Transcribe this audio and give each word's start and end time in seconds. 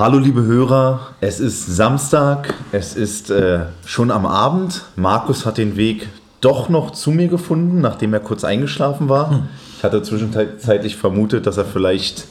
Hallo 0.00 0.16
liebe 0.16 0.42
Hörer, 0.42 1.08
es 1.20 1.40
ist 1.40 1.66
Samstag, 1.66 2.54
es 2.72 2.96
ist 2.96 3.28
äh, 3.30 3.66
schon 3.84 4.10
am 4.10 4.24
Abend. 4.24 4.80
Markus 4.96 5.44
hat 5.44 5.58
den 5.58 5.76
Weg 5.76 6.08
doch 6.40 6.70
noch 6.70 6.92
zu 6.92 7.10
mir 7.10 7.28
gefunden, 7.28 7.82
nachdem 7.82 8.14
er 8.14 8.20
kurz 8.20 8.42
eingeschlafen 8.42 9.10
war. 9.10 9.30
Hm. 9.30 9.48
Ich 9.76 9.84
hatte 9.84 10.02
zwischenzeitlich 10.02 10.96
vermutet, 10.96 11.46
dass 11.46 11.58
er 11.58 11.66
vielleicht 11.66 12.24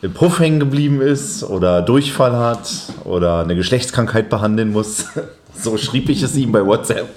im 0.00 0.12
Puff 0.12 0.38
hängen 0.38 0.60
geblieben 0.60 1.00
ist 1.00 1.42
oder 1.42 1.82
Durchfall 1.82 2.36
hat 2.36 2.70
oder 3.02 3.40
eine 3.40 3.56
Geschlechtskrankheit 3.56 4.30
behandeln 4.30 4.70
muss. 4.70 5.06
so 5.56 5.78
schrieb 5.78 6.08
ich 6.08 6.22
es 6.22 6.36
ihm 6.36 6.52
bei 6.52 6.64
WhatsApp. 6.64 7.08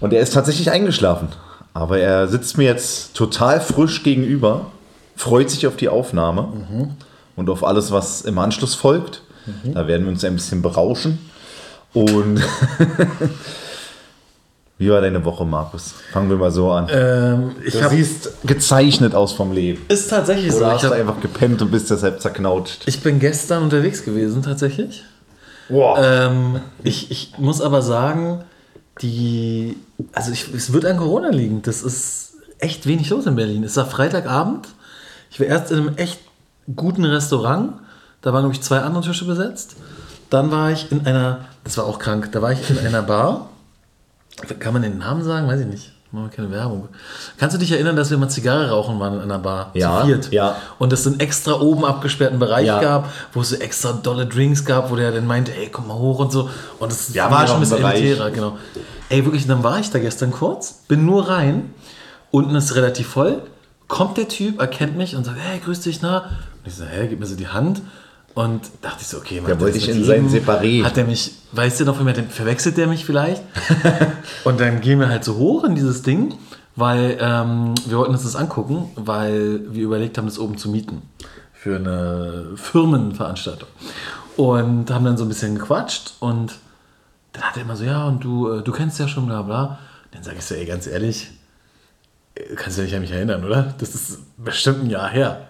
Und 0.00 0.14
er 0.14 0.22
ist 0.22 0.32
tatsächlich 0.32 0.70
eingeschlafen. 0.70 1.28
Aber 1.74 1.98
er 1.98 2.26
sitzt 2.26 2.56
mir 2.56 2.64
jetzt 2.64 3.14
total 3.14 3.60
frisch 3.60 4.02
gegenüber, 4.02 4.68
freut 5.14 5.50
sich 5.50 5.66
auf 5.66 5.76
die 5.76 5.90
Aufnahme 5.90 6.48
mhm. 6.70 6.96
Und 7.36 7.50
auf 7.50 7.62
alles, 7.62 7.92
was 7.92 8.22
im 8.22 8.38
Anschluss 8.38 8.74
folgt. 8.74 9.22
Mhm. 9.46 9.74
Da 9.74 9.86
werden 9.86 10.04
wir 10.04 10.10
uns 10.10 10.24
ein 10.24 10.34
bisschen 10.34 10.62
berauschen. 10.62 11.18
Und 11.92 12.38
wie 14.78 14.90
war 14.90 15.00
deine 15.00 15.24
Woche, 15.24 15.44
Markus? 15.44 15.94
Fangen 16.12 16.28
wir 16.28 16.36
mal 16.36 16.50
so 16.50 16.70
an. 16.70 16.88
Ähm, 16.90 17.52
du 17.64 17.88
siehst 17.88 18.32
gezeichnet 18.44 19.14
aus 19.14 19.32
vom 19.32 19.52
Leben. 19.52 19.82
Ist 19.88 20.10
tatsächlich 20.10 20.52
Oder 20.52 20.58
so. 20.58 20.66
hast 20.66 20.82
ich 20.82 20.88
du 20.90 20.94
einfach 20.94 21.20
gepennt 21.20 21.62
und 21.62 21.70
bist 21.70 21.90
deshalb 21.90 22.20
zerknautscht? 22.20 22.82
Ich 22.86 23.02
bin 23.02 23.18
gestern 23.18 23.62
unterwegs 23.62 24.04
gewesen, 24.04 24.42
tatsächlich. 24.42 25.04
Wow. 25.68 25.98
Ähm, 26.00 26.60
ich, 26.82 27.10
ich 27.10 27.32
muss 27.38 27.60
aber 27.60 27.82
sagen, 27.82 28.44
die, 29.02 29.76
also 30.12 30.32
ich, 30.32 30.52
es 30.54 30.72
wird 30.72 30.84
an 30.84 30.98
Corona 30.98 31.30
liegen. 31.30 31.62
Das 31.62 31.82
ist 31.82 32.34
echt 32.58 32.86
wenig 32.86 33.10
los 33.10 33.26
in 33.26 33.36
Berlin. 33.36 33.64
Es 33.64 33.76
war 33.76 33.86
Freitagabend. 33.86 34.68
Ich 35.30 35.40
war 35.40 35.46
erst 35.46 35.70
in 35.70 35.78
einem 35.78 35.96
echt 35.96 36.20
guten 36.74 37.04
Restaurant. 37.04 37.74
Da 38.22 38.32
waren, 38.32 38.42
glaube 38.42 38.54
ich, 38.54 38.62
zwei 38.62 38.80
andere 38.80 39.04
Tische 39.04 39.24
besetzt. 39.24 39.76
Dann 40.30 40.50
war 40.50 40.72
ich 40.72 40.90
in 40.90 41.06
einer, 41.06 41.40
das 41.64 41.78
war 41.78 41.84
auch 41.84 41.98
krank, 41.98 42.30
da 42.32 42.42
war 42.42 42.52
ich 42.52 42.68
in 42.70 42.78
einer 42.78 43.02
Bar. 43.02 43.48
Kann 44.58 44.72
man 44.72 44.82
den 44.82 44.98
Namen 44.98 45.22
sagen? 45.22 45.46
Weiß 45.46 45.60
ich 45.60 45.66
nicht. 45.66 45.92
Machen 46.12 46.30
wir 46.30 46.36
keine 46.36 46.50
Werbung. 46.50 46.88
Kannst 47.36 47.56
du 47.56 47.58
dich 47.58 47.72
erinnern, 47.72 47.96
dass 47.96 48.10
wir 48.10 48.18
mal 48.18 48.28
Zigarre 48.28 48.70
rauchen 48.70 49.00
waren 49.00 49.14
in 49.14 49.20
einer 49.20 49.38
Bar? 49.38 49.70
Ja. 49.74 50.00
Zu 50.00 50.06
viert. 50.06 50.32
Ja. 50.32 50.56
Und 50.78 50.92
es 50.92 51.06
einen 51.06 51.20
extra 51.20 51.60
oben 51.60 51.84
abgesperrten 51.84 52.38
Bereich 52.38 52.66
ja. 52.66 52.80
gab, 52.80 53.12
wo 53.32 53.40
es 53.40 53.50
so 53.50 53.56
extra 53.56 53.92
dolle 53.92 54.26
Drinks 54.26 54.64
gab, 54.64 54.90
wo 54.90 54.96
der 54.96 55.10
dann 55.10 55.26
meinte, 55.26 55.52
ey, 55.54 55.68
komm 55.68 55.88
mal 55.88 55.98
hoch 55.98 56.20
und 56.20 56.30
so. 56.30 56.48
Und 56.78 56.92
das 56.92 57.12
ja, 57.12 57.30
war 57.30 57.46
schon 57.46 57.56
ein 57.56 57.60
bisschen 57.60 57.84
elitärer, 57.84 58.30
genau. 58.30 58.56
Ey, 59.08 59.24
wirklich, 59.24 59.46
dann 59.46 59.62
war 59.64 59.78
ich 59.80 59.90
da 59.90 59.98
gestern 59.98 60.30
kurz, 60.30 60.84
bin 60.88 61.04
nur 61.04 61.28
rein, 61.28 61.74
unten 62.30 62.54
ist 62.54 62.74
relativ 62.76 63.08
voll, 63.08 63.42
kommt 63.88 64.16
der 64.16 64.28
Typ, 64.28 64.60
erkennt 64.60 64.96
mich 64.96 65.16
und 65.16 65.24
sagt, 65.24 65.38
hey, 65.40 65.60
grüß 65.64 65.80
dich, 65.80 66.02
na? 66.02 66.30
Und 66.66 66.72
ich 66.72 66.78
so, 66.78 66.84
hä, 66.84 67.06
gib 67.06 67.20
mir 67.20 67.26
so 67.26 67.36
die 67.36 67.46
Hand. 67.46 67.80
Und 68.34 68.62
dachte 68.82 68.98
ich 69.00 69.06
so, 69.06 69.18
okay, 69.18 69.40
der 69.46 69.60
wollte 69.60 69.78
ich 69.78 69.88
in 69.88 70.04
sein 70.04 70.28
Separé. 70.28 70.82
Hat 70.82 70.96
der 70.96 71.04
mich, 71.04 71.32
weißt 71.52 71.80
du 71.80 71.84
noch, 71.84 71.96
verwechselt 71.96 72.76
der 72.76 72.88
mich 72.88 73.04
vielleicht? 73.04 73.40
und 74.44 74.58
dann 74.58 74.80
gehen 74.80 74.98
wir 74.98 75.08
halt 75.08 75.24
so 75.24 75.36
hoch 75.36 75.62
in 75.62 75.76
dieses 75.76 76.02
Ding, 76.02 76.34
weil 76.74 77.18
ähm, 77.20 77.74
wir 77.86 77.98
wollten 77.98 78.12
uns 78.12 78.24
das 78.24 78.34
angucken, 78.34 78.90
weil 78.96 79.60
wir 79.72 79.84
überlegt 79.84 80.18
haben, 80.18 80.26
das 80.26 80.40
oben 80.40 80.58
zu 80.58 80.68
mieten. 80.68 81.02
Für 81.52 81.76
eine 81.76 82.56
Firmenveranstaltung. 82.56 83.68
Und 84.36 84.90
haben 84.90 85.04
dann 85.04 85.16
so 85.16 85.24
ein 85.24 85.28
bisschen 85.28 85.54
gequatscht 85.54 86.14
und 86.18 86.56
dann 87.32 87.44
hat 87.44 87.56
er 87.56 87.62
immer 87.62 87.76
so, 87.76 87.84
ja, 87.84 88.06
und 88.06 88.24
du, 88.24 88.50
äh, 88.50 88.62
du 88.62 88.72
kennst 88.72 88.98
ja 88.98 89.06
schon, 89.06 89.26
bla 89.26 89.42
bla. 89.42 89.78
Dann 90.10 90.24
sage 90.24 90.38
ich 90.38 90.44
so, 90.44 90.56
ey, 90.56 90.66
ganz 90.66 90.88
ehrlich, 90.88 91.28
äh, 92.34 92.56
kannst 92.56 92.76
du 92.76 92.82
dich 92.82 92.94
an 92.94 93.02
mich 93.02 93.12
erinnern, 93.12 93.44
oder? 93.44 93.72
Das 93.78 93.94
ist 93.94 94.18
bestimmt 94.36 94.82
ein 94.82 94.90
Jahr 94.90 95.08
her. 95.08 95.46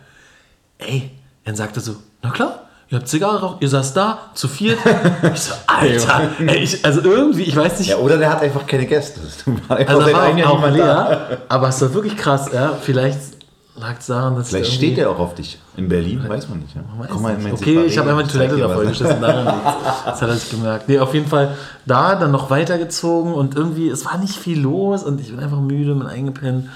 Ey, 0.79 1.11
dann 1.45 1.57
sagt 1.57 1.77
er 1.77 1.83
so, 1.83 1.97
na 2.23 2.31
klar, 2.31 2.61
ihr 2.89 2.99
habt 2.99 3.09
Zigarre 3.09 3.41
raucht, 3.41 3.63
ihr 3.63 3.69
saßt 3.69 3.97
da, 3.97 4.19
zu 4.35 4.49
viert. 4.49 4.79
Ich 5.35 5.41
so, 5.41 5.55
Alter, 5.67 6.31
ey, 6.47 6.59
ich, 6.59 6.85
also 6.85 7.01
irgendwie, 7.03 7.43
ich 7.43 7.57
weiß 7.57 7.79
nicht. 7.79 7.89
Ja, 7.89 7.97
oder 7.97 8.19
der 8.19 8.31
hat 8.31 8.43
einfach 8.43 8.67
keine 8.67 8.87
Gäste. 8.87 9.21
also 9.69 10.13
war 10.13 10.29
auch, 10.29 10.65
auch 10.65 10.71
leer, 10.71 11.39
aber 11.49 11.69
es 11.69 11.81
war 11.81 11.95
wirklich 11.95 12.17
krass, 12.17 12.51
ja. 12.53 12.75
Vielleicht 12.81 13.37
lag 13.79 13.99
es 13.99 14.07
daran, 14.07 14.37
dass 14.37 14.49
Vielleicht 14.49 14.73
steht 14.73 14.99
er 14.99 15.11
auch 15.11 15.19
auf 15.19 15.35
dich. 15.35 15.59
In 15.77 15.89
Berlin, 15.89 16.23
weiß 16.27 16.49
man 16.49 16.61
nicht. 16.61 16.75
Ja? 16.75 16.83
Man 16.99 17.09
Komm 17.09 17.23
mal 17.23 17.35
in 17.35 17.53
okay, 17.53 17.85
ich 17.85 17.99
habe 17.99 18.09
einmal 18.09 18.25
die 18.25 18.31
Toilette 18.31 18.57
da 18.57 18.69
vollgeschissen, 18.69 19.21
daran 19.21 19.61
Das 20.05 20.23
hat 20.23 20.29
er 20.29 20.35
sich 20.35 20.51
gemerkt. 20.51 20.89
Nee, 20.89 20.99
auf 20.99 21.13
jeden 21.13 21.29
Fall 21.29 21.55
da, 21.85 22.15
dann 22.15 22.31
noch 22.31 22.51
weitergezogen 22.51 23.35
und 23.35 23.55
irgendwie, 23.55 23.89
es 23.89 24.05
war 24.07 24.19
nicht 24.19 24.35
viel 24.35 24.61
los 24.61 25.03
und 25.03 25.21
ich 25.21 25.31
bin 25.31 25.41
einfach 25.41 25.61
müde, 25.61 25.95
bin 25.95 26.07
eingepennt. 26.07 26.69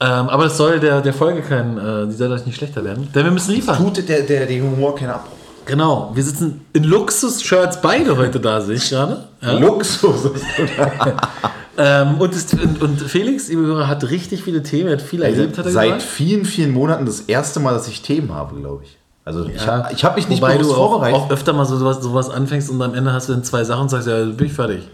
Ähm, 0.00 0.28
aber 0.28 0.44
das 0.44 0.56
soll 0.56 0.78
der, 0.78 1.00
der 1.00 1.12
Folge 1.12 1.42
kein, 1.42 1.76
äh, 1.76 2.06
die 2.06 2.12
soll 2.12 2.30
euch 2.30 2.46
nicht 2.46 2.56
schlechter 2.56 2.84
werden. 2.84 3.08
Denn 3.12 3.24
wir 3.24 3.32
müssen 3.32 3.52
liefern. 3.52 3.76
Tut 3.76 4.08
der, 4.08 4.22
der, 4.22 4.46
der 4.46 4.62
Humor 4.62 4.94
keinen 4.94 5.10
Abbruch. 5.10 5.32
Genau, 5.66 6.12
wir 6.14 6.22
sitzen 6.22 6.64
in 6.72 6.84
Luxus-Shirts 6.84 7.82
beide 7.82 8.16
heute 8.16 8.40
da, 8.40 8.60
sehe 8.60 8.76
ich 8.76 8.88
gerade. 8.88 9.24
Ja? 9.42 9.52
Luxus. 9.52 10.30
ähm, 11.76 12.14
und, 12.18 12.34
das, 12.34 12.46
und, 12.54 12.80
und, 12.80 13.02
Felix, 13.02 13.48
liebe 13.48 13.62
Hörer, 13.62 13.86
hat 13.86 14.08
richtig 14.08 14.44
viele 14.44 14.62
Themen, 14.62 14.90
hat 14.90 15.02
viel 15.02 15.20
erlebt, 15.20 15.58
hat 15.58 15.66
er 15.66 15.72
Seit 15.72 15.94
gesagt. 15.94 16.02
vielen, 16.02 16.44
vielen 16.46 16.72
Monaten 16.72 17.04
das 17.04 17.20
erste 17.20 17.60
Mal, 17.60 17.74
dass 17.74 17.86
ich 17.86 18.00
Themen 18.00 18.32
habe, 18.32 18.58
glaube 18.58 18.84
ich. 18.84 18.96
Also 19.26 19.44
ja, 19.44 19.50
ich 19.54 19.66
habe 19.66 19.92
ich 19.92 20.04
hab 20.04 20.16
mich 20.16 20.28
nicht 20.30 20.40
Wobei 20.40 20.56
du 20.56 20.72
auch, 20.72 20.90
vorbereitet. 20.90 21.20
auch 21.20 21.30
öfter 21.30 21.52
mal 21.52 21.66
so 21.66 21.76
sowas, 21.76 22.00
sowas 22.00 22.30
anfängst 22.30 22.70
und 22.70 22.80
am 22.80 22.94
Ende 22.94 23.12
hast 23.12 23.28
du 23.28 23.34
dann 23.34 23.44
zwei 23.44 23.62
Sachen 23.62 23.82
und 23.82 23.88
sagst, 23.90 24.08
ja, 24.08 24.24
bin 24.24 24.46
ich 24.46 24.54
fertig. 24.54 24.88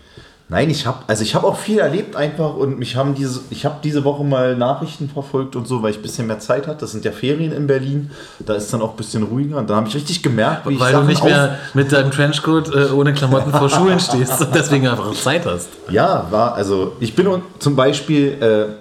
Nein, 0.55 0.71
ich 0.71 0.87
habe 0.87 0.99
also 1.09 1.25
ich 1.25 1.35
habe 1.35 1.49
auch 1.49 1.57
viel 1.57 1.81
erlebt 1.81 2.15
einfach 2.15 2.55
und 2.55 2.79
mich 2.79 2.95
haben 2.95 3.17
diese 3.17 3.41
ich 3.51 3.65
habe 3.65 3.81
diese 3.83 4.05
Woche 4.05 4.23
mal 4.23 4.57
Nachrichten 4.57 5.09
verfolgt 5.09 5.57
und 5.57 5.67
so, 5.67 5.83
weil 5.83 5.91
ich 5.91 5.97
ein 5.97 6.03
bisschen 6.03 6.29
mehr 6.29 6.39
Zeit 6.39 6.69
hatte. 6.69 6.79
Das 6.79 6.93
sind 6.93 7.05
ja 7.05 7.11
Ferien 7.11 7.51
in 7.51 7.67
Berlin, 7.67 8.13
da 8.39 8.55
ist 8.55 8.73
dann 8.73 8.81
auch 8.81 8.91
ein 8.91 8.97
bisschen 8.97 9.25
ruhiger 9.25 9.59
und 9.59 9.69
da 9.69 9.75
habe 9.75 9.89
ich 9.89 9.97
richtig 9.97 10.23
gemerkt, 10.23 10.69
wie 10.69 10.79
weil 10.79 10.95
ich 10.95 11.01
du 11.01 11.05
nicht 11.07 11.25
mehr 11.25 11.59
mit 11.75 11.91
deinem 11.91 12.13
Trenchcoat 12.13 12.73
äh, 12.73 12.93
ohne 12.93 13.13
Klamotten 13.15 13.51
vor 13.51 13.69
Schulen 13.69 13.99
stehst 13.99 14.41
und 14.41 14.55
deswegen 14.55 14.87
einfach 14.87 15.13
Zeit 15.15 15.45
hast. 15.45 15.71
Ja, 15.91 16.29
war 16.31 16.55
also 16.55 16.93
ich 17.01 17.17
bin 17.17 17.27
zum 17.59 17.75
Beispiel 17.75 18.41
äh, 18.41 18.75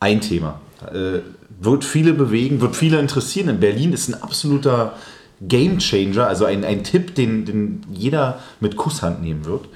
ein 0.00 0.22
Thema 0.22 0.58
äh, 0.90 1.20
wird 1.60 1.84
viele 1.84 2.14
bewegen, 2.14 2.62
wird 2.62 2.74
viele 2.76 2.98
interessieren. 2.98 3.50
In 3.50 3.60
Berlin 3.60 3.92
ist 3.92 4.08
ein 4.08 4.22
absoluter 4.22 4.94
Game 5.42 5.78
Changer, 5.78 6.26
also 6.26 6.46
ein, 6.46 6.64
ein 6.64 6.84
Tipp, 6.84 7.14
den, 7.14 7.44
den 7.44 7.82
jeder 7.92 8.38
mit 8.60 8.76
Kusshand 8.76 9.22
nehmen 9.22 9.44
wird. 9.44 9.66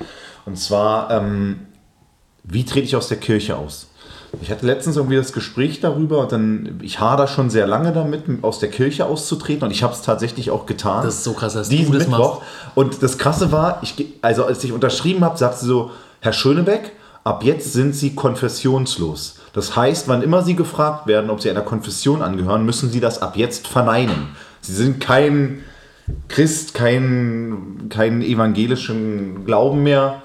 Und 0.47 0.59
zwar, 0.59 1.11
ähm, 1.11 1.67
wie 2.43 2.65
trete 2.65 2.87
ich 2.87 2.97
aus 2.97 3.09
der 3.09 3.19
Kirche 3.19 3.57
aus? 3.57 3.89
Ich 4.43 4.51
hatte 4.51 4.67
letztens 4.67 4.97
irgendwie 4.97 5.17
das 5.17 5.33
Gespräch 5.33 5.81
darüber 5.81 6.19
und 6.19 6.33
dann, 6.33 6.81
ich 6.83 6.99
hader 6.99 7.29
schon 7.29 7.51
sehr 7.51 7.67
lange 7.67 7.93
damit, 7.93 8.25
aus 8.43 8.59
der 8.59 8.69
Kirche 8.69 9.07
auszutreten 9.07 9.65
und 9.65 9.71
ich 9.71 9.83
habe 9.83 9.93
es 9.93 10.03
tatsächlich 10.03 10.51
auch 10.51 10.67
getan. 10.67 11.05
Das 11.05 11.15
ist 11.15 11.25
so 11.25 11.35
krass, 11.35 11.55
dass 11.55 11.69
diesen 11.69 11.93
du 11.93 11.99
das 11.99 12.09
Mittwoch. 12.09 12.41
Machst. 12.41 12.51
Und 12.75 13.03
das 13.03 13.17
Krasse 13.17 13.53
war, 13.53 13.79
ich, 13.83 13.95
also 14.23 14.45
als 14.45 14.65
ich 14.65 14.73
unterschrieben 14.73 15.25
habe, 15.25 15.39
sagte 15.39 15.61
sie 15.61 15.67
so, 15.67 15.93
Herr 16.21 16.33
Schönebeck, 16.33 16.93
ab 17.23 17.43
jetzt 17.45 17.73
sind 17.73 17.95
Sie 17.95 18.15
konfessionslos. 18.15 19.37
Das 19.53 19.77
heißt, 19.77 20.09
wann 20.09 20.23
immer 20.23 20.43
Sie 20.43 20.57
gefragt 20.57 21.07
werden, 21.07 21.31
ob 21.31 21.41
Sie 21.41 21.51
einer 21.51 21.63
Konfession 21.63 22.23
angehören, 22.23 22.65
müssen 22.65 22.91
Sie 22.91 23.01
das 23.01 23.23
ab 23.23 23.37
jetzt 23.37 23.67
verneinen. 23.67 24.29
Sie 24.61 24.75
sind 24.75 25.01
kein 25.01 25.61
Christ, 26.29 26.75
kein, 26.75 27.87
kein 27.89 28.21
evangelischen 28.21 29.45
Glauben 29.47 29.83
mehr. 29.83 30.23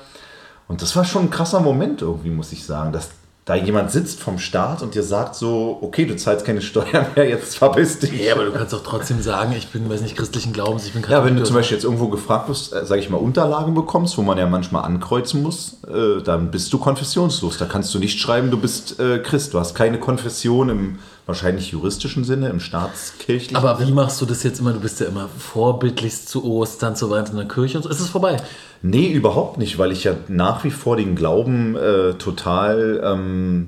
Und 0.69 0.81
das 0.81 0.95
war 0.95 1.03
schon 1.03 1.23
ein 1.23 1.29
krasser 1.29 1.59
Moment 1.59 2.01
irgendwie, 2.01 2.29
muss 2.29 2.53
ich 2.53 2.63
sagen, 2.63 2.93
dass 2.93 3.09
da 3.49 3.55
jemand 3.55 3.89
sitzt 3.89 4.19
vom 4.19 4.37
Staat 4.37 4.83
und 4.83 4.93
dir 4.93 5.01
sagt 5.01 5.33
so, 5.33 5.79
okay, 5.81 6.05
du 6.05 6.15
zahlst 6.15 6.45
keine 6.45 6.61
Steuern 6.61 7.07
mehr, 7.15 7.27
jetzt 7.27 7.57
verpiss 7.57 7.97
dich. 7.97 8.13
Ja, 8.23 8.35
aber 8.35 8.45
du 8.45 8.51
kannst 8.51 8.73
doch 8.73 8.83
trotzdem 8.83 9.23
sagen, 9.23 9.55
ich 9.57 9.69
bin, 9.69 9.89
weiß 9.89 10.01
nicht, 10.01 10.15
christlichen 10.15 10.53
Glaubens, 10.53 10.85
ich 10.85 10.93
bin 10.93 11.03
Ja, 11.09 11.25
wenn 11.25 11.35
du 11.35 11.43
zum 11.43 11.55
Beispiel 11.55 11.75
jetzt 11.75 11.83
irgendwo 11.83 12.09
gefragt 12.09 12.47
wirst, 12.47 12.73
äh, 12.73 12.85
sage 12.85 13.01
ich 13.01 13.09
mal, 13.09 13.17
Unterlagen 13.17 13.73
bekommst, 13.73 14.19
wo 14.19 14.21
man 14.21 14.37
ja 14.37 14.45
manchmal 14.45 14.83
ankreuzen 14.83 15.41
muss, 15.41 15.79
äh, 15.87 16.21
dann 16.21 16.51
bist 16.51 16.71
du 16.71 16.77
konfessionslos. 16.77 17.57
Da 17.57 17.65
kannst 17.65 17.91
du 17.95 17.97
nicht 17.97 18.19
schreiben, 18.19 18.51
du 18.51 18.59
bist 18.59 18.99
äh, 18.99 19.17
Christ. 19.17 19.55
Du 19.55 19.59
hast 19.59 19.73
keine 19.73 19.99
Konfession 19.99 20.69
im 20.69 20.99
wahrscheinlich 21.29 21.71
juristischen 21.71 22.23
Sinne, 22.23 22.49
im 22.49 22.59
staatskirchlichen 22.59 23.55
Aber 23.55 23.79
wie 23.79 23.91
machst 23.91 24.19
du 24.19 24.25
das 24.25 24.43
jetzt 24.43 24.59
immer? 24.59 24.73
Du 24.73 24.79
bist 24.79 24.99
ja 24.99 25.05
immer 25.05 25.29
vorbildlichst 25.29 26.27
zu 26.27 26.43
Ostern, 26.43 26.95
zu 26.95 27.09
Weihnachten 27.09 27.33
in 27.33 27.37
der 27.37 27.47
Kirche 27.47 27.77
und 27.77 27.83
so. 27.83 27.89
Ist 27.89 27.99
es 27.99 28.09
vorbei? 28.09 28.37
Nee, 28.81 29.11
überhaupt 29.11 29.57
nicht, 29.57 29.77
weil 29.77 29.91
ich 29.91 30.03
ja 30.03 30.15
nach 30.27 30.63
wie 30.63 30.71
vor 30.71 30.97
den 30.97 31.15
Glauben 31.15 31.75
äh, 31.75 32.15
total 32.15 33.01
ähm, 33.03 33.67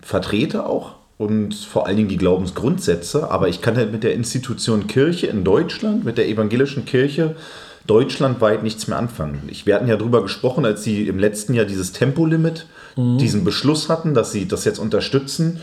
vertrete 0.00 0.66
auch 0.66 0.92
und 1.18 1.54
vor 1.54 1.86
allen 1.86 1.96
Dingen 1.96 2.08
die 2.08 2.16
Glaubensgrundsätze. 2.16 3.30
Aber 3.30 3.48
ich 3.48 3.60
kann 3.60 3.76
halt 3.76 3.92
mit 3.92 4.04
der 4.04 4.14
Institution 4.14 4.86
Kirche 4.86 5.26
in 5.26 5.44
Deutschland, 5.44 6.04
mit 6.04 6.16
der 6.16 6.28
evangelischen 6.28 6.84
Kirche 6.84 7.34
deutschlandweit 7.86 8.62
nichts 8.62 8.86
mehr 8.86 8.98
anfangen. 8.98 9.42
Ich, 9.50 9.66
wir 9.66 9.74
hatten 9.74 9.88
ja 9.88 9.96
darüber 9.96 10.22
gesprochen, 10.22 10.64
als 10.64 10.84
sie 10.84 11.08
im 11.08 11.18
letzten 11.18 11.54
Jahr 11.54 11.66
dieses 11.66 11.90
Tempolimit, 11.90 12.66
mhm. 12.96 13.18
diesen 13.18 13.42
Beschluss 13.42 13.88
hatten, 13.88 14.14
dass 14.14 14.30
sie 14.30 14.46
das 14.46 14.64
jetzt 14.64 14.78
unterstützen. 14.78 15.60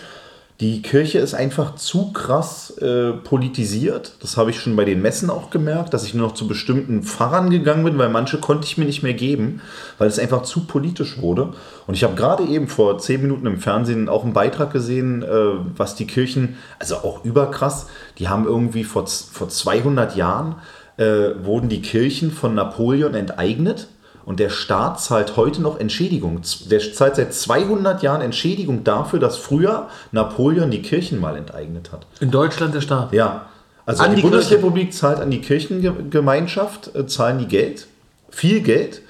Die 0.59 0.81
Kirche 0.81 1.19
ist 1.19 1.36
einfach 1.36 1.75
zu 1.75 2.12
krass 2.13 2.75
äh, 2.80 3.12
politisiert. 3.12 4.13
Das 4.21 4.38
habe 4.38 4.50
ich 4.50 4.59
schon 4.59 4.75
bei 4.75 4.86
den 4.86 5.04
Messen 5.04 5.30
auch 5.30 5.51
gemerkt, 5.51 5.94
dass 5.94 6.04
ich 6.04 6.15
nur 6.15 6.30
noch 6.30 6.33
zu 6.33 6.48
bestimmten 6.48 7.04
Pfarrern 7.04 7.51
gegangen 7.51 7.83
bin, 7.83 8.00
weil 8.00 8.09
manche 8.09 8.39
konnte 8.39 8.65
ich 8.65 8.75
mir 8.75 8.86
nicht 8.86 9.04
mehr 9.04 9.13
geben, 9.13 9.62
weil 10.00 10.07
es 10.07 10.18
einfach 10.18 10.42
zu 10.42 10.65
politisch 10.65 11.21
wurde. 11.21 11.54
Und 11.86 11.94
ich 11.94 12.04
habe 12.04 12.15
gerade 12.15 12.44
eben 12.44 12.68
vor 12.68 12.98
zehn 12.98 13.21
Minuten 13.21 13.45
im 13.45 13.59
Fernsehen 13.59 14.09
auch 14.09 14.24
einen 14.24 14.33
Beitrag 14.33 14.74
gesehen, 14.74 15.21
äh, 15.21 15.27
was 15.75 15.94
die 15.94 16.07
Kirchen, 16.07 16.57
also 16.80 16.95
auch 16.95 17.24
überkrass, 17.24 17.86
die 18.18 18.27
haben 18.27 18.45
irgendwie 18.45 18.83
vor, 18.83 19.06
vor 19.06 19.50
200 19.50 20.15
Jahren 20.15 20.56
äh, 20.98 21.36
wurden 21.44 21.69
die 21.69 21.83
Kirchen 21.83 22.31
von 22.31 22.56
Napoleon 22.56 23.13
enteignet 23.13 23.89
und 24.27 24.41
der 24.41 24.50
Staat 24.50 25.00
zahlt 25.00 25.38
heute 25.38 25.62
noch 25.62 25.79
Entschädigung. 25.79 26.41
Der 26.69 26.81
zahlt 26.81 27.15
seit 27.15 27.33
200 27.33 28.03
Jahren 28.03 28.19
Entschädigung 28.19 28.83
dafür, 28.83 29.19
dass 29.19 29.38
früher 29.38 29.88
Napoleon 30.12 30.69
die 30.69 30.81
Kirchen 30.81 31.21
mal 31.21 31.38
enteignet 31.38 31.94
hat. 31.94 32.06
In 32.19 32.29
Deutschland 32.29 32.75
der 32.75 32.81
Staat. 32.81 33.13
Ja. 33.13 33.45
Also 33.85 34.03
An 34.03 34.09
die, 34.09 34.18
die 34.18 34.21
Bundesrepublik 34.24 34.91
zahlt 34.94 35.21
an 35.21 35.31
die 35.31 35.39
Kirchengemeinschaft, 35.39 36.94
äh, 36.94 37.07
zahlen 37.07 37.39
die 37.39 37.47
Geld, 37.47 37.88
viel 38.29 38.59
Geld. 38.59 39.01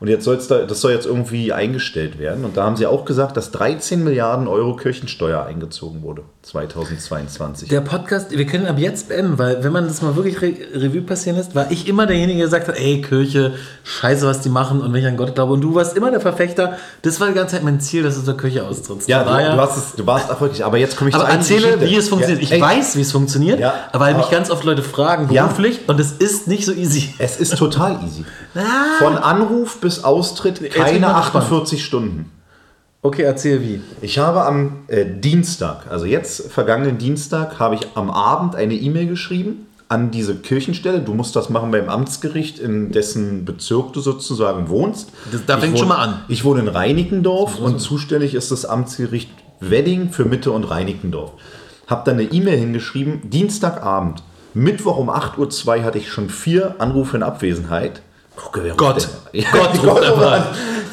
Und 0.00 0.08
jetzt 0.08 0.24
soll's 0.24 0.48
da, 0.48 0.58
das 0.64 0.80
soll 0.80 0.92
jetzt 0.92 1.06
irgendwie 1.06 1.52
eingestellt 1.52 2.18
werden. 2.18 2.44
Und 2.44 2.56
da 2.56 2.64
haben 2.64 2.76
sie 2.76 2.86
auch 2.86 3.04
gesagt, 3.04 3.36
dass 3.36 3.50
13 3.52 4.02
Milliarden 4.04 4.48
Euro 4.48 4.76
Kirchensteuer 4.76 5.44
eingezogen 5.46 6.02
wurde 6.02 6.22
2022. 6.42 7.68
Der 7.68 7.80
Podcast, 7.80 8.30
wir 8.30 8.44
können 8.46 8.66
ab 8.66 8.78
jetzt 8.78 9.08
beenden, 9.08 9.38
weil 9.38 9.62
wenn 9.64 9.72
man 9.72 9.86
das 9.86 10.02
mal 10.02 10.16
wirklich 10.16 10.42
Re 10.42 10.52
Revue 10.74 11.02
passieren 11.02 11.36
lässt, 11.38 11.54
war 11.54 11.70
ich 11.70 11.88
immer 11.88 12.06
derjenige, 12.06 12.38
der 12.38 12.46
gesagt 12.46 12.68
hat, 12.68 12.76
ey, 12.78 13.00
Kirche, 13.00 13.54
scheiße, 13.84 14.26
was 14.26 14.40
die 14.40 14.48
machen 14.48 14.80
und 14.82 14.92
wenn 14.92 15.00
ich 15.00 15.06
an 15.06 15.16
Gott 15.16 15.34
glaube. 15.34 15.52
Und 15.54 15.60
du 15.62 15.74
warst 15.74 15.96
immer 15.96 16.10
der 16.10 16.20
Verfechter. 16.20 16.76
Das 17.02 17.20
war 17.20 17.28
die 17.28 17.34
ganze 17.34 17.54
Zeit 17.54 17.64
mein 17.64 17.80
Ziel, 17.80 18.02
dass 18.02 18.16
du 18.16 18.22
zur 18.22 18.36
Kirche 18.36 18.64
austrittst. 18.66 19.08
ja, 19.08 19.22
du, 19.24 19.30
du, 19.30 19.60
hast 19.62 19.76
es, 19.76 19.92
du 19.96 20.06
warst 20.06 20.28
erfolgreich. 20.28 20.64
Aber 20.64 20.76
jetzt 20.76 20.96
komme 20.96 21.10
ich 21.10 21.14
aber 21.16 21.24
zur 21.24 21.32
eigentlichen 21.32 21.56
erzähle, 21.64 21.78
Geschichte. 21.78 21.94
wie 21.94 21.98
es 22.00 22.08
funktioniert. 22.08 22.42
Ja, 22.42 22.44
ich 22.48 22.52
ey, 22.52 22.60
weiß, 22.60 22.96
wie 22.96 23.00
es 23.00 23.12
funktioniert, 23.12 23.60
Ja, 23.60 23.74
weil 23.92 24.14
mich 24.14 24.24
aber- 24.24 24.32
ganz 24.32 24.50
oft 24.50 24.64
Leute 24.64 24.82
fragen, 24.82 25.32
Ja. 25.32 25.44
beruflich, 25.46 25.80
und 25.86 25.98
es 26.00 26.12
ist 26.12 26.48
nicht 26.48 26.66
so 26.66 26.72
easy. 26.72 27.14
Es 27.18 27.38
ist 27.38 27.56
total 27.56 28.00
easy. 28.04 28.24
Ah. 28.56 28.60
Von 29.00 29.18
Anruf 29.18 29.80
bis 29.84 30.02
Austritt 30.02 30.58
keine 30.74 30.96
ich 30.96 31.00
mal 31.00 31.20
gespannt. 31.20 31.44
48 31.44 31.84
Stunden. 31.84 32.30
Okay, 33.02 33.22
erzähl 33.22 33.60
wie. 33.60 33.80
Ich 34.00 34.18
habe 34.18 34.44
am 34.44 34.78
äh, 34.88 35.04
Dienstag, 35.04 35.90
also 35.90 36.06
jetzt 36.06 36.50
vergangenen 36.50 36.98
Dienstag, 36.98 37.58
habe 37.60 37.76
ich 37.76 37.82
am 37.94 38.10
Abend 38.10 38.56
eine 38.56 38.74
E-Mail 38.74 39.06
geschrieben 39.06 39.66
an 39.88 40.10
diese 40.10 40.34
Kirchenstelle. 40.36 41.00
Du 41.00 41.12
musst 41.12 41.36
das 41.36 41.50
machen 41.50 41.70
beim 41.70 41.88
Amtsgericht, 41.90 42.58
in 42.58 42.90
dessen 42.92 43.44
Bezirk 43.44 43.92
du 43.92 44.00
sozusagen 44.00 44.70
wohnst. 44.70 45.10
Das- 45.30 45.44
da 45.46 45.54
Ich 45.56 45.60
fängt 45.60 45.72
wohne- 45.74 45.78
schon 45.80 45.88
mal 45.88 45.98
an. 46.02 46.20
Ich 46.28 46.44
wohne 46.44 46.60
in 46.60 46.68
Reinickendorf 46.68 47.60
und 47.60 47.78
zuständig 47.78 48.34
ist 48.34 48.50
das 48.50 48.64
Amtsgericht 48.64 49.28
Wedding 49.60 50.10
für 50.10 50.24
Mitte 50.24 50.50
und 50.50 50.64
Reinickendorf. 50.64 51.32
Hab 51.86 52.06
dann 52.06 52.14
eine 52.18 52.24
E-Mail 52.32 52.58
hingeschrieben, 52.58 53.28
Dienstagabend, 53.28 54.22
Mittwoch 54.54 54.96
um 54.96 55.10
8.02 55.10 55.78
Uhr 55.80 55.84
hatte 55.84 55.98
ich 55.98 56.10
schon 56.10 56.30
vier 56.30 56.76
Anrufe 56.78 57.16
in 57.18 57.22
Abwesenheit. 57.22 58.00
Gucke, 58.36 58.62
wer 58.64 58.72
ruft 58.72 58.78
Gott. 58.78 59.08
Ja, 59.32 59.48
Gott 59.50 59.82
Gott 59.82 60.04
an. 60.04 60.44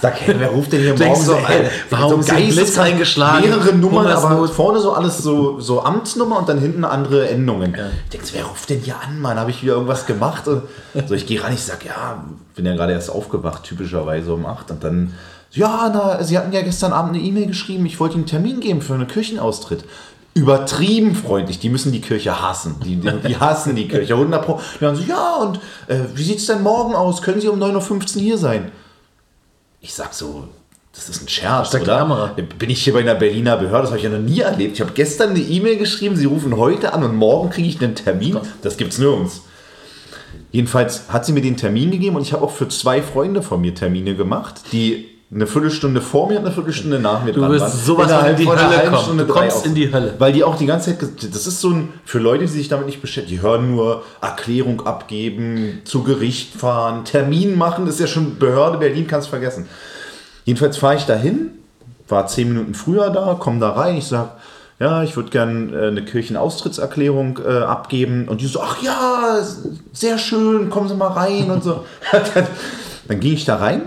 Sag, 0.02 0.20
hey, 0.22 0.36
wer 0.40 0.50
ruft 0.50 0.74
denn 0.74 0.82
hier 0.82 0.98
morgen 0.98 1.22
so 1.22 1.36
ey, 1.36 1.66
an? 1.66 1.72
warum 1.92 2.20
ist 2.22 2.32
ein 2.32 2.50
Blitz 2.50 2.78
eingeschlagen? 2.80 3.48
Mehrere 3.48 3.74
Nummern, 3.76 4.08
aber 4.08 4.30
Hungersnot. 4.30 4.50
vorne 4.50 4.80
so 4.80 4.94
alles 4.94 5.20
so, 5.20 5.60
so 5.60 5.84
Amtsnummer 5.84 6.40
und 6.40 6.50
dann 6.50 6.58
hinten 6.60 6.84
andere 6.86 7.30
Endungen. 7.30 7.76
Ich 8.06 8.10
denke, 8.10 8.28
wer 8.34 8.46
ruft 8.46 8.70
denn 8.72 8.80
hier 8.80 8.96
an, 9.00 9.22
Mann? 9.22 9.40
Habe 9.40 9.52
ich 9.52 9.62
wieder 9.62 9.74
irgendwas 9.74 10.08
gemacht? 10.08 10.48
Und 10.48 10.64
so, 11.06 11.14
ich 11.14 11.28
gehe 11.28 11.44
ran, 11.44 11.54
ich 11.54 11.62
sag, 11.62 11.86
ja, 11.86 12.24
bin 12.56 12.66
ja 12.66 12.74
gerade 12.76 12.94
erst 12.94 13.12
aufgewacht, 13.12 13.64
typischerweise 13.64 14.34
um 14.34 14.48
8. 14.48 14.72
Und 14.72 14.84
dann, 14.84 15.14
ja, 15.52 15.92
na, 15.94 16.24
Sie 16.24 16.36
hatten 16.38 16.52
ja 16.52 16.62
gestern 16.64 16.94
Abend 16.94 17.16
eine 17.16 17.24
E-Mail 17.24 17.46
geschrieben, 17.46 17.86
ich 17.86 18.00
wollte 18.00 18.16
Ihnen 18.16 18.24
einen 18.24 18.30
Termin 18.30 18.60
geben 18.60 18.82
für 18.82 18.96
einen 18.96 19.08
Kirchenaustritt. 19.08 19.84
Übertrieben 20.34 21.14
freundlich, 21.14 21.60
die 21.60 21.70
müssen 21.70 21.92
die 21.92 22.00
Kirche 22.00 22.42
hassen. 22.42 22.78
Die, 22.86 22.96
die, 22.96 23.12
die 23.28 23.38
hassen 23.38 23.76
die 23.76 23.88
Kirche, 23.88 24.14
100 24.14 24.46
Pro. 24.46 24.62
Die 24.76 24.80
sagen 24.80 24.96
so, 24.96 25.04
ja, 25.04 25.36
und 25.36 25.58
äh, 25.88 26.00
wie 26.16 26.24
sieht 26.24 26.38
es 26.38 26.46
denn 26.46 26.64
morgen 26.64 26.96
aus? 26.96 27.22
Können 27.22 27.42
Sie 27.42 27.50
um 27.50 27.62
9.15 27.62 28.16
Uhr 28.16 28.22
hier 28.22 28.38
sein? 28.38 28.72
Ich 29.82 29.94
sag 29.94 30.14
so, 30.14 30.48
das 30.94 31.10
ist 31.10 31.24
ein 31.24 31.28
Scherz, 31.28 31.74
oder? 31.74 31.84
Kamera. 31.84 32.36
Bin 32.58 32.70
ich 32.70 32.84
hier 32.84 32.94
bei 32.94 33.00
einer 33.00 33.16
Berliner 33.16 33.58
Behörde? 33.58 33.84
Das 33.84 33.90
habe 33.90 33.98
ich 33.98 34.04
ja 34.04 34.10
noch 34.10 34.20
nie 34.20 34.40
erlebt. 34.40 34.76
Ich 34.76 34.82
habe 34.82 34.92
gestern 34.94 35.32
eine 35.32 35.40
E-Mail 35.40 35.78
geschrieben, 35.78 36.16
sie 36.16 36.26
rufen 36.26 36.56
heute 36.56 36.94
an 36.94 37.04
und 37.04 37.16
morgen 37.16 37.50
kriege 37.50 37.68
ich 37.68 37.82
einen 37.82 37.96
Termin. 37.96 38.38
Das 38.62 38.78
gibt's 38.78 38.98
nirgends. 38.98 39.42
Jedenfalls 40.52 41.10
hat 41.10 41.26
sie 41.26 41.32
mir 41.32 41.42
den 41.42 41.56
Termin 41.56 41.92
gegeben 41.92 42.18
und 42.18 42.24
ich 42.24 42.34
habe 42.34 42.44
auch 42.44 42.52
für 42.52 42.68
zwei 42.68 43.02
Freunde 43.02 43.42
von 43.42 43.62
mir 43.62 43.74
Termine 43.74 44.16
gemacht, 44.16 44.62
die 44.74 45.10
eine 45.34 45.48
Viertelstunde 45.48 46.02
vor 46.02 46.28
mir 46.28 46.40
und 46.40 46.46
eine 46.46 46.54
Viertelstunde 46.54 47.00
nach 47.00 47.24
mir 47.24 47.32
Du 47.32 47.40
dran 47.40 47.52
wirst 47.52 47.62
waren. 47.62 47.72
sowas 47.72 48.08
Innerhalb 48.08 48.38
in 48.38 48.46
die 48.46 48.52
Hölle 48.52 48.90
kommen. 48.90 49.02
Stunde, 49.02 49.26
Du 49.26 49.34
kommst 49.34 49.66
in 49.66 49.76
die 49.76 49.94
Hölle. 49.94 50.14
Weil 50.20 50.34
die 50.34 50.44
auch 50.44 50.58
die 50.58 50.66
ganze 50.66 50.98
Zeit, 50.98 51.10
das 51.34 51.48
ist 51.48 51.62
so 51.62 51.70
ein, 51.70 51.90
für 52.04 52.20
Leute, 52.20 52.44
die 52.44 52.52
sich 52.52 52.68
damit 52.68 52.86
nicht 52.86 53.02
beschäftigen, 53.02 53.38
die 53.38 53.42
hören 53.42 53.72
nur 53.72 54.04
Erklärung 54.20 54.86
abgeben, 54.86 55.82
zu 55.86 56.04
Gericht 56.04 56.56
fahren, 56.56 57.06
Termin 57.06 57.58
machen, 57.58 57.86
das 57.86 57.96
ist 57.96 58.02
ja 58.02 58.08
schon 58.08 58.40
Behörde 58.40 58.78
Berlin, 58.78 59.08
kannst 59.08 59.30
vergessen. 59.30 59.68
Jedenfalls 60.44 60.78
fahre 60.78 60.96
ich 60.96 61.06
dahin, 61.06 61.52
war 62.10 62.28
zehn 62.28 62.50
Minuten 62.50 62.74
früher 62.74 63.10
da, 63.10 63.36
komme 63.40 63.60
da 63.62 63.70
rein, 63.72 63.96
ich 63.96 64.08
sage, 64.08 64.32
ja, 64.80 65.04
ich 65.04 65.16
würde 65.16 65.30
gerne 65.30 65.72
äh, 65.72 65.88
eine 65.90 66.04
Kirchenaustrittserklärung 66.04 67.40
äh, 67.48 67.60
abgeben. 67.60 68.28
Und 68.28 68.42
die 68.42 68.48
so, 68.48 68.62
ach 68.62 68.82
ja, 68.82 69.40
sehr 69.94 70.18
schön, 70.18 70.72
kommen 70.72 70.90
Sie 70.90 70.96
mal 70.96 71.10
rein 71.10 71.52
und 71.52 71.64
so. 71.64 71.86
dann, 72.12 72.48
dann 73.08 73.20
ging 73.20 73.34
ich 73.34 73.46
da 73.46 73.58
rein 73.58 73.84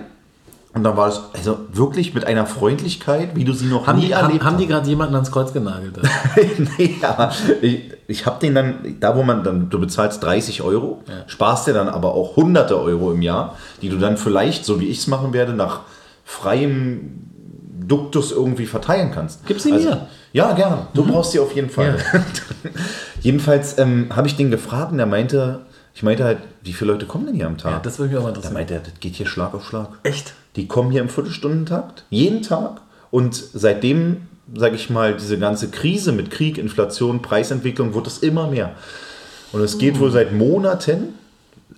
und 0.75 0.83
dann 0.83 0.97
war 0.97 1.09
es 1.09 1.21
also 1.33 1.59
wirklich 1.73 2.15
mit 2.15 2.27
einer 2.27 2.47
Freundlichkeit, 2.47 3.37
wie 3.37 3.45
du 3.45 3.53
sie 3.53 3.67
noch 3.67 3.87
Haben 3.87 4.01
nie 4.01 4.09
die, 4.09 4.15
haben, 4.15 4.27
erlebt 4.27 4.45
haben 4.45 4.57
die 4.59 4.65
hast. 4.65 4.71
gerade 4.71 4.89
jemanden 4.89 5.15
ans 5.15 5.31
Kreuz 5.31 5.53
genagelt? 5.53 5.99
nee, 6.79 6.97
aber 7.03 7.33
ich, 7.63 7.93
ich 8.09 8.27
habe 8.27 8.41
den 8.41 8.55
dann, 8.57 8.97
da 8.99 9.17
wo 9.17 9.23
man 9.23 9.45
dann, 9.45 9.71
du 9.71 9.79
bezahlst 9.79 10.23
30 10.23 10.63
Euro, 10.63 11.03
sparst 11.29 11.69
dir 11.69 11.75
dann 11.75 11.89
aber 11.89 12.15
auch 12.15 12.35
hunderte 12.35 12.81
Euro 12.81 13.13
im 13.13 13.23
Jahr, 13.23 13.57
die 13.83 13.89
du 13.89 13.99
dann 13.99 14.17
vielleicht, 14.17 14.65
so 14.65 14.81
wie 14.81 14.89
ich 14.89 14.99
es 14.99 15.07
machen 15.07 15.33
werde, 15.33 15.53
nach 15.53 15.81
freiem 16.25 17.21
Duktus 17.87 18.33
irgendwie 18.33 18.67
verteilen 18.67 19.11
kannst. 19.15 19.41
Also, 19.43 19.47
Gib 19.47 19.61
sie 19.61 19.73
mir. 19.73 20.09
Ja, 20.33 20.53
gern. 20.53 20.89
Du 20.95 21.05
brauchst 21.05 21.33
sie 21.33 21.39
auf 21.39 21.55
jeden 21.55 21.71
Fall. 21.71 21.99
Jedenfalls 23.21 23.79
ähm, 23.79 24.09
habe 24.15 24.27
ich 24.27 24.37
den 24.37 24.51
gefragt 24.51 24.91
und 24.91 24.99
er 24.99 25.07
meinte, 25.07 25.61
ich 25.95 26.03
meinte 26.03 26.25
halt, 26.25 26.39
wie 26.63 26.73
viele 26.73 26.93
Leute 26.93 27.07
kommen 27.07 27.27
denn 27.27 27.37
hier 27.37 27.47
am 27.47 27.57
Tag? 27.57 27.73
Ja, 27.73 27.79
das 27.79 27.99
würde 27.99 28.11
mich 28.11 28.19
auch 28.19 28.25
mal 28.25 28.31
da 28.31 28.37
interessieren. 28.37 28.55
meinte 28.55 28.75
er, 28.75 28.81
das 28.81 28.99
geht 28.99 29.15
hier 29.15 29.27
Schlag 29.27 29.55
auf 29.55 29.65
Schlag. 29.65 29.91
Echt? 30.03 30.35
Die 30.57 30.67
kommen 30.67 30.91
hier 30.91 31.01
im 31.01 31.09
Viertelstundentakt, 31.09 32.05
jeden 32.11 32.43
Tag. 32.43 32.81
Und 33.13 33.35
seitdem, 33.35 34.27
sage 34.55 34.75
ich 34.75 34.91
mal, 34.91 35.15
diese 35.17 35.39
ganze 35.39 35.71
Krise 35.71 36.11
mit 36.11 36.33
Krieg, 36.33 36.59
Inflation, 36.59 37.23
Preisentwicklung, 37.23 37.95
wird 37.95 38.09
es 38.09 38.19
immer 38.19 38.49
mehr. 38.49 38.75
Und 39.53 39.61
es 39.61 39.79
geht 39.79 40.01
wohl 40.01 40.11
seit 40.11 40.33
Monaten, 40.33 41.15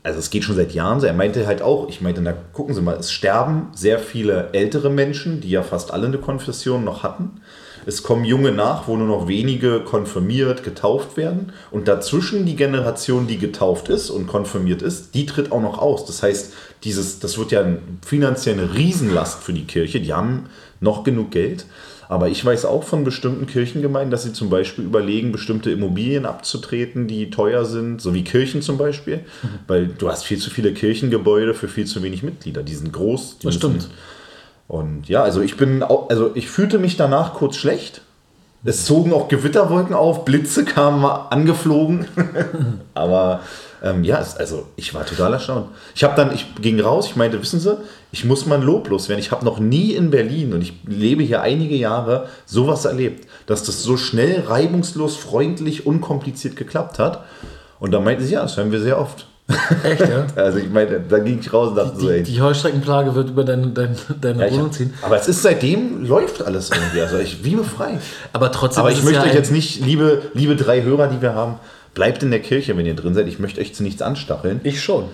also 0.06 0.20
es 0.20 0.30
geht 0.30 0.44
schon 0.44 0.54
seit 0.54 0.72
Jahren 0.72 1.00
so. 1.00 1.06
Er 1.06 1.12
meinte 1.12 1.46
halt 1.48 1.62
auch, 1.62 1.88
ich 1.88 2.00
meinte, 2.00 2.22
na 2.22 2.32
gucken 2.52 2.74
Sie 2.74 2.80
mal, 2.80 2.96
es 2.96 3.10
sterben 3.10 3.68
sehr 3.74 3.98
viele 3.98 4.50
ältere 4.52 4.88
Menschen, 4.88 5.40
die 5.40 5.50
ja 5.50 5.64
fast 5.64 5.92
alle 5.92 6.06
eine 6.06 6.18
Konfession 6.18 6.84
noch 6.84 7.02
hatten. 7.02 7.40
Es 7.86 8.04
kommen 8.04 8.24
junge 8.24 8.52
nach, 8.52 8.86
wo 8.86 8.96
nur 8.96 9.08
noch 9.08 9.26
wenige 9.26 9.80
konfirmiert, 9.80 10.62
getauft 10.62 11.16
werden. 11.16 11.52
Und 11.72 11.88
dazwischen 11.88 12.46
die 12.46 12.54
Generation, 12.54 13.26
die 13.26 13.38
getauft 13.38 13.88
ist 13.88 14.10
und 14.10 14.28
konfirmiert 14.28 14.80
ist, 14.80 15.14
die 15.14 15.26
tritt 15.26 15.50
auch 15.50 15.60
noch 15.60 15.78
aus. 15.78 16.04
Das 16.04 16.22
heißt, 16.22 16.52
dieses, 16.84 17.18
das 17.18 17.36
wird 17.36 17.50
ja 17.50 17.64
finanziell 18.04 18.60
eine 18.60 18.74
Riesenlast 18.74 19.42
für 19.42 19.52
die 19.52 19.66
Kirche. 19.66 20.00
Die 20.00 20.12
haben 20.12 20.46
noch 20.80 21.02
genug 21.02 21.32
Geld. 21.32 21.66
Aber 22.08 22.28
ich 22.28 22.44
weiß 22.44 22.64
auch 22.64 22.84
von 22.84 23.04
bestimmten 23.04 23.46
Kirchengemeinden, 23.46 24.10
dass 24.10 24.22
sie 24.22 24.32
zum 24.32 24.50
Beispiel 24.50 24.84
überlegen, 24.84 25.32
bestimmte 25.32 25.70
Immobilien 25.70 26.24
abzutreten, 26.24 27.08
die 27.08 27.30
teuer 27.30 27.64
sind, 27.64 28.00
so 28.00 28.14
wie 28.14 28.24
Kirchen 28.24 28.62
zum 28.62 28.78
Beispiel. 28.78 29.20
Weil 29.66 29.88
du 29.88 30.08
hast 30.08 30.24
viel 30.24 30.38
zu 30.38 30.50
viele 30.50 30.72
Kirchengebäude 30.72 31.54
für 31.54 31.68
viel 31.68 31.86
zu 31.86 32.02
wenig 32.02 32.22
Mitglieder. 32.22 32.62
Die 32.62 32.74
sind 32.74 32.92
groß. 32.92 33.38
Die 33.38 33.46
Das 33.46 33.56
stimmt. 33.56 33.88
und 34.68 35.08
ja, 35.08 35.22
also 35.22 35.40
ich 35.40 35.56
bin 35.56 35.82
auch, 35.82 36.08
also 36.10 36.30
ich 36.34 36.48
fühlte 36.48 36.78
mich 36.78 36.96
danach 36.96 37.34
kurz 37.34 37.56
schlecht. 37.56 38.02
Es 38.64 38.84
zogen 38.84 39.12
auch 39.12 39.28
Gewitterwolken 39.28 39.94
auf, 39.94 40.24
Blitze 40.24 40.64
kamen 40.64 41.04
angeflogen. 41.04 42.06
Aber 42.94 43.40
ähm, 43.82 44.02
ja, 44.02 44.18
es, 44.20 44.36
also 44.36 44.66
ich 44.76 44.92
war 44.94 45.06
total 45.06 45.34
erstaunt. 45.34 45.68
Ich 45.94 46.02
habe 46.02 46.16
dann, 46.16 46.34
ich 46.34 46.46
ging 46.60 46.80
raus, 46.80 47.06
ich 47.06 47.16
meinte, 47.16 47.40
wissen 47.40 47.60
Sie, 47.60 47.76
ich 48.10 48.24
muss 48.24 48.46
mal 48.46 48.62
loblos 48.62 49.08
werden. 49.08 49.20
Ich 49.20 49.30
habe 49.30 49.44
noch 49.44 49.58
nie 49.58 49.92
in 49.92 50.10
Berlin 50.10 50.52
und 50.52 50.62
ich 50.62 50.72
lebe 50.86 51.22
hier 51.22 51.42
einige 51.42 51.76
Jahre 51.76 52.28
sowas 52.44 52.84
erlebt, 52.84 53.28
dass 53.46 53.62
das 53.64 53.82
so 53.82 53.96
schnell, 53.96 54.40
reibungslos, 54.40 55.16
freundlich, 55.16 55.86
unkompliziert 55.86 56.56
geklappt 56.56 56.98
hat. 56.98 57.24
Und 57.78 57.92
da 57.92 58.00
meinte 58.00 58.24
sie, 58.24 58.34
ja, 58.34 58.42
das 58.42 58.56
hören 58.56 58.72
wir 58.72 58.80
sehr 58.80 58.98
oft. 58.98 59.26
Echt, 59.84 60.00
ja? 60.00 60.26
Also 60.34 60.58
ich 60.58 60.68
meinte, 60.70 61.00
da 61.08 61.18
ging 61.20 61.38
ich 61.38 61.52
raus 61.52 61.68
und 61.68 61.76
dachte 61.76 62.00
so, 62.00 62.08
Die, 62.08 62.14
ey, 62.14 62.22
die 62.22 62.40
Heuschreckenplage 62.40 63.14
wird 63.14 63.30
über 63.30 63.44
deine, 63.44 63.68
deine, 63.68 63.94
deine 64.20 64.46
ja, 64.46 64.52
Wohnung 64.52 64.66
hab, 64.66 64.74
ziehen. 64.74 64.92
aber 65.02 65.16
es 65.20 65.28
ist 65.28 65.42
seitdem 65.42 66.04
läuft 66.04 66.44
alles 66.44 66.70
irgendwie. 66.70 67.00
Also 67.00 67.18
ich 67.18 67.44
wie 67.44 67.54
befreit. 67.54 68.00
Aber 68.32 68.50
trotzdem 68.50 68.80
Aber 68.80 68.90
ich 68.90 69.02
möchte 69.04 69.20
ja 69.20 69.28
euch 69.28 69.34
jetzt 69.34 69.52
nicht, 69.52 69.84
liebe, 69.84 70.22
liebe 70.34 70.56
drei 70.56 70.82
Hörer, 70.82 71.06
die 71.06 71.22
wir 71.22 71.34
haben, 71.34 71.60
bleibt 71.94 72.24
in 72.24 72.30
der 72.32 72.40
Kirche, 72.40 72.76
wenn 72.76 72.86
ihr 72.86 72.96
drin 72.96 73.14
seid. 73.14 73.28
Ich 73.28 73.38
möchte 73.38 73.60
euch 73.60 73.72
zu 73.72 73.84
nichts 73.84 74.02
anstacheln. 74.02 74.60
Ich 74.64 74.82
schon. 74.82 75.04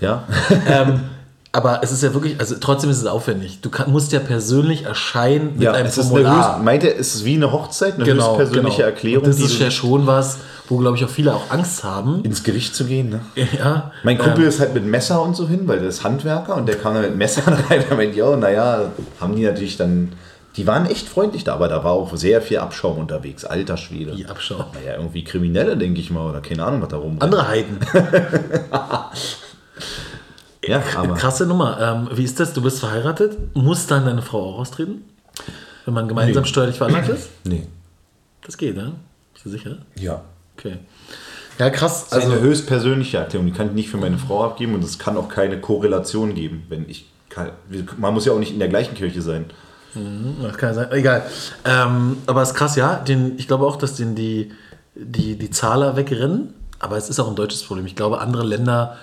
Ja. 0.00 0.24
ähm, 0.68 1.00
aber 1.56 1.80
es 1.82 1.90
ist 1.90 2.02
ja 2.02 2.12
wirklich, 2.12 2.38
also 2.38 2.54
trotzdem 2.60 2.90
ist 2.90 2.98
es 2.98 3.06
aufwendig. 3.06 3.60
Du 3.62 3.70
kann, 3.70 3.90
musst 3.90 4.12
ja 4.12 4.20
persönlich 4.20 4.84
erscheinen 4.84 5.54
mit 5.54 5.62
ja, 5.62 5.72
einem 5.72 5.86
es 5.86 5.96
ist 5.96 6.08
Formular. 6.08 6.56
höchst, 6.56 6.64
meint 6.64 6.82
ihr, 6.84 6.94
es 6.98 7.14
ist 7.14 7.24
wie 7.24 7.34
eine 7.34 7.50
Hochzeit, 7.50 7.94
eine 7.94 8.04
höchst 8.04 8.36
persönliche 8.36 8.82
Erklärung, 8.82 9.24
Und 9.24 9.30
das 9.30 9.40
ist 9.40 9.58
ja 9.58 9.70
schon 9.70 10.06
was, 10.06 10.36
wo, 10.68 10.76
glaube 10.76 10.98
ich, 10.98 11.04
auch 11.06 11.08
viele 11.08 11.34
auch 11.34 11.50
Angst 11.50 11.82
haben. 11.82 12.22
ins 12.24 12.42
Gericht 12.42 12.74
zu 12.76 12.84
gehen. 12.84 13.08
Ne? 13.08 13.20
Ja, 13.58 13.90
Mein 14.02 14.18
Kumpel 14.18 14.42
ähm, 14.42 14.48
ist 14.50 14.60
halt 14.60 14.74
mit 14.74 14.84
Messer 14.84 15.22
und 15.22 15.34
so 15.34 15.48
hin, 15.48 15.66
weil 15.66 15.78
der 15.78 15.88
ist 15.88 16.04
Handwerker 16.04 16.56
und 16.56 16.68
der 16.68 16.76
kam 16.76 16.92
da 16.92 17.00
mit 17.00 17.16
Messern 17.16 17.54
rein. 17.70 17.82
Da 17.88 17.96
meint, 17.96 18.14
ja, 18.14 18.36
naja, 18.36 18.90
haben 19.18 19.34
die 19.34 19.44
natürlich 19.44 19.78
dann 19.78 20.12
Die 20.56 20.66
waren 20.66 20.84
echt 20.84 21.08
freundlich 21.08 21.44
da, 21.44 21.54
aber 21.54 21.68
da 21.68 21.82
war 21.84 21.92
auch 21.92 22.14
sehr 22.16 22.42
viel 22.42 22.58
Abschaum 22.58 22.98
unterwegs. 22.98 23.46
Alter 23.46 23.78
Schwede. 23.78 24.12
Die 24.14 24.26
Abschau. 24.26 24.66
Naja, 24.74 24.98
irgendwie 24.98 25.24
Kriminelle, 25.24 25.78
denke 25.78 26.00
ich 26.00 26.10
mal, 26.10 26.28
oder 26.28 26.42
keine 26.42 26.64
Ahnung, 26.66 26.82
was 26.82 26.90
da 26.90 26.98
rum. 26.98 27.16
Andere 27.20 27.48
Heiden. 27.48 27.78
Ja, 30.66 30.82
aber 30.96 31.14
Krasse 31.14 31.46
Nummer. 31.46 31.78
Ähm, 31.80 32.16
wie 32.16 32.24
ist 32.24 32.38
das? 32.40 32.52
Du 32.52 32.62
bist 32.62 32.80
verheiratet? 32.80 33.36
Muss 33.54 33.86
dann 33.86 34.04
deine 34.04 34.22
Frau 34.22 34.54
auch 34.54 34.58
austreten? 34.58 35.04
Wenn 35.84 35.94
man 35.94 36.08
gemeinsam 36.08 36.42
Nee. 36.42 36.48
steuerlich 36.48 36.76
veranlagt 36.76 37.08
ist? 37.08 37.28
nee. 37.44 37.66
Das 38.44 38.56
geht, 38.56 38.76
ne? 38.76 38.92
Bist 39.32 39.46
du 39.46 39.50
sicher? 39.50 39.76
Ja. 39.96 40.22
Okay. 40.56 40.78
Ja, 41.58 41.70
krass. 41.70 42.06
Also 42.10 42.26
Also, 42.28 42.32
eine 42.32 42.40
höchstpersönliche 42.42 43.18
Erklärung, 43.18 43.46
die 43.46 43.52
kann 43.52 43.68
ich 43.68 43.72
nicht 43.74 43.88
für 43.90 43.96
meine 43.96 44.18
Frau 44.18 44.44
abgeben 44.44 44.74
und 44.74 44.84
es 44.84 44.98
kann 44.98 45.16
auch 45.16 45.28
keine 45.28 45.60
Korrelation 45.60 46.34
geben, 46.34 46.64
wenn 46.68 46.88
ich 46.88 47.10
kann, 47.28 47.50
man 47.98 48.14
muss 48.14 48.24
ja 48.24 48.32
auch 48.32 48.38
nicht 48.38 48.52
in 48.52 48.58
der 48.58 48.68
gleichen 48.68 48.94
Kirche 48.94 49.20
sein. 49.22 49.46
das 50.42 50.56
kann 50.58 50.74
sein. 50.74 50.90
Egal. 50.92 51.22
Ähm, 51.64 52.18
aber 52.26 52.42
es 52.42 52.50
ist 52.50 52.54
krass, 52.54 52.76
ja. 52.76 52.96
Den, 52.96 53.38
ich 53.38 53.46
glaube 53.48 53.66
auch, 53.66 53.76
dass 53.76 53.94
den 53.94 54.14
die, 54.14 54.52
die, 54.94 55.36
die 55.36 55.50
Zahler 55.50 55.96
wegrennen. 55.96 56.54
Aber 56.78 56.96
es 56.98 57.08
ist 57.08 57.18
auch 57.20 57.28
ein 57.28 57.36
deutsches 57.36 57.62
Problem. 57.62 57.86
Ich 57.86 57.96
glaube, 57.96 58.20
andere 58.20 58.44
Länder, 58.44 58.96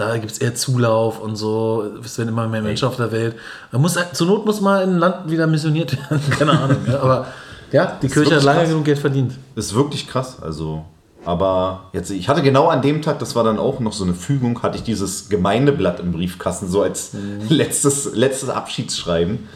da 0.00 0.16
gibt 0.18 0.32
es 0.32 0.38
eher 0.38 0.54
Zulauf 0.54 1.20
und 1.20 1.36
so. 1.36 1.84
Es 2.04 2.18
werden 2.18 2.30
immer 2.30 2.48
mehr 2.48 2.62
Menschen 2.62 2.88
auf 2.88 2.96
der 2.96 3.12
Welt. 3.12 3.36
Man 3.70 3.82
muss, 3.82 3.98
zur 4.12 4.26
Not 4.26 4.46
muss 4.46 4.60
mal 4.60 4.82
in 4.82 4.90
ein 4.90 4.98
Land 4.98 5.30
wieder 5.30 5.46
missioniert 5.46 5.96
werden. 5.96 6.22
Keine 6.38 6.58
Ahnung. 6.58 6.78
ja. 6.86 7.00
Aber 7.00 7.26
ja, 7.70 7.98
die 8.02 8.08
Kirche 8.08 8.36
hat 8.36 8.42
lange 8.42 8.60
krass. 8.60 8.68
genug 8.70 8.84
Geld 8.84 8.98
verdient. 8.98 9.34
Ist 9.54 9.74
wirklich 9.74 10.08
krass. 10.08 10.42
Also, 10.42 10.84
aber 11.24 11.90
jetzt, 11.92 12.10
ich 12.10 12.28
hatte 12.28 12.42
genau 12.42 12.68
an 12.68 12.82
dem 12.82 13.02
Tag, 13.02 13.18
das 13.18 13.36
war 13.36 13.44
dann 13.44 13.58
auch 13.58 13.78
noch 13.78 13.92
so 13.92 14.04
eine 14.04 14.14
Fügung, 14.14 14.62
hatte 14.62 14.76
ich 14.76 14.82
dieses 14.82 15.28
Gemeindeblatt 15.28 16.00
im 16.00 16.12
Briefkasten, 16.12 16.68
so 16.68 16.82
als 16.82 17.12
letztes, 17.48 18.14
letztes 18.14 18.48
Abschiedsschreiben. 18.48 19.48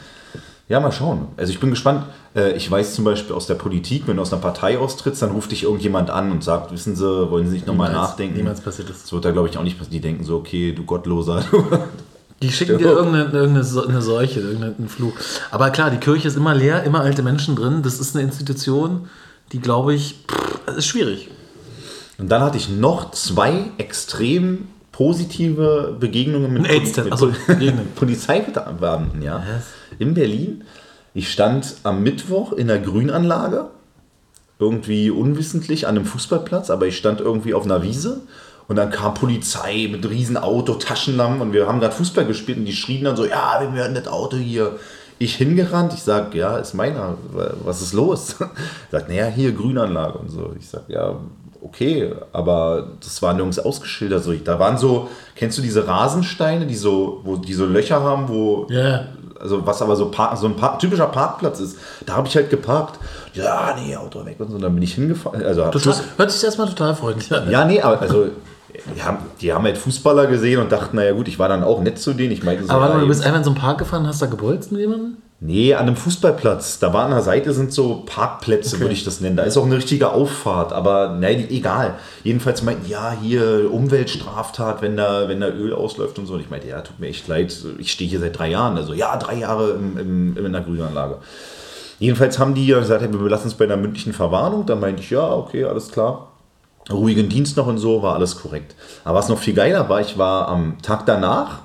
Ja, 0.68 0.80
mal 0.80 0.92
schauen. 0.92 1.28
Also 1.36 1.52
ich 1.52 1.60
bin 1.60 1.70
gespannt. 1.70 2.04
Äh, 2.34 2.52
Ich 2.56 2.70
weiß 2.70 2.94
zum 2.94 3.04
Beispiel 3.04 3.34
aus 3.34 3.46
der 3.46 3.54
Politik, 3.54 4.04
wenn 4.06 4.16
du 4.16 4.22
aus 4.22 4.32
einer 4.32 4.40
Partei 4.40 4.78
austrittst, 4.78 5.20
dann 5.22 5.30
ruft 5.32 5.52
dich 5.52 5.64
irgendjemand 5.64 6.08
an 6.10 6.30
und 6.32 6.42
sagt, 6.42 6.72
wissen 6.72 6.96
Sie, 6.96 7.30
wollen 7.30 7.46
Sie 7.48 7.54
nicht 7.54 7.66
nochmal 7.66 7.92
nachdenken? 7.92 8.36
niemals 8.36 8.60
passiert 8.60 8.88
das. 8.88 9.02
Das 9.02 9.12
wird 9.12 9.24
da, 9.24 9.30
glaube 9.30 9.48
ich, 9.48 9.58
auch 9.58 9.62
nicht 9.62 9.76
passieren. 9.78 9.92
Die 9.92 10.00
denken 10.00 10.24
so, 10.24 10.36
okay, 10.36 10.72
du 10.72 10.84
Gottloser. 10.84 11.44
Die 12.42 12.50
schicken 12.50 12.78
dir 12.78 12.88
irgendeine, 12.88 13.30
irgendeine 13.30 14.02
Seuche, 14.02 14.40
irgendeinen 14.40 14.88
Fluch. 14.88 15.12
Aber 15.50 15.70
klar, 15.70 15.90
die 15.90 15.96
Kirche 15.98 16.28
ist 16.28 16.36
immer 16.36 16.54
leer, 16.54 16.82
immer 16.82 17.00
alte 17.00 17.22
Menschen 17.22 17.56
drin. 17.56 17.82
Das 17.82 18.00
ist 18.00 18.14
eine 18.14 18.24
Institution, 18.24 19.08
die, 19.52 19.60
glaube 19.60 19.94
ich, 19.94 20.16
pff, 20.28 20.76
ist 20.76 20.86
schwierig. 20.86 21.30
Und 22.18 22.28
dann 22.30 22.42
hatte 22.42 22.58
ich 22.58 22.68
noch 22.68 23.12
zwei 23.12 23.70
extrem 23.78 24.66
positive 24.92 25.96
Begegnungen 25.98 26.52
mit, 26.52 26.68
AIDS-Test, 26.68 27.20
mit 27.20 27.46
Begegnungen. 27.46 27.88
Polizeibeamten, 27.96 29.22
ja. 29.22 29.36
Was? 29.38 29.64
In 29.98 30.14
Berlin. 30.14 30.64
Ich 31.14 31.30
stand 31.30 31.76
am 31.84 32.02
Mittwoch 32.02 32.52
in 32.52 32.66
der 32.66 32.80
Grünanlage, 32.80 33.66
irgendwie 34.58 35.10
unwissentlich 35.10 35.86
an 35.86 35.96
einem 35.96 36.06
Fußballplatz, 36.06 36.70
aber 36.70 36.86
ich 36.86 36.96
stand 36.96 37.20
irgendwie 37.20 37.54
auf 37.54 37.64
einer 37.64 37.82
Wiese 37.82 38.22
und 38.66 38.76
dann 38.76 38.90
kam 38.90 39.14
Polizei 39.14 39.88
mit 39.90 40.08
riesen 40.08 40.36
Auto, 40.36 40.74
Taschenlampen 40.74 41.40
und 41.40 41.52
wir 41.52 41.66
haben 41.66 41.80
gerade 41.80 41.94
Fußball 41.94 42.24
gespielt 42.26 42.58
und 42.58 42.64
die 42.64 42.72
schrien 42.72 43.04
dann 43.04 43.16
so, 43.16 43.26
ja, 43.26 43.60
wir 43.60 43.70
hören 43.82 43.94
das 43.94 44.08
Auto 44.08 44.36
hier. 44.36 44.78
Ich 45.18 45.36
hingerannt, 45.36 45.92
ich 45.94 46.02
sag, 46.02 46.34
ja, 46.34 46.58
ist 46.58 46.74
meiner, 46.74 47.16
was 47.64 47.80
ist 47.80 47.92
los? 47.92 48.36
Sagt, 48.90 49.08
naja, 49.08 49.26
hier 49.26 49.52
Grünanlage 49.52 50.18
und 50.18 50.30
so. 50.30 50.52
Ich 50.58 50.68
sag, 50.68 50.88
ja, 50.88 51.14
okay, 51.62 52.12
aber 52.32 52.88
das 53.00 53.22
war 53.22 53.32
nirgends 53.34 53.60
ausgeschildert. 53.60 54.26
Da 54.44 54.58
waren 54.58 54.76
so, 54.76 55.08
kennst 55.36 55.56
du 55.56 55.62
diese 55.62 55.86
Rasensteine, 55.86 56.66
die 56.66 56.74
so, 56.74 57.20
wo 57.22 57.36
die 57.36 57.54
so 57.54 57.64
Löcher 57.64 58.02
haben, 58.02 58.28
wo 58.28 58.66
Ja. 58.70 59.06
Also 59.40 59.66
was 59.66 59.82
aber 59.82 59.96
so, 59.96 60.10
Park, 60.10 60.36
so 60.38 60.46
ein 60.46 60.56
Park, 60.56 60.78
typischer 60.78 61.06
Parkplatz 61.06 61.60
ist. 61.60 61.78
Da 62.06 62.14
habe 62.16 62.28
ich 62.28 62.36
halt 62.36 62.50
geparkt. 62.50 62.98
Ja, 63.34 63.76
nee, 63.76 63.96
Auto 63.96 64.24
weg 64.24 64.36
und 64.38 64.48
so. 64.48 64.56
Und 64.56 64.62
dann 64.62 64.74
bin 64.74 64.82
ich 64.82 64.94
hingefahren. 64.94 65.42
Also 65.42 65.68
Total, 65.70 65.94
hört 66.16 66.30
sich 66.30 66.44
erstmal 66.44 66.68
total 66.68 66.94
freundlich 66.94 67.32
an. 67.32 67.50
ja, 67.50 67.64
nee, 67.64 67.80
aber 67.80 68.00
also 68.00 68.26
die 68.94 69.02
haben, 69.02 69.18
die 69.40 69.52
haben 69.52 69.64
halt 69.64 69.78
Fußballer 69.78 70.26
gesehen 70.26 70.60
und 70.60 70.72
dachten, 70.72 70.96
naja 70.96 71.12
gut, 71.12 71.28
ich 71.28 71.38
war 71.38 71.48
dann 71.48 71.62
auch 71.62 71.80
nett 71.80 71.98
zu 71.98 72.12
denen. 72.12 72.32
Ich 72.32 72.42
meinte 72.42 72.64
so, 72.64 72.72
Aber 72.72 73.00
du 73.00 73.06
bist 73.06 73.24
einfach 73.24 73.38
in 73.38 73.44
so 73.44 73.50
einen 73.50 73.58
Park 73.58 73.78
gefahren, 73.78 74.06
hast 74.06 74.20
da 74.20 74.26
gebolzt 74.26 74.72
mit 74.72 74.80
jemandem? 74.80 75.16
Nee, 75.46 75.74
an 75.74 75.82
einem 75.86 75.96
Fußballplatz. 75.96 76.78
Da 76.78 76.94
war 76.94 77.04
an 77.04 77.10
der 77.10 77.20
Seite 77.20 77.52
sind 77.52 77.70
so 77.70 78.02
Parkplätze, 78.06 78.76
Okay. 78.76 78.84
würde 78.84 78.94
ich 78.94 79.04
das 79.04 79.20
nennen. 79.20 79.36
Da 79.36 79.42
ist 79.42 79.58
auch 79.58 79.66
eine 79.66 79.76
richtige 79.76 80.10
Auffahrt, 80.10 80.72
aber 80.72 81.10
nein, 81.20 81.50
egal. 81.50 81.96
Jedenfalls 82.22 82.62
meinten, 82.62 82.88
ja, 82.88 83.14
hier 83.20 83.70
Umweltstraftat, 83.70 84.80
wenn 84.80 84.96
da, 84.96 85.28
wenn 85.28 85.40
da 85.42 85.48
Öl 85.48 85.74
ausläuft 85.74 86.18
und 86.18 86.24
so. 86.24 86.32
Und 86.32 86.40
ich 86.40 86.48
meinte, 86.48 86.68
ja, 86.68 86.80
tut 86.80 86.98
mir 86.98 87.08
echt 87.08 87.28
leid, 87.28 87.54
ich 87.76 87.92
stehe 87.92 88.08
hier 88.08 88.20
seit 88.20 88.38
drei 88.38 88.48
Jahren. 88.48 88.78
Also 88.78 88.94
ja, 88.94 89.14
drei 89.18 89.34
Jahre 89.34 89.72
im, 89.72 89.98
im, 89.98 90.46
in 90.46 90.50
der 90.52 90.62
Grünanlage. 90.62 91.18
Jedenfalls 91.98 92.38
haben 92.38 92.54
die 92.54 92.66
gesagt, 92.68 93.02
hey, 93.02 93.12
wir 93.12 93.18
belassen 93.20 93.44
uns 93.44 93.54
bei 93.54 93.66
einer 93.66 93.76
mündlichen 93.76 94.14
Verwarnung. 94.14 94.64
Dann 94.64 94.80
meinte 94.80 95.02
ich, 95.02 95.10
ja, 95.10 95.30
okay, 95.30 95.64
alles 95.64 95.92
klar. 95.92 96.28
Ruhigen 96.90 97.28
Dienst 97.28 97.58
noch 97.58 97.66
und 97.66 97.76
so, 97.76 98.02
war 98.02 98.14
alles 98.14 98.40
korrekt. 98.40 98.74
Aber 99.04 99.18
was 99.18 99.28
noch 99.28 99.38
viel 99.38 99.54
geiler 99.54 99.90
war, 99.90 100.00
ich 100.00 100.16
war 100.16 100.48
am 100.48 100.80
Tag 100.80 101.04
danach, 101.04 101.60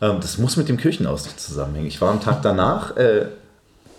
das 0.00 0.38
muss 0.38 0.56
mit 0.56 0.68
dem 0.68 0.78
Kirchenaustritt 0.78 1.38
zusammenhängen. 1.38 1.86
Ich 1.86 2.00
war 2.00 2.10
am 2.10 2.20
Tag 2.20 2.42
danach 2.42 2.96
äh, 2.96 3.26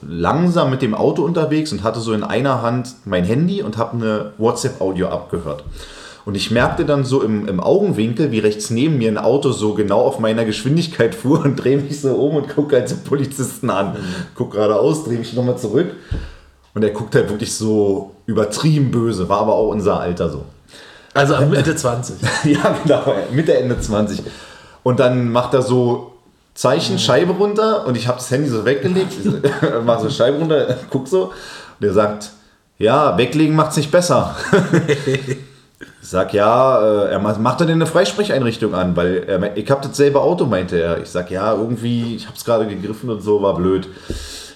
langsam 0.01 0.71
mit 0.71 0.81
dem 0.81 0.95
Auto 0.95 1.23
unterwegs 1.23 1.71
und 1.71 1.83
hatte 1.83 1.99
so 1.99 2.13
in 2.13 2.23
einer 2.23 2.61
Hand 2.61 2.95
mein 3.05 3.23
Handy 3.23 3.61
und 3.61 3.77
habe 3.77 3.97
eine 3.97 4.31
WhatsApp-Audio 4.37 5.07
abgehört. 5.09 5.63
Und 6.25 6.35
ich 6.35 6.51
merkte 6.51 6.85
dann 6.85 7.03
so 7.03 7.21
im, 7.21 7.47
im 7.47 7.59
Augenwinkel, 7.59 8.31
wie 8.31 8.39
rechts 8.39 8.69
neben 8.69 8.97
mir 8.97 9.09
ein 9.09 9.17
Auto 9.17 9.51
so 9.51 9.73
genau 9.73 10.01
auf 10.01 10.19
meiner 10.19 10.45
Geschwindigkeit 10.45 11.15
fuhr 11.15 11.43
und 11.43 11.55
drehe 11.55 11.77
mich 11.77 12.01
so 12.01 12.15
um 12.15 12.35
und 12.35 12.49
gucke 12.49 12.75
halt 12.75 12.89
so 12.89 12.95
Polizisten 13.03 13.69
an. 13.69 13.95
Guck 14.35 14.51
geradeaus, 14.51 15.03
drehe 15.03 15.19
mich 15.19 15.33
nochmal 15.33 15.57
zurück. 15.57 15.91
Und 16.73 16.83
er 16.83 16.91
guckt 16.91 17.15
halt 17.15 17.29
wirklich 17.29 17.53
so 17.53 18.15
übertrieben 18.25 18.91
böse, 18.91 19.27
war 19.27 19.41
aber 19.41 19.55
auch 19.55 19.69
unser 19.69 19.99
Alter 19.99 20.29
so. 20.29 20.45
Also 21.13 21.35
Mitte 21.45 21.75
20. 21.75 22.15
Ja, 22.45 22.75
genau, 22.83 23.13
Mitte, 23.33 23.57
Ende 23.57 23.79
20. 23.79 24.23
Und 24.83 24.99
dann 24.99 25.31
macht 25.31 25.53
er 25.53 25.61
so 25.61 26.13
Zeichen, 26.53 26.99
Scheibe 26.99 27.33
runter 27.33 27.85
und 27.85 27.95
ich 27.95 28.07
habe 28.07 28.17
das 28.17 28.29
Handy 28.31 28.49
so 28.49 28.65
weggelegt, 28.65 29.13
mach 29.85 29.99
so 29.99 30.09
Scheibe 30.09 30.37
runter, 30.39 30.75
guck 30.89 31.07
so 31.07 31.31
und 31.79 31.85
er 31.87 31.93
sagt, 31.93 32.31
ja, 32.77 33.17
weglegen 33.17 33.55
macht's 33.55 33.77
nicht 33.77 33.91
besser. 33.91 34.35
Ich 36.01 36.09
sag, 36.09 36.33
ja, 36.33 36.81
äh, 36.81 37.11
er 37.11 37.19
ma- 37.19 37.37
macht 37.37 37.61
er 37.61 37.67
denn 37.67 37.75
eine 37.75 37.85
Freisprecheinrichtung 37.85 38.73
an, 38.73 38.95
weil 38.95 39.23
er, 39.27 39.55
ich 39.55 39.69
habe 39.69 39.87
das 39.87 39.95
selbe 39.97 40.19
Auto, 40.19 40.45
meinte 40.45 40.81
er. 40.81 40.99
Ich 40.99 41.09
sag, 41.09 41.29
ja, 41.31 41.53
irgendwie, 41.53 42.15
ich 42.15 42.25
habe 42.25 42.35
es 42.35 42.43
gerade 42.43 42.67
gegriffen 42.67 43.09
und 43.09 43.21
so, 43.21 43.41
war 43.41 43.55
blöd. 43.55 43.87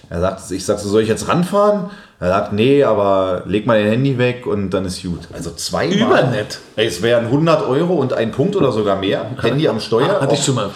Er 0.10 0.22
sagt, 0.22 0.52
ich 0.52 0.66
sag 0.66 0.80
so, 0.80 0.90
soll 0.90 1.02
ich 1.02 1.10
jetzt 1.10 1.28
ranfahren? 1.28 1.90
Er 2.20 2.30
sagt, 2.30 2.54
nee, 2.54 2.84
aber 2.84 3.44
leg 3.46 3.66
mal 3.66 3.78
dein 3.82 3.92
Handy 3.92 4.18
weg 4.18 4.46
und 4.48 4.70
dann 4.70 4.86
ist 4.86 5.02
gut. 5.04 5.20
Also 5.34 5.52
zweimal. 5.52 5.98
Übernett. 5.98 6.60
Ey, 6.78 6.88
es 6.88 7.02
wären 7.02 7.26
100 7.26 7.68
Euro 7.68 7.96
und 7.96 8.14
ein 8.14 8.32
Punkt 8.32 8.56
oder 8.56 8.72
sogar 8.72 8.96
mehr. 8.96 9.26
Handy 9.42 9.68
am 9.68 9.80
Steuer. 9.80 10.22
Hatte 10.22 10.34
ich 10.34 10.40
Auch- 10.40 10.44
schon 10.46 10.56
mal 10.56 10.70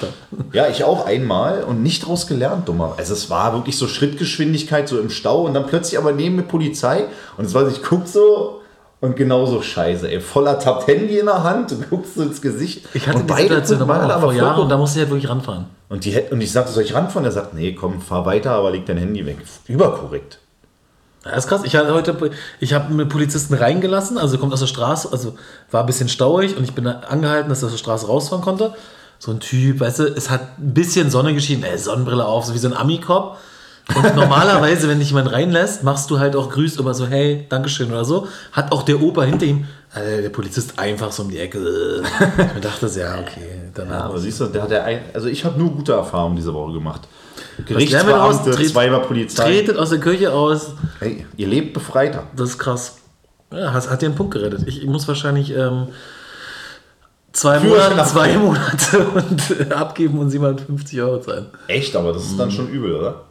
ja, 0.52 0.68
ich 0.68 0.84
auch 0.84 1.06
einmal 1.06 1.64
und 1.64 1.84
nicht 1.84 2.08
draus 2.08 2.28
gelernt, 2.28 2.68
dummer. 2.68 2.96
Also 2.98 3.14
es 3.14 3.30
war 3.30 3.54
wirklich 3.54 3.78
so 3.78 3.88
Schrittgeschwindigkeit 3.88 4.88
so 4.90 5.00
im 5.00 5.10
Stau 5.10 5.44
und 5.44 5.54
dann 5.54 5.68
plötzlich 5.68 5.98
aber 6.00 6.12
neben 6.12 6.36
mir 6.36 6.44
Polizei 6.44 7.06
und 7.38 7.46
es 7.46 7.54
war 7.54 7.68
ich 7.68 7.82
guck 7.84 8.08
so 8.08 8.59
und 9.02 9.16
genauso 9.16 9.62
scheiße, 9.62 10.10
ey. 10.12 10.20
Voller 10.20 10.60
tappt 10.60 10.88
Handy 10.88 11.20
in 11.20 11.26
der 11.26 11.44
Hand, 11.44 11.72
du 11.72 11.78
guckst 11.90 12.16
so 12.16 12.24
ins 12.24 12.42
Gesicht. 12.42 12.86
Ich 12.94 13.08
hatte 13.08 13.24
die 13.24 13.34
Situation 13.34 13.82
auch 13.82 14.20
vor 14.20 14.34
Jahren 14.34 14.62
und 14.62 14.70
da 14.70 14.78
musste 14.78 15.00
ich 15.00 15.04
halt 15.04 15.12
wirklich 15.12 15.30
ranfahren. 15.30 15.66
und, 15.90 16.04
die, 16.06 16.20
und 16.32 16.42
ich 16.42 16.52
sagte, 16.52 16.72
soll 16.72 16.84
ich 16.84 16.94
ranfahren? 16.94 17.26
Er 17.26 17.32
sagt, 17.32 17.54
nee, 17.54 17.74
komm, 17.74 18.02
fahr 18.02 18.26
weiter, 18.26 18.52
aber 18.52 18.72
leg 18.72 18.86
dein 18.86 18.98
Handy 18.98 19.26
weg. 19.26 19.38
Überkorrekt. 19.68 20.40
Ja, 21.26 21.32
ist 21.32 21.48
krass. 21.48 21.62
Ich 21.64 21.76
hatte 21.76 21.94
heute, 21.94 22.32
ich 22.60 22.74
habe 22.74 22.86
einen 22.94 23.10
Polizisten 23.10 23.54
reingelassen, 23.54 24.18
also 24.18 24.38
kommt 24.38 24.54
aus 24.54 24.62
der 24.62 24.68
Straße, 24.68 25.10
also 25.12 25.36
war 25.70 25.82
ein 25.82 25.86
bisschen 25.86 26.10
stauig 26.10 26.56
und 26.58 26.64
ich 26.64 26.74
bin 26.74 26.88
angehalten, 26.88 27.50
dass 27.50 27.62
er 27.62 27.68
aus 27.68 27.74
der 27.74 27.78
Straße 27.78 28.08
rausfahren 28.08 28.44
konnte. 28.44 28.74
So 29.18 29.32
ein 29.32 29.42
Typ, 29.42 29.82
weißt 29.82 30.00
du, 30.00 30.04
es 30.06 30.30
hat 30.30 30.60
ein 30.60 30.74
bisschen 30.74 31.12
Sonne 31.12 31.34
geschienen, 31.34 31.64
ey, 31.64 31.78
Sonnenbrille 31.78 32.24
auf, 32.24 32.46
so 32.46 32.54
wie 32.54 32.58
so 32.58 32.70
ein 32.70 32.74
Ami-Cop. 32.74 33.38
Und 33.96 34.16
normalerweise, 34.16 34.88
wenn 34.88 35.00
dich 35.00 35.10
jemand 35.10 35.32
reinlässt, 35.32 35.84
machst 35.84 36.10
du 36.12 36.20
halt 36.20 36.36
auch 36.36 36.50
grüßt 36.50 36.80
immer 36.80 36.94
so, 36.94 37.08
hey, 37.08 37.46
Dankeschön 37.50 37.90
oder 37.92 38.06
so. 38.06 38.28
Hat 38.52 38.72
auch 38.72 38.84
der 38.84 39.02
Opa 39.02 39.24
hinter 39.24 39.46
ihm, 39.46 39.66
äh, 39.96 40.22
der 40.22 40.30
Polizist 40.30 40.78
einfach 40.78 41.12
so 41.12 41.24
um 41.24 41.30
die 41.32 41.40
Ecke. 41.40 41.60
Ich 42.56 42.62
dachte, 42.62 42.88
so, 42.88 43.00
ja, 43.00 43.16
okay. 43.20 43.62
Dann 43.74 43.90
Ja, 43.90 44.02
aber 44.02 44.20
siehst 44.20 44.40
du, 44.42 44.46
der 44.46 44.62
hat 44.64 44.72
ja 44.72 44.84
ein, 44.84 45.00
also 45.14 45.28
ich 45.28 45.44
habe 45.44 45.58
nur 45.60 45.72
gute 45.72 45.94
Erfahrungen 45.94 46.36
diese 46.36 46.54
Woche 46.54 46.74
gemacht. 46.74 47.08
Gerichtsbeamte, 47.66 48.52
Tret- 48.52 48.70
zweimal 48.70 49.02
Polizei. 49.02 49.44
tretet 49.44 49.78
aus 49.78 49.90
der 49.90 50.00
Kirche 50.00 50.32
aus. 50.34 50.74
Hey, 51.00 51.26
ihr 51.36 51.48
lebt 51.48 51.74
befreiter. 51.74 52.24
Das 52.36 52.50
ist 52.52 52.58
krass. 52.60 52.98
Ja, 53.52 53.74
hat, 53.74 53.90
hat 53.90 54.02
dir 54.02 54.06
einen 54.08 54.16
Punkt 54.16 54.34
gerettet. 54.34 54.62
Ich, 54.68 54.82
ich 54.84 54.88
muss 54.88 55.08
wahrscheinlich 55.08 55.52
ähm, 55.56 55.88
zwei, 57.34 57.60
Monate, 57.60 57.96
zwei 58.06 58.36
abgeben. 58.36 58.44
Monate 58.44 59.00
und, 59.16 59.72
äh, 59.72 59.74
abgeben 59.74 60.20
und 60.20 60.30
750 60.30 61.02
Euro 61.02 61.20
zahlen. 61.20 61.48
Echt, 61.68 61.96
aber 61.96 62.14
das 62.14 62.24
ist 62.26 62.40
dann 62.40 62.52
schon 62.52 62.70
übel, 62.70 62.96
oder? 62.96 63.24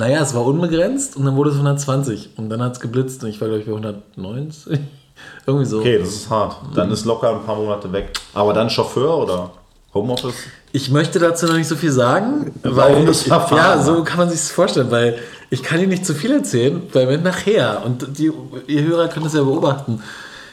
Naja, 0.00 0.22
es 0.22 0.32
war 0.32 0.46
unbegrenzt 0.46 1.14
und 1.14 1.26
dann 1.26 1.36
wurde 1.36 1.50
es 1.50 1.56
120 1.56 2.30
und 2.38 2.48
dann 2.48 2.62
hat 2.62 2.72
es 2.72 2.80
geblitzt 2.80 3.22
und 3.22 3.28
ich 3.28 3.38
war, 3.38 3.48
glaube 3.48 3.60
ich, 3.60 3.66
bei 3.66 3.72
190. 3.72 4.80
Irgendwie 5.46 5.66
so. 5.66 5.80
Okay, 5.80 5.98
das 5.98 6.08
ist 6.08 6.30
hart. 6.30 6.56
Dann 6.74 6.90
ist 6.90 7.04
locker 7.04 7.28
ein 7.28 7.44
paar 7.44 7.56
Monate 7.56 7.92
weg. 7.92 8.14
Aber 8.32 8.54
dann 8.54 8.70
Chauffeur 8.70 9.18
oder 9.18 9.50
Homeoffice? 9.92 10.36
Ich 10.72 10.90
möchte 10.90 11.18
dazu 11.18 11.44
noch 11.44 11.56
nicht 11.58 11.68
so 11.68 11.76
viel 11.76 11.92
sagen, 11.92 12.50
weil 12.62 12.92
Laufendes 12.92 13.26
ich, 13.26 13.28
ja, 13.28 13.82
so 13.82 14.02
kann 14.02 14.16
man 14.16 14.30
sich 14.30 14.40
vorstellen, 14.40 14.90
weil 14.90 15.18
ich 15.50 15.62
kann 15.62 15.78
Ihnen 15.80 15.90
nicht 15.90 16.06
zu 16.06 16.14
viel 16.14 16.32
erzählen, 16.32 16.80
weil 16.94 17.06
wenn 17.06 17.22
nachher, 17.22 17.82
und 17.84 18.18
die, 18.18 18.32
ihr 18.68 18.82
Hörer 18.84 19.08
können 19.08 19.24
das 19.24 19.34
ja 19.34 19.42
beobachten, 19.42 20.02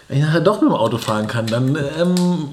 wenn 0.09 0.17
ich 0.17 0.25
nachher 0.25 0.41
doch 0.41 0.59
mit 0.59 0.69
dem 0.69 0.75
Auto 0.75 0.97
fahren 0.97 1.27
kann, 1.27 1.47
dann 1.47 1.77
ähm, 1.97 2.49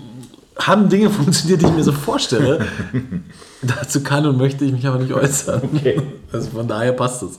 haben 0.58 0.88
Dinge 0.88 1.10
funktioniert, 1.10 1.60
die 1.60 1.66
ich 1.66 1.72
mir 1.72 1.82
so 1.82 1.90
vorstelle. 1.90 2.64
Dazu 3.66 4.02
kann 4.02 4.26
und 4.26 4.36
möchte 4.36 4.64
ich 4.64 4.72
mich 4.72 4.86
aber 4.86 4.98
nicht 4.98 5.12
äußern. 5.12 5.62
Okay. 5.74 6.00
Also 6.32 6.50
von 6.50 6.66
daher 6.66 6.90
passt 6.90 7.22
es. 7.22 7.38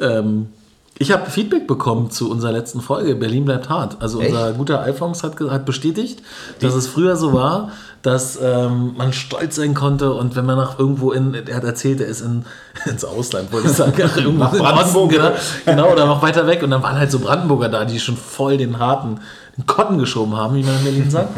Ähm, 0.00 0.48
ich 0.98 1.12
habe 1.12 1.30
Feedback 1.30 1.66
bekommen 1.66 2.10
zu 2.10 2.30
unserer 2.30 2.52
letzten 2.52 2.80
Folge. 2.80 3.14
Berlin 3.14 3.44
bleibt 3.44 3.68
hart. 3.68 3.98
Also 4.00 4.20
Echt? 4.20 4.30
unser 4.30 4.52
guter 4.54 4.80
Alphons 4.80 5.22
hat, 5.22 5.38
hat 5.38 5.64
bestätigt, 5.66 6.22
dass 6.60 6.74
es 6.74 6.88
früher 6.88 7.16
so 7.16 7.32
war, 7.32 7.70
dass 8.02 8.38
ähm, 8.40 8.94
man 8.96 9.12
stolz 9.12 9.56
sein 9.56 9.74
konnte 9.74 10.12
und 10.12 10.36
wenn 10.36 10.46
man 10.46 10.56
nach 10.56 10.78
irgendwo 10.78 11.12
in, 11.12 11.34
er 11.34 11.56
hat 11.56 11.64
erzählt, 11.64 12.00
er 12.00 12.06
ist 12.06 12.20
in, 12.20 12.44
ins 12.86 13.04
Ausland, 13.04 13.52
wollte 13.52 13.68
ich 13.68 13.74
sagen, 13.74 13.92
irgendwo 13.96 14.44
Nach 14.44 14.52
Osten, 14.52 14.64
Brandenburg, 14.64 15.10
genau, 15.10 15.32
genau, 15.64 15.92
oder 15.92 16.06
noch 16.06 16.22
weiter 16.22 16.46
weg 16.46 16.62
und 16.62 16.70
dann 16.70 16.82
waren 16.82 16.98
halt 16.98 17.10
so 17.10 17.18
Brandenburger 17.18 17.68
da, 17.68 17.84
die 17.84 18.00
schon 18.00 18.16
voll 18.16 18.56
den 18.56 18.78
harten 18.78 19.20
Kotten 19.64 19.98
geschoben 19.98 20.36
haben, 20.36 20.54
wie 20.54 20.62
man 20.62 20.76
in 20.78 20.84
Berlin 20.84 21.10
sagt. 21.10 21.30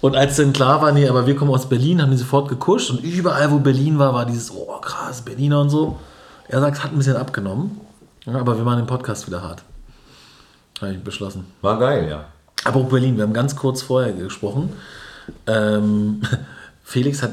Und 0.00 0.14
als 0.14 0.36
dann 0.36 0.52
klar 0.52 0.80
war, 0.82 0.92
nee, 0.92 1.08
aber 1.08 1.26
wir 1.26 1.34
kommen 1.34 1.50
aus 1.50 1.68
Berlin, 1.68 2.00
haben 2.00 2.12
die 2.12 2.16
sofort 2.16 2.48
gekuscht 2.48 2.90
und 2.90 3.02
überall, 3.02 3.50
wo 3.50 3.58
Berlin 3.58 3.98
war, 3.98 4.14
war 4.14 4.24
dieses, 4.24 4.52
oh 4.52 4.78
krass, 4.80 5.22
Berliner 5.22 5.60
und 5.60 5.70
so. 5.70 5.98
Er 6.48 6.60
sagt, 6.60 6.84
hat 6.84 6.92
ein 6.92 6.98
bisschen 6.98 7.16
abgenommen, 7.16 7.80
ja, 8.24 8.34
aber 8.34 8.56
wir 8.56 8.64
machen 8.64 8.78
den 8.78 8.86
Podcast 8.86 9.26
wieder 9.26 9.42
hart. 9.42 9.62
Habe 10.80 10.92
ich 10.92 11.02
beschlossen. 11.02 11.46
War 11.62 11.78
geil, 11.78 12.08
ja. 12.08 12.26
Aber 12.64 12.80
auch 12.80 12.88
Berlin, 12.88 13.16
wir 13.16 13.24
haben 13.24 13.32
ganz 13.32 13.56
kurz 13.56 13.82
vorher 13.82 14.12
gesprochen. 14.12 14.72
Ähm, 15.46 16.22
Felix 16.84 17.22
hat 17.22 17.32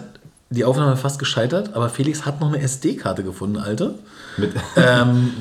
die 0.54 0.66
Aufnahme 0.66 0.96
fast 0.98 1.20
gescheitert, 1.20 1.72
aber 1.74 1.90
Felix 1.90 2.26
hat 2.26 2.40
noch 2.40 2.50
eine 2.50 2.62
SD-Karte 2.62 3.24
gefunden, 3.24 3.58
alte, 3.58 3.96
ähm, 4.76 5.34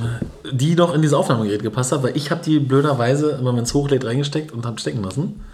die 0.50 0.75
noch 0.75 0.95
in 0.95 1.02
dieses 1.02 1.14
Aufnahmegerät 1.14 1.62
gepasst 1.62 1.92
hat, 1.92 2.02
weil 2.02 2.16
ich 2.16 2.31
habe 2.31 2.42
die 2.42 2.59
blöderweise 2.59 3.33
immer, 3.33 3.54
wenn 3.54 3.64
es 3.64 3.75
hochlädt, 3.75 4.04
reingesteckt 4.04 4.52
und 4.52 4.66
habe 4.66 4.81
stecken 4.81 5.02
lassen. 5.02 5.45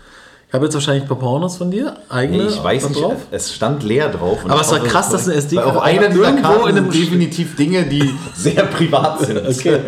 Ich 0.49 0.55
habe 0.55 0.65
jetzt 0.65 0.73
wahrscheinlich 0.73 1.05
ein 1.05 1.09
paar 1.09 1.19
Pornos 1.19 1.59
von 1.59 1.71
dir, 1.71 1.95
eigene. 2.09 2.45
nee, 2.45 2.49
ich 2.49 2.65
weiß 2.65 2.89
nicht, 2.89 3.03
drauf. 3.03 3.17
es 3.31 3.53
stand 3.53 3.83
leer 3.83 4.09
drauf. 4.09 4.39
Aber 4.49 4.63
es 4.63 4.71
war 4.71 4.79
krass, 4.79 5.11
dass 5.11 5.29
eine 5.29 5.37
SD-Karte 5.37 5.77
Auf 5.77 5.83
einer 5.83 6.09
dieser 6.09 6.33
Karten 6.33 6.71
in 6.71 6.77
einem 6.79 6.91
sind 6.91 7.03
definitiv 7.05 7.55
Dinge, 7.55 7.85
die 7.85 8.15
sehr 8.35 8.65
privat 8.65 9.21
sind. 9.21 9.47
Okay. 9.47 9.81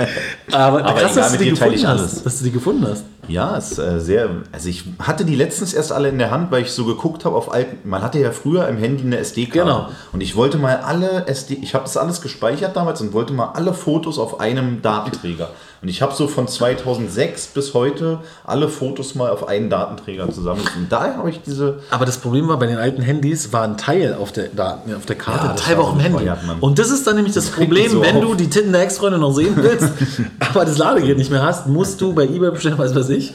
Aber, 0.52 0.85
Aber 0.85 1.00
krass, 1.00 1.12
egal, 1.12 1.14
dass 1.14 1.33
du, 1.33 1.38
die 1.38 1.50
gefunden 1.50 1.75
ich 1.75 1.87
hast, 1.87 2.00
alles. 2.00 2.23
dass 2.23 2.38
du 2.38 2.45
die 2.45 2.50
gefunden 2.50 2.87
hast. 2.87 3.05
Ja, 3.26 3.57
ist 3.57 3.79
äh, 3.79 4.00
sehr. 4.00 4.29
Also 4.52 4.69
ich 4.69 4.85
hatte 4.99 5.25
die 5.25 5.35
letztens 5.35 5.73
erst 5.73 5.93
alle 5.93 6.11
in 6.11 6.19
der 6.19 6.31
Hand, 6.31 6.50
weil 6.50 6.62
ich 6.62 6.73
so 6.73 6.85
geguckt 6.85 7.25
habe 7.25 7.37
auf 7.37 7.50
alten. 7.50 7.88
Man 7.88 8.02
hatte 8.02 8.19
ja 8.19 8.31
früher 8.31 8.69
im 8.69 8.76
Handy 8.76 9.05
eine 9.05 9.17
SD-Karte. 9.17 9.61
Genau. 9.61 9.88
Und 10.12 10.21
ich 10.21 10.37
wollte 10.37 10.59
mal 10.59 10.76
alle 10.76 11.26
SD. 11.26 11.55
Ich 11.62 11.73
habe 11.73 11.85
das 11.85 11.97
alles 11.97 12.21
gespeichert 12.21 12.76
damals 12.76 13.00
und 13.00 13.14
wollte 13.14 13.33
mal 13.33 13.52
alle 13.55 13.73
Fotos 13.73 14.19
auf 14.19 14.40
einem 14.40 14.83
Datenträger. 14.83 15.49
Und 15.82 15.88
ich 15.88 16.02
habe 16.02 16.14
so 16.14 16.28
von 16.28 16.46
2006 16.46 17.49
bis 17.49 17.72
heute 17.72 18.18
alle 18.44 18.68
Fotos 18.68 19.14
mal 19.14 19.30
auf 19.30 19.49
einen 19.49 19.70
Datenträger 19.70 20.30
zusammen. 20.30 20.60
Und 20.76 20.92
daher 20.92 21.16
habe 21.16 21.30
ich 21.30 21.40
diese. 21.40 21.80
Aber 21.90 22.04
das 22.04 22.18
Problem 22.18 22.49
war, 22.49 22.58
bei 22.58 22.66
den 22.66 22.76
alten 22.76 23.00
Handys 23.00 23.50
war 23.54 23.62
ein 23.62 23.78
Teil 23.78 24.14
auf 24.14 24.30
der, 24.30 24.49
Daten, 24.49 24.94
auf 24.94 25.06
der 25.06 25.16
Karte, 25.16 25.44
Ja, 25.44 25.50
ein 25.50 25.56
das 25.56 25.64
Teil 25.64 25.78
war 25.78 25.84
auch 25.84 25.94
im 25.94 26.00
Handy. 26.00 26.30
Und 26.60 26.78
das 26.78 26.90
ist 26.90 27.06
dann 27.06 27.16
nämlich 27.16 27.32
das 27.32 27.46
Problem, 27.46 27.90
so 27.90 28.02
wenn 28.02 28.16
auf. 28.16 28.22
du 28.22 28.34
die 28.34 28.50
Titten 28.50 28.72
der 28.72 28.82
Ex-Freundin 28.82 29.20
noch 29.20 29.32
sehen 29.32 29.54
willst, 29.56 29.88
aber 30.50 30.66
das 30.66 30.76
Ladegerät 30.76 31.16
nicht 31.16 31.30
mehr 31.30 31.42
hast, 31.42 31.66
musst 31.66 31.99
du 32.02 32.12
bei 32.12 32.25
eBay 32.25 32.50
bestellen, 32.50 32.76
was 32.76 32.94
weiß 32.94 33.08
ich. 33.08 33.32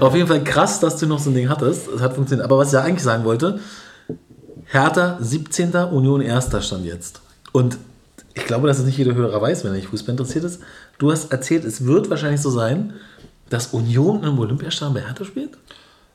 Auf 0.00 0.16
jeden 0.16 0.26
Fall 0.26 0.42
krass, 0.42 0.80
dass 0.80 0.96
du 0.96 1.06
noch 1.06 1.20
so 1.20 1.30
ein 1.30 1.34
Ding 1.34 1.48
hattest. 1.48 1.86
Es 1.86 2.00
hat 2.00 2.14
funktioniert. 2.14 2.44
Aber 2.44 2.58
was 2.58 2.68
ich 2.68 2.74
ja 2.74 2.80
eigentlich 2.80 3.04
sagen 3.04 3.24
wollte, 3.24 3.60
Hertha 4.64 5.16
17. 5.20 5.72
Union 5.74 6.20
1. 6.20 6.48
stand 6.60 6.84
jetzt. 6.84 7.20
Und 7.52 7.78
ich 8.34 8.44
glaube, 8.44 8.66
dass 8.66 8.78
es 8.78 8.84
nicht 8.84 8.98
jeder 8.98 9.14
Hörer 9.14 9.40
weiß, 9.40 9.64
wenn 9.64 9.72
er 9.72 9.76
nicht 9.76 9.88
Fußball 9.88 10.12
interessiert 10.12 10.44
ist. 10.44 10.60
Du 10.98 11.10
hast 11.10 11.32
erzählt, 11.32 11.64
es 11.64 11.86
wird 11.86 12.10
wahrscheinlich 12.10 12.40
so 12.40 12.50
sein, 12.50 12.94
dass 13.48 13.68
Union 13.68 14.22
im 14.24 14.38
Olympiastadion 14.38 14.94
bei 14.94 15.00
Hertha 15.00 15.24
spielt. 15.24 15.56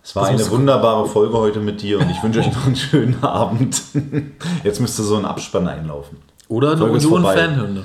Es 0.04 0.16
war 0.16 0.32
Das 0.32 0.42
eine 0.42 0.52
wunderbare 0.52 1.08
Folge 1.08 1.38
heute 1.38 1.60
mit 1.60 1.82
dir 1.82 2.00
und 2.00 2.10
ich 2.10 2.22
wünsche 2.24 2.40
euch 2.40 2.54
noch 2.54 2.66
einen 2.66 2.76
schönen 2.76 3.24
Abend. 3.24 3.82
Jetzt 4.64 4.80
müsste 4.80 5.04
so 5.04 5.16
ein 5.18 5.26
Abspann 5.26 5.68
einlaufen. 5.68 6.18
Oder 6.48 6.72
eine. 6.72 6.86
Union-Fanhymne. 6.86 7.84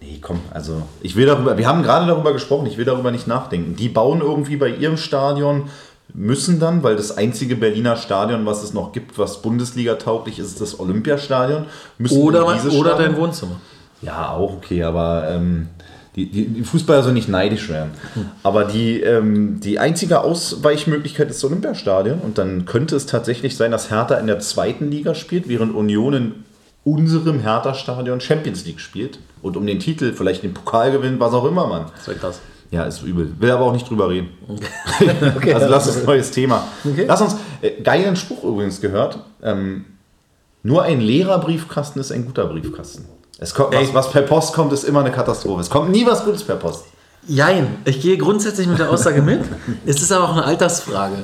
Nee, 0.00 0.18
komm, 0.20 0.40
also 0.52 0.82
ich 1.00 1.16
will 1.16 1.24
darüber, 1.26 1.56
wir 1.56 1.66
haben 1.66 1.82
gerade 1.82 2.06
darüber 2.06 2.34
gesprochen, 2.34 2.66
ich 2.66 2.76
will 2.76 2.84
darüber 2.84 3.10
nicht 3.10 3.26
nachdenken. 3.26 3.76
Die 3.76 3.88
bauen 3.88 4.20
irgendwie 4.20 4.56
bei 4.56 4.68
ihrem 4.68 4.98
Stadion, 4.98 5.70
müssen 6.16 6.58
dann, 6.58 6.82
weil 6.82 6.96
das 6.96 7.16
einzige 7.16 7.56
Berliner 7.56 7.96
Stadion, 7.96 8.46
was 8.46 8.62
es 8.62 8.72
noch 8.72 8.92
gibt, 8.92 9.18
was 9.18 9.42
Bundesliga 9.42 9.96
tauglich 9.96 10.38
ist, 10.38 10.46
ist 10.46 10.60
das 10.60 10.80
Olympiastadion. 10.80 11.66
Müssen 11.98 12.20
Oder, 12.20 12.52
dieses 12.54 12.74
oder 12.74 12.96
dein 12.96 13.16
Wohnzimmer. 13.16 13.60
Ja, 14.00 14.30
auch 14.30 14.54
okay, 14.54 14.82
aber 14.82 15.28
ähm, 15.30 15.68
die, 16.16 16.30
die, 16.30 16.46
die 16.46 16.64
Fußballer 16.64 17.02
sollen 17.02 17.14
nicht 17.14 17.28
neidisch 17.28 17.68
werden. 17.68 17.90
Aber 18.42 18.64
die, 18.64 19.00
ähm, 19.00 19.60
die 19.60 19.78
einzige 19.78 20.22
Ausweichmöglichkeit 20.22 21.28
ist 21.28 21.42
das 21.42 21.50
Olympiastadion 21.50 22.20
und 22.20 22.38
dann 22.38 22.64
könnte 22.64 22.96
es 22.96 23.04
tatsächlich 23.04 23.56
sein, 23.56 23.70
dass 23.70 23.90
Hertha 23.90 24.16
in 24.16 24.26
der 24.26 24.38
zweiten 24.38 24.90
Liga 24.90 25.14
spielt, 25.14 25.48
während 25.48 25.74
Union 25.74 26.14
in 26.14 26.34
unserem 26.84 27.40
Hertha-Stadion 27.40 28.20
Champions 28.20 28.64
League 28.64 28.80
spielt 28.80 29.18
und 29.42 29.56
um 29.56 29.66
den 29.66 29.80
Titel 29.80 30.12
vielleicht 30.14 30.42
den 30.42 30.54
Pokal 30.54 30.92
gewinnt, 30.92 31.20
was 31.20 31.34
auch 31.34 31.44
immer, 31.44 31.66
Mann. 31.66 31.86
Das 31.96 32.08
wäre 32.08 32.18
krass. 32.18 32.40
Ja, 32.70 32.84
ist 32.84 33.02
übel. 33.02 33.34
Will 33.38 33.50
aber 33.50 33.64
auch 33.64 33.72
nicht 33.72 33.88
drüber 33.88 34.08
reden. 34.08 34.30
Okay. 35.36 35.52
Also 35.54 35.68
lass 35.68 35.86
uns 35.86 35.98
ein 35.98 36.04
neues 36.04 36.30
Thema. 36.30 36.64
Okay. 36.84 37.04
Lass 37.06 37.20
uns, 37.20 37.36
äh, 37.62 37.80
geilen 37.82 38.16
Spruch 38.16 38.42
übrigens 38.44 38.80
gehört. 38.80 39.18
Ähm, 39.42 39.84
nur 40.62 40.82
ein 40.82 41.00
leerer 41.00 41.38
Briefkasten 41.38 42.00
ist 42.00 42.10
ein 42.10 42.26
guter 42.26 42.46
Briefkasten. 42.46 43.04
Es 43.38 43.54
kommt, 43.54 43.74
was, 43.74 43.94
was 43.94 44.10
per 44.10 44.22
Post 44.22 44.54
kommt, 44.54 44.72
ist 44.72 44.84
immer 44.84 45.00
eine 45.00 45.12
Katastrophe. 45.12 45.60
Es 45.60 45.70
kommt 45.70 45.90
nie 45.90 46.06
was 46.06 46.24
Gutes 46.24 46.42
per 46.42 46.56
Post. 46.56 46.86
Jein, 47.28 47.78
ich 47.84 48.00
gehe 48.00 48.16
grundsätzlich 48.16 48.66
mit 48.66 48.78
der 48.78 48.90
Aussage 48.90 49.20
mit. 49.20 49.40
es 49.84 50.00
ist 50.00 50.12
aber 50.12 50.24
auch 50.24 50.32
eine 50.32 50.44
Altersfrage. 50.44 51.16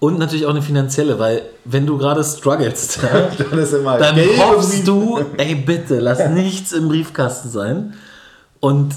Und 0.00 0.18
natürlich 0.18 0.46
auch 0.46 0.50
eine 0.50 0.62
finanzielle, 0.62 1.18
weil 1.18 1.42
wenn 1.66 1.86
du 1.86 1.98
gerade 1.98 2.24
strugglest, 2.24 3.00
Dann 3.38 3.58
ist 3.58 3.74
immer 3.74 3.98
dann 3.98 4.16
hoffst 4.16 4.88
du, 4.88 5.20
ey 5.36 5.54
bitte, 5.54 6.00
lass 6.00 6.30
nichts 6.30 6.72
im 6.72 6.88
Briefkasten 6.88 7.50
sein. 7.50 7.94
Und 8.60 8.94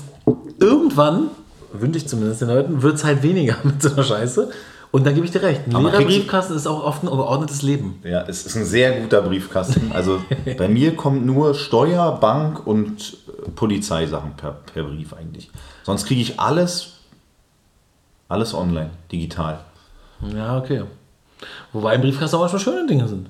irgendwann, 0.60 1.30
wünsche 1.74 1.98
ich 1.98 2.08
zumindest 2.08 2.42
den 2.42 2.50
Leuten, 2.50 2.82
wird 2.82 2.96
es 2.96 3.04
halt 3.04 3.24
weniger 3.24 3.58
mit 3.64 3.82
so 3.82 3.94
einer 3.94 4.04
Scheiße. 4.04 4.50
Und 4.92 5.08
da 5.08 5.12
gebe 5.12 5.26
ich 5.26 5.32
dir 5.32 5.42
recht. 5.42 5.62
Ein 5.66 5.76
Aber 5.76 5.90
leerer 5.90 6.06
Briefkasten 6.06 6.56
ist 6.56 6.68
auch 6.68 6.84
oft 6.84 7.02
ein 7.02 7.08
geordnetes 7.08 7.64
Leben. 7.64 8.00
Ja, 8.04 8.26
es 8.28 8.46
ist 8.46 8.56
ein 8.56 8.64
sehr 8.64 9.02
guter 9.02 9.24
Briefkasten. 9.24 9.92
Also 9.92 10.22
bei 10.58 10.68
mir 10.68 10.96
kommt 10.96 11.26
nur 11.26 11.56
Steuer, 11.56 12.20
Bank 12.20 12.68
und 12.68 13.18
äh, 13.28 13.50
Polizeisachen 13.50 14.34
per, 14.38 14.52
per 14.52 14.84
Brief 14.84 15.14
eigentlich. 15.14 15.50
Sonst 15.82 16.06
kriege 16.06 16.22
ich 16.22 16.40
alles, 16.40 17.00
alles 18.30 18.54
online, 18.54 18.92
digital. 19.12 19.62
Ja, 20.36 20.60
okay. 20.60 20.84
Wobei 21.72 21.96
im 21.96 22.02
Briefkasten 22.02 22.36
auch 22.36 22.42
manchmal 22.42 22.62
schöne 22.62 22.86
Dinge 22.86 23.08
sind. 23.08 23.30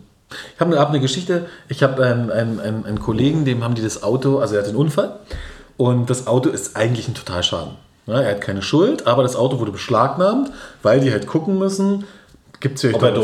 Ich 0.56 0.60
habe 0.60 0.78
hab 0.78 0.90
eine 0.90 1.00
Geschichte. 1.00 1.46
Ich 1.70 1.82
habe 1.82 2.04
einen, 2.06 2.30
einen, 2.30 2.86
einen 2.86 3.00
Kollegen, 3.00 3.46
dem 3.46 3.64
haben 3.64 3.76
die 3.76 3.82
das 3.82 4.04
Auto, 4.04 4.40
also 4.40 4.56
er 4.56 4.62
hat 4.62 4.68
einen 4.68 4.78
Unfall 4.78 5.18
und 5.78 6.10
das 6.10 6.28
Auto 6.28 6.50
ist 6.50 6.76
eigentlich 6.76 7.08
ein 7.08 7.14
Totalschaden. 7.14 7.74
Ja, 8.06 8.22
er 8.22 8.32
hat 8.32 8.42
keine 8.42 8.62
Schuld, 8.62 9.08
aber 9.08 9.24
das 9.24 9.36
Auto 9.36 9.60
wurde 9.60 9.72
beschlagnahmt, 9.72 10.52
weil 10.82 11.00
die 11.00 11.12
halt 11.12 11.26
gucken 11.26 11.58
müssen, 11.58 12.06
gibt 12.60 12.76
es 12.76 12.82
hier 12.82 12.96
Ob 12.96 13.02
dabei 13.02 13.16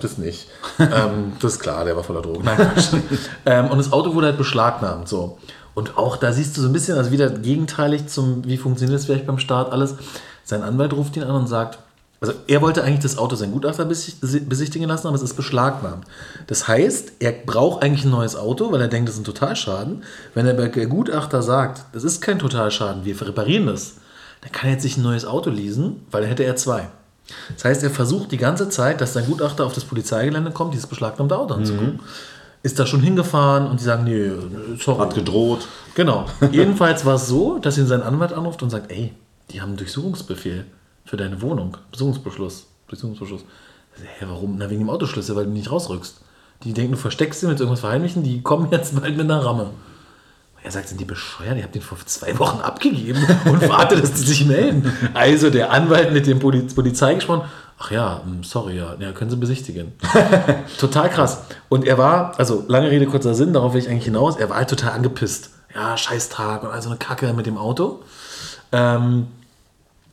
Das 0.00 0.18
nicht. 0.18 0.48
ähm, 0.78 1.32
das 1.40 1.54
ist 1.54 1.60
klar, 1.60 1.84
der 1.84 1.96
war 1.96 2.04
voller 2.04 2.22
Drogen. 2.22 2.44
Nein, 2.44 2.70
ähm, 3.46 3.70
und 3.70 3.78
das 3.78 3.92
Auto 3.92 4.14
wurde 4.14 4.28
halt 4.28 4.38
beschlagnahmt. 4.38 5.08
So. 5.08 5.38
Und 5.74 5.96
auch 5.96 6.16
da 6.16 6.32
siehst 6.32 6.56
du 6.56 6.60
so 6.60 6.68
ein 6.68 6.72
bisschen, 6.72 6.96
also 6.96 7.10
wieder 7.10 7.30
gegenteilig 7.30 8.06
zum, 8.06 8.44
wie 8.44 8.56
funktioniert 8.56 8.98
das 8.98 9.06
vielleicht 9.06 9.26
beim 9.26 9.38
Staat 9.38 9.72
alles. 9.72 9.96
Sein 10.44 10.62
Anwalt 10.62 10.92
ruft 10.92 11.16
ihn 11.16 11.22
an 11.22 11.34
und 11.34 11.46
sagt, 11.46 11.78
also 12.20 12.34
er 12.46 12.60
wollte 12.60 12.84
eigentlich 12.84 13.00
das 13.00 13.16
Auto 13.16 13.34
sein 13.34 13.50
Gutachter 13.50 13.84
besicht- 13.86 14.20
besichtigen 14.48 14.86
lassen, 14.88 15.06
aber 15.06 15.16
es 15.16 15.22
ist 15.22 15.34
beschlagnahmt. 15.34 16.04
Das 16.46 16.68
heißt, 16.68 17.12
er 17.18 17.32
braucht 17.32 17.82
eigentlich 17.82 18.04
ein 18.04 18.10
neues 18.10 18.36
Auto, 18.36 18.70
weil 18.72 18.80
er 18.82 18.88
denkt, 18.88 19.08
das 19.08 19.14
ist 19.16 19.22
ein 19.22 19.24
Totalschaden. 19.24 20.02
Wenn 20.34 20.44
der 20.44 20.86
Gutachter 20.86 21.42
sagt, 21.42 21.84
das 21.94 22.04
ist 22.04 22.20
kein 22.20 22.38
Totalschaden, 22.38 23.04
wir 23.06 23.20
reparieren 23.20 23.66
das, 23.66 23.94
dann 24.42 24.52
kann 24.52 24.68
er 24.68 24.74
jetzt 24.74 24.82
sich 24.82 24.98
ein 24.98 25.02
neues 25.02 25.24
Auto 25.24 25.48
leasen, 25.50 26.04
weil 26.10 26.20
dann 26.22 26.28
hätte 26.28 26.44
er 26.44 26.56
zwei. 26.56 26.88
Das 27.54 27.64
heißt, 27.64 27.82
er 27.84 27.90
versucht 27.90 28.32
die 28.32 28.36
ganze 28.38 28.68
Zeit, 28.68 29.00
dass 29.00 29.12
sein 29.14 29.24
Gutachter 29.26 29.64
auf 29.64 29.72
das 29.72 29.84
Polizeigelände 29.84 30.50
kommt, 30.50 30.74
dieses 30.74 30.86
beschlagnahmte 30.86 31.38
Auto 31.38 31.54
anzugucken. 31.54 32.00
Ist 32.62 32.78
da 32.78 32.84
schon 32.84 33.00
hingefahren 33.00 33.66
und 33.68 33.80
die 33.80 33.84
sagen, 33.84 34.04
nee, 34.04 34.30
sorry. 34.78 34.98
Hat 34.98 35.14
gedroht. 35.14 35.66
Genau. 35.94 36.26
Jedenfalls 36.52 37.06
war 37.06 37.14
es 37.14 37.26
so, 37.26 37.58
dass 37.58 37.78
ihn 37.78 37.86
sein 37.86 38.02
Anwalt 38.02 38.34
anruft 38.34 38.62
und 38.62 38.68
sagt, 38.68 38.90
ey, 38.92 39.14
die 39.50 39.62
haben 39.62 39.70
einen 39.70 39.78
Durchsuchungsbefehl 39.78 40.66
für 41.10 41.16
deine 41.16 41.42
Wohnung. 41.42 41.76
Durchsuchungsbeschluss. 41.90 42.66
Ich 42.92 42.98
sag, 43.00 44.08
Hä, 44.20 44.26
warum? 44.28 44.56
Na, 44.56 44.70
wegen 44.70 44.78
dem 44.78 44.90
Autoschlüssel, 44.90 45.34
weil 45.34 45.46
du 45.46 45.50
nicht 45.50 45.70
rausrückst. 45.70 46.20
Die 46.62 46.72
denken, 46.72 46.92
du 46.92 46.98
versteckst 46.98 47.40
sie 47.40 47.48
mit 47.48 47.58
irgendwas 47.58 47.80
verheimlichen, 47.80 48.22
die 48.22 48.42
kommen 48.42 48.68
jetzt 48.70 48.94
bald 48.94 49.16
mit 49.16 49.28
einer 49.28 49.44
Ramme. 49.44 49.70
Er 50.62 50.70
sagt, 50.70 50.88
sind 50.88 51.00
die 51.00 51.04
bescheuert? 51.04 51.56
Ihr 51.56 51.64
habt 51.64 51.74
den 51.74 51.82
vor 51.82 51.98
zwei 52.04 52.38
Wochen 52.38 52.60
abgegeben 52.60 53.26
und 53.46 53.68
wartet, 53.68 54.04
dass 54.04 54.12
die 54.12 54.22
sich 54.22 54.46
melden. 54.46 54.92
Also 55.12 55.50
der 55.50 55.72
Anwalt 55.72 56.12
mit 56.12 56.28
dem 56.28 56.38
Poliz 56.38 56.74
Polizei 56.74 57.14
gesprochen. 57.14 57.42
Ach 57.80 57.90
ja, 57.90 58.20
hm, 58.22 58.44
sorry, 58.44 58.76
ja, 58.76 58.94
ja 59.00 59.10
können 59.10 59.30
Sie 59.30 59.36
besichtigen. 59.36 59.92
total 60.78 61.10
krass. 61.10 61.42
Und 61.68 61.86
er 61.86 61.98
war, 61.98 62.38
also 62.38 62.64
lange 62.68 62.88
Rede, 62.88 63.06
kurzer 63.06 63.34
Sinn, 63.34 63.52
darauf 63.52 63.72
will 63.72 63.80
ich 63.80 63.88
eigentlich 63.88 64.04
hinaus, 64.04 64.36
er 64.36 64.48
war 64.48 64.58
halt 64.58 64.70
total 64.70 64.92
angepisst. 64.92 65.50
ja, 65.74 65.96
scheiß 65.96 66.28
Tag 66.28 66.62
und 66.62 66.70
also 66.70 66.88
eine 66.88 66.98
Kacke 66.98 67.32
mit 67.32 67.46
dem 67.46 67.58
Auto. 67.58 68.04
Ähm, 68.70 69.26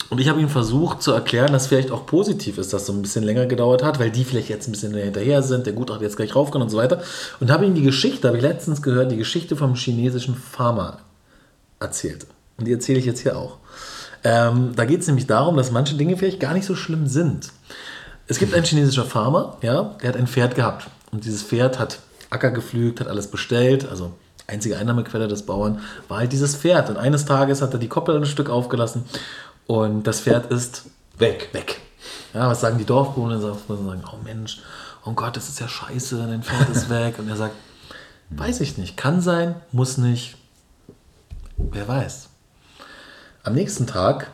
und 0.10 0.20
ich 0.20 0.30
habe 0.30 0.40
ihm 0.40 0.50
versucht 0.50 1.02
zu 1.02 1.12
erklären, 1.12 1.52
dass 1.52 1.68
vielleicht 1.68 1.92
auch 1.92 2.06
positiv 2.06 2.58
ist, 2.58 2.72
dass 2.72 2.86
so 2.86 2.94
ein 2.94 3.02
bisschen 3.02 3.24
länger 3.24 3.46
gedauert 3.46 3.84
hat, 3.84 4.00
weil 4.00 4.10
die 4.10 4.24
vielleicht 4.24 4.48
jetzt 4.48 4.68
ein 4.68 4.72
bisschen 4.72 4.94
hinterher 4.94 5.44
sind, 5.44 5.66
der 5.66 5.74
Gutachter 5.74 6.04
jetzt 6.04 6.16
gleich 6.16 6.36
raufkommt 6.36 6.64
und 6.64 6.70
so 6.70 6.78
weiter. 6.78 7.02
Und 7.40 7.52
habe 7.52 7.66
ihm 7.66 7.76
die 7.76 7.82
Geschichte, 7.82 8.28
habe 8.28 8.38
ich 8.38 8.44
letztens 8.44 8.82
gehört, 8.82 9.12
die 9.12 9.18
Geschichte 9.18 9.56
vom 9.56 9.76
chinesischen 9.76 10.36
Farmer 10.36 11.00
erzählt. 11.80 12.26
Und 12.58 12.68
die 12.68 12.74
erzähle 12.74 13.00
ich 13.00 13.06
jetzt 13.06 13.20
hier 13.20 13.38
auch. 13.38 13.58
Ähm, 14.24 14.72
da 14.76 14.86
geht 14.86 15.02
es 15.02 15.08
nämlich 15.08 15.28
darum, 15.28 15.58
dass 15.58 15.72
manche 15.72 15.96
Dinge 15.96 16.16
vielleicht 16.16 16.40
gar 16.40 16.54
nicht 16.54 16.66
so 16.66 16.76
schlimm 16.76 17.08
sind. 17.08 17.52
Es 18.28 18.40
gibt 18.40 18.54
einen 18.54 18.66
chinesischer 18.66 19.06
Farmer, 19.06 19.58
ja, 19.62 19.96
der 20.02 20.10
hat 20.10 20.18
ein 20.18 20.28
Pferd 20.28 20.56
gehabt. 20.56 20.88
Und 21.12 21.26
dieses 21.26 21.44
Pferd 21.44 21.80
hat 21.80 22.00
Acker 22.30 22.52
gepflügt, 22.52 23.00
hat 23.00 23.08
alles 23.08 23.28
bestellt, 23.28 23.88
also 23.90 24.12
einzige 24.48 24.78
Einnahmequelle 24.78 25.28
des 25.28 25.44
Bauern 25.44 25.82
war 26.08 26.20
halt 26.20 26.32
dieses 26.32 26.56
Pferd. 26.56 26.90
Und 26.90 26.98
eines 26.98 27.26
Tages 27.26 27.62
hat 27.62 27.74
er 27.74 27.80
die 27.80 27.90
Koppel 27.90 28.16
ein 28.16 28.26
Stück 28.26 28.50
aufgelassen 28.50 29.04
und 29.68 30.04
das 30.04 30.22
Pferd 30.22 30.52
ist 30.52 30.86
weg. 31.18 31.50
Weg. 31.52 31.82
Ja, 32.34 32.50
was 32.50 32.62
sagen 32.62 32.78
die 32.78 32.86
Dorfbewohner? 32.86 33.38
Sie 33.38 33.44
sagen, 33.44 34.04
oh 34.12 34.18
Mensch, 34.24 34.62
oh 35.06 35.12
Gott, 35.12 35.36
das 35.36 35.50
ist 35.50 35.60
ja 35.60 35.68
scheiße, 35.68 36.18
dein 36.28 36.44
Pferd 36.44 36.70
ist 36.70 36.90
weg. 36.90 37.20
Und 37.20 37.30
er 37.30 37.36
sagt, 37.36 37.56
weiß 38.30 38.62
ich 38.62 38.78
nicht, 38.78 38.98
kann 38.98 39.22
sein, 39.22 39.56
muss 39.72 39.98
nicht, 39.98 40.38
wer 41.58 41.88
weiß. 41.88 42.30
Am 43.44 43.54
nächsten 43.54 43.88
Tag 43.88 44.32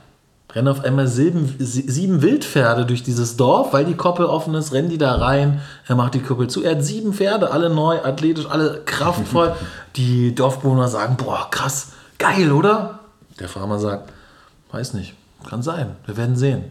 rennen 0.54 0.68
auf 0.68 0.84
einmal 0.84 1.08
sieben, 1.08 1.56
sieben 1.60 2.22
Wildpferde 2.22 2.86
durch 2.86 3.02
dieses 3.02 3.38
Dorf, 3.38 3.74
weil 3.74 3.86
die 3.86 3.96
Koppel 3.96 4.26
offen 4.26 4.54
ist, 4.54 4.72
rennen 4.72 4.90
die 4.90 4.98
da 5.00 5.16
rein, 5.16 5.62
er 5.88 5.96
macht 5.96 6.14
die 6.14 6.22
Koppel 6.22 6.48
zu. 6.48 6.64
Er 6.64 6.76
hat 6.76 6.84
sieben 6.84 7.14
Pferde, 7.14 7.52
alle 7.52 7.70
neu, 7.72 7.98
athletisch, 8.04 8.46
alle 8.48 8.82
kraftvoll. 8.86 9.56
Die 9.96 10.34
Dorfbewohner 10.34 10.88
sagen, 10.88 11.18
boah, 11.18 11.48
krass, 11.52 11.90
geil, 12.18 12.52
oder? 12.52 13.00
Der 13.40 13.48
Farmer 13.48 13.78
sagt, 13.78 14.12
weiß 14.72 14.96
nicht, 14.96 15.14
kann 15.44 15.62
sein, 15.62 15.96
wir 16.06 16.18
werden 16.18 16.36
sehen. 16.36 16.66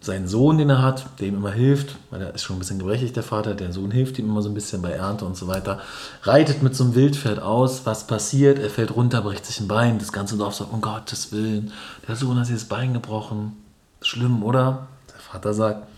Sein 0.00 0.28
Sohn, 0.28 0.58
den 0.58 0.70
er 0.70 0.82
hat, 0.82 1.06
der 1.18 1.26
ihm 1.28 1.34
immer 1.34 1.50
hilft, 1.50 1.96
weil 2.10 2.22
er 2.22 2.34
ist 2.34 2.42
schon 2.42 2.56
ein 2.56 2.58
bisschen 2.60 2.78
gebrechlich, 2.78 3.12
der 3.12 3.24
Vater, 3.24 3.54
der 3.54 3.72
Sohn 3.72 3.90
hilft 3.90 4.18
ihm 4.18 4.26
immer 4.26 4.40
so 4.40 4.48
ein 4.48 4.54
bisschen 4.54 4.80
bei 4.80 4.92
Ernte 4.92 5.24
und 5.24 5.36
so 5.36 5.48
weiter, 5.48 5.80
reitet 6.22 6.62
mit 6.62 6.76
so 6.76 6.84
einem 6.84 6.94
Wildpferd 6.94 7.40
aus, 7.40 7.86
was 7.86 8.06
passiert, 8.06 8.58
er 8.58 8.70
fällt 8.70 8.94
runter, 8.94 9.22
bricht 9.22 9.44
sich 9.44 9.58
ein 9.58 9.66
Bein, 9.66 9.98
das 9.98 10.12
ganze 10.12 10.36
Dorf 10.36 10.54
sagt, 10.54 10.72
um 10.72 10.80
Gottes 10.80 11.32
Willen, 11.32 11.72
der 12.06 12.14
Sohn 12.14 12.38
hat 12.38 12.46
sich 12.46 12.54
das 12.54 12.66
Bein 12.66 12.92
gebrochen, 12.92 13.56
schlimm, 14.00 14.44
oder? 14.44 14.86
Der 15.12 15.20
Vater 15.20 15.54
sagt, 15.54 15.88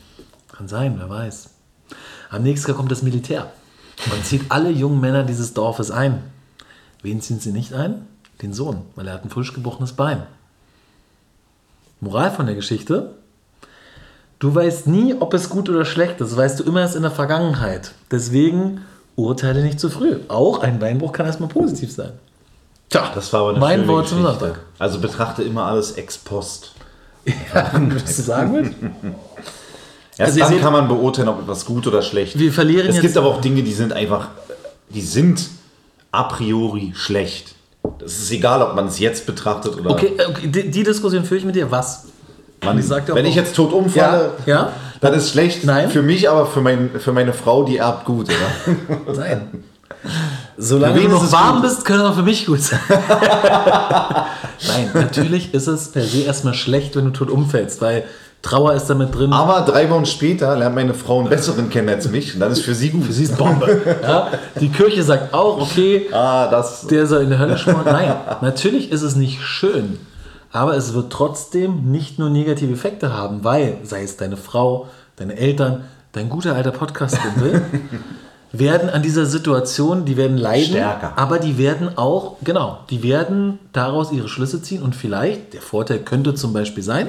kann 0.53 0.69
sein, 0.69 0.95
wer 0.99 1.11
weiß. 1.11 1.51
Am 2.31 2.43
nächsten 2.43 2.69
Tag 2.69 2.77
kommt 2.77 2.91
das 2.91 3.03
Militär 3.03 3.53
und 4.13 4.25
zieht 4.25 4.51
alle 4.51 4.71
jungen 4.71 5.01
Männer 5.01 5.25
dieses 5.25 5.55
Dorfes 5.55 5.91
ein. 5.91 6.23
Wen 7.03 7.21
ziehen 7.21 7.41
sie 7.41 7.53
nicht 7.53 7.75
ein? 7.75 8.07
Den 8.43 8.53
Sohn, 8.53 8.83
weil 8.95 9.07
er 9.07 9.15
hat 9.15 9.25
ein 9.25 9.31
frisch 9.31 9.53
gebrochenes 9.53 9.93
Bein. 9.93 10.23
Moral 12.01 12.31
von 12.31 12.47
der 12.47 12.55
Geschichte, 12.55 13.13
du 14.39 14.55
weißt 14.55 14.87
nie, 14.87 15.15
ob 15.19 15.35
es 15.35 15.49
gut 15.51 15.69
oder 15.69 15.85
schlecht 15.85 16.21
ist. 16.21 16.31
Das 16.33 16.37
weißt 16.37 16.61
du 16.61 16.65
immer 16.65 16.81
erst 16.81 16.97
in 16.97 17.03
der 17.03 17.11
Vergangenheit. 17.11 17.93
Deswegen 18.11 18.83
urteile 19.17 19.63
nicht 19.63 19.81
zu 19.81 19.91
früh. 19.91 20.17
Auch 20.29 20.61
ein 20.61 20.79
Beinbruch 20.79 21.13
kann 21.13 21.27
erstmal 21.27 21.49
positiv 21.49 21.93
sein. 21.93 22.13
Tja, 22.89 23.11
das 23.15 23.33
war 23.33 23.41
aber 23.41 23.51
eine 23.51 23.59
mein 23.59 23.81
schöne 23.81 23.89
Wort 23.93 24.09
zum. 24.09 24.23
Sonntag. 24.23 24.61
Also 24.79 24.99
betrachte 25.01 25.43
immer 25.43 25.65
alles 25.67 25.93
ex 25.93 26.17
post. 26.19 26.73
Ja, 27.27 27.71
würdest 27.79 28.19
du 28.19 28.23
sagen 28.23 28.53
mit? 28.53 28.75
Erst 30.17 30.21
Also 30.33 30.39
dann 30.41 30.49
seht- 30.49 30.61
kann 30.63 30.73
man 30.73 30.89
beurteilen, 30.89 31.29
ob 31.29 31.41
etwas 31.43 31.65
gut 31.67 31.87
oder 31.87 32.01
schlecht 32.03 32.39
Wir 32.39 32.53
verlieren 32.53 32.89
Es 32.89 32.95
jetzt- 32.97 33.03
gibt 33.03 33.17
aber 33.17 33.27
auch 33.29 33.41
Dinge, 33.41 33.63
die 33.63 33.75
sind 33.75 33.93
einfach, 33.93 34.29
die 34.89 35.03
sind 35.03 35.49
a 36.13 36.23
priori 36.25 36.93
schlecht. 36.97 37.55
Es 38.05 38.19
ist 38.19 38.31
egal, 38.31 38.63
ob 38.63 38.75
man 38.75 38.87
es 38.89 38.99
jetzt 38.99 39.27
betrachtet 39.27 39.77
oder 39.79 39.91
Okay, 39.91 40.13
äh, 40.19 40.25
okay 40.27 40.47
die, 40.49 40.71
die 40.71 40.83
Diskussion 40.83 41.25
führe 41.25 41.39
ich 41.39 41.45
mit 41.45 41.55
dir. 41.55 41.71
Was? 41.71 42.05
man, 42.65 42.79
ich 42.79 42.87
sag 42.87 43.07
dir 43.07 43.13
auch 43.13 43.17
wenn 43.17 43.27
ich 43.27 43.37
jetzt 43.37 43.55
tot 43.55 43.73
umfalle, 43.73 44.33
Ja, 44.47 44.53
ja. 44.53 44.73
dann 45.01 45.15
ist 45.15 45.31
schlecht 45.31 45.65
Nein. 45.65 45.91
für 45.91 46.03
mich, 46.03 46.29
aber 46.29 46.47
für, 46.47 46.61
mein, 46.61 46.91
für 46.99 47.13
meine 47.13 47.33
Frau, 47.33 47.63
die 47.65 47.77
erbt 47.77 48.05
gut, 48.05 48.27
oder? 48.27 49.15
Nein. 49.17 49.65
Solange 50.57 51.01
du 51.01 51.09
noch 51.09 51.31
warm 51.33 51.61
gut? 51.61 51.71
bist, 51.71 51.85
kann 51.85 52.01
es 52.01 52.07
auch 52.07 52.15
für 52.15 52.23
mich 52.23 52.47
gut 52.47 52.61
sein. 52.61 52.81
Nein, 54.69 54.91
natürlich 54.95 55.55
ist 55.55 55.67
es 55.69 55.93
per 55.93 56.03
se 56.03 56.23
erstmal 56.23 56.55
schlecht, 56.55 56.97
wenn 56.97 57.05
du 57.07 57.11
tot 57.11 57.31
umfällst, 57.31 57.81
weil 57.81 58.05
Trauer 58.43 58.73
ist 58.75 58.87
damit 58.87 59.15
drin. 59.15 59.33
aber 59.33 59.63
drei 59.71 59.91
Wochen 59.91 60.07
später 60.07 60.57
lernt 60.57 60.75
meine 60.77 60.95
Frau 60.95 61.19
einen 61.19 61.29
besseren 61.29 61.69
kennen 61.71 61.89
als 61.89 62.09
mich 62.09 62.35
und 62.35 62.41
dann 62.41 62.53
ist 62.53 62.61
für 62.63 62.75
sie 62.75 62.91
gut. 62.91 63.13
Sie 63.13 63.25
ist 63.25 63.37
Bombe. 63.37 63.81
Ja? 64.03 64.29
Die 64.61 64.69
Kirche 64.69 65.03
sagt 65.03 65.35
auch, 65.35 65.61
okay, 65.61 66.07
Ah, 66.13 66.49
das. 66.49 66.87
der 66.87 67.07
soll 67.07 67.23
in 67.23 67.31
der 67.31 67.39
Hölle 67.41 67.59
schmoren. 67.59 67.85
Nein, 67.85 68.15
natürlich 68.41 68.93
ist 68.93 69.03
es 69.03 69.17
nicht 69.17 69.43
schön, 69.43 69.99
aber 70.53 70.77
es 70.77 70.95
wird 70.95 71.13
trotzdem 71.13 71.91
nicht 71.91 72.19
nur 72.21 72.31
negative 72.31 72.73
Effekte 72.73 73.13
haben, 73.13 73.43
weil, 73.43 73.79
sei 73.83 74.03
es 74.05 74.17
deine 74.17 74.37
Frau, 74.37 74.87
deine 75.17 75.37
Eltern, 75.37 75.85
dein 76.13 76.29
guter 76.29 76.55
alter 76.55 76.71
Podcast-Kumpel, 76.71 77.61
werden 78.53 78.89
an 78.89 79.03
dieser 79.03 79.27
Situation, 79.27 80.05
die 80.05 80.17
werden 80.17 80.39
leiden, 80.39 80.71
Stärker. 80.71 81.13
aber 81.17 81.39
die 81.39 81.59
werden 81.59 81.99
auch, 81.99 82.37
genau, 82.43 82.79
die 82.89 83.03
werden 83.03 83.59
daraus 83.73 84.11
ihre 84.13 84.29
Schlüsse 84.29 84.63
ziehen 84.63 84.83
und 84.83 84.95
vielleicht, 84.97 85.53
der 85.55 85.61
Vorteil 85.61 85.99
könnte 85.99 86.35
zum 86.35 86.53
Beispiel 86.53 86.83
sein, 86.85 87.09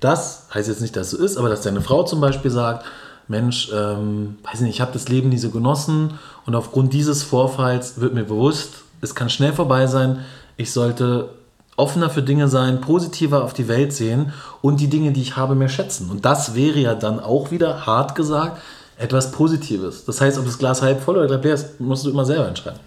das 0.00 0.46
heißt 0.52 0.68
jetzt 0.68 0.80
nicht, 0.80 0.96
dass 0.96 1.12
es 1.12 1.18
so 1.18 1.24
ist, 1.24 1.36
aber 1.36 1.48
dass 1.48 1.62
deine 1.62 1.80
Frau 1.80 2.02
zum 2.04 2.20
Beispiel 2.20 2.50
sagt, 2.50 2.84
Mensch, 3.28 3.70
ähm, 3.74 4.38
weiß 4.44 4.60
nicht, 4.60 4.74
ich 4.74 4.80
habe 4.80 4.92
das 4.92 5.08
Leben 5.08 5.30
nie 5.30 5.38
so 5.38 5.50
genossen 5.50 6.18
und 6.46 6.54
aufgrund 6.54 6.92
dieses 6.92 7.22
Vorfalls 7.22 8.00
wird 8.00 8.14
mir 8.14 8.24
bewusst, 8.24 8.84
es 9.00 9.14
kann 9.14 9.30
schnell 9.30 9.52
vorbei 9.52 9.86
sein, 9.86 10.20
ich 10.56 10.72
sollte 10.72 11.30
offener 11.76 12.08
für 12.08 12.22
Dinge 12.22 12.48
sein, 12.48 12.80
positiver 12.80 13.44
auf 13.44 13.52
die 13.52 13.68
Welt 13.68 13.92
sehen 13.92 14.32
und 14.62 14.80
die 14.80 14.88
Dinge, 14.88 15.12
die 15.12 15.22
ich 15.22 15.36
habe, 15.36 15.54
mehr 15.54 15.68
schätzen. 15.68 16.10
Und 16.10 16.24
das 16.24 16.54
wäre 16.54 16.78
ja 16.78 16.94
dann 16.94 17.20
auch 17.20 17.50
wieder, 17.50 17.84
hart 17.86 18.14
gesagt, 18.14 18.60
etwas 18.96 19.30
Positives. 19.30 20.04
Das 20.06 20.20
heißt, 20.20 20.38
ob 20.38 20.46
das 20.46 20.58
Glas 20.58 20.80
halb 20.80 21.02
voll 21.02 21.18
oder 21.18 21.28
halb 21.28 21.44
leer 21.44 21.54
ist, 21.54 21.80
musst 21.80 22.06
du 22.06 22.10
immer 22.10 22.24
selber 22.24 22.48
entscheiden. 22.48 22.80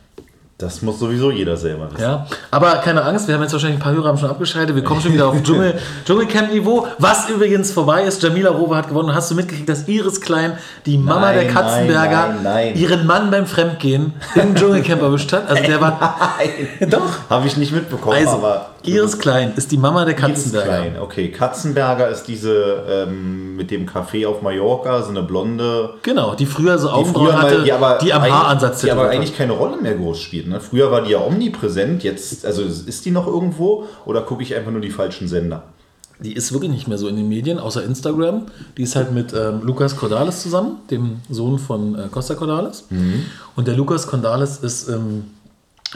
Das 0.60 0.82
muss 0.82 1.00
sowieso 1.00 1.32
jeder 1.32 1.56
selber 1.56 1.90
wissen. 1.90 2.02
Ja, 2.02 2.28
aber 2.52 2.72
keine 2.80 3.02
Angst, 3.06 3.30
wir 3.30 3.36
haben 3.36 3.42
jetzt 3.44 3.54
wahrscheinlich 3.54 3.80
ein 3.80 3.82
paar 3.82 3.94
Hörer 3.94 4.10
haben 4.10 4.18
schon 4.18 4.30
abgeschaltet. 4.30 4.76
Wir 4.76 4.84
kommen 4.84 5.00
schon 5.00 5.14
wieder 5.14 5.30
auf 5.30 5.42
Dschungel, 5.44 5.76
Dschungelcamp-Niveau. 6.06 6.86
Was 6.98 7.30
übrigens 7.30 7.72
vorbei 7.72 8.04
ist, 8.04 8.22
Jamila 8.22 8.50
Rowe 8.50 8.76
hat 8.76 8.90
gewonnen. 8.90 9.16
Hast 9.16 9.32
du 9.32 9.36
mitgekriegt, 9.36 9.70
dass 9.70 9.88
Iris 9.88 10.20
Klein, 10.20 10.58
die 10.86 10.98
Mama 10.98 11.28
Nein, 11.28 11.36
der 11.36 11.48
Katzenberger, 11.48 12.28
nein, 12.28 12.44
nein, 12.44 12.76
ihren 12.76 13.08
Mann 13.08 13.32
beim 13.32 13.46
Fremdgehen 13.46 14.12
im 14.36 14.54
Dschungelcamp 14.54 15.02
erwischt 15.02 15.32
hat? 15.32 15.50
Also 15.50 15.64
der 15.64 15.80
war. 15.80 16.18
Doch. 16.90 17.30
Habe 17.30 17.48
ich 17.48 17.56
nicht 17.56 17.72
mitbekommen, 17.72 18.18
Also, 18.18 18.32
aber. 18.32 18.72
Iris 18.84 19.18
Klein 19.20 19.54
ist 19.56 19.72
die 19.72 19.78
Mama 19.78 20.06
der 20.06 20.18
Iris 20.18 20.22
Katzenberger. 20.22 20.68
Klein, 20.68 21.00
okay. 21.00 21.32
Katzenberger 21.32 22.10
ist 22.10 22.24
diese 22.24 22.84
ähm, 22.88 23.56
mit 23.56 23.72
dem 23.72 23.88
Café 23.88 24.28
auf 24.28 24.42
Mallorca, 24.42 25.02
so 25.02 25.10
eine 25.10 25.24
blonde. 25.24 25.96
Genau, 26.02 26.36
die 26.36 26.46
früher 26.46 26.78
so 26.78 26.90
Augenbrauen 26.90 27.34
hatte, 27.34 27.64
die, 27.64 27.72
aber 27.72 27.98
die 28.02 28.14
am 28.14 28.22
Haaransatz 28.22 28.82
Die 28.82 28.92
aber 28.92 29.10
eigentlich 29.10 29.36
keine 29.36 29.54
Rolle 29.54 29.78
mehr 29.82 29.96
groß 29.96 30.20
spielt. 30.20 30.48
Ne? 30.48 30.60
Früher 30.60 30.92
war 30.92 31.04
die 31.04 31.12
ja 31.12 31.20
omnipräsent, 31.20 32.04
jetzt, 32.04 32.46
also 32.46 32.64
ist 32.64 33.06
die 33.06 33.12
noch 33.12 33.28
irgendwo 33.28 33.86
oder 34.06 34.22
gucke 34.22 34.44
ich 34.44 34.56
einfach 34.56 34.72
nur 34.72 34.82
die 34.82 34.92
falschen 34.92 35.28
Sender? 35.28 35.64
Die 36.22 36.34
ist 36.34 36.52
wirklich 36.52 36.72
nicht 36.72 36.88
mehr 36.88 36.98
so 36.98 37.08
in 37.08 37.16
den 37.16 37.30
Medien, 37.30 37.60
außer 37.60 37.82
Instagram. 37.84 38.48
Die 38.78 38.84
ist 38.84 38.98
halt 38.98 39.14
mit 39.14 39.34
ähm, 39.34 39.62
Lukas 39.64 39.96
Cordalis 39.96 40.42
zusammen, 40.42 40.80
dem 40.92 41.22
Sohn 41.30 41.60
von 41.60 41.96
äh, 41.96 42.08
Costa 42.12 42.36
Cordalis. 42.36 42.86
Und 43.56 43.68
der 43.68 43.76
Lukas 43.76 44.06
Cordalis 44.06 44.58
ist 44.58 44.90
im 44.90 45.24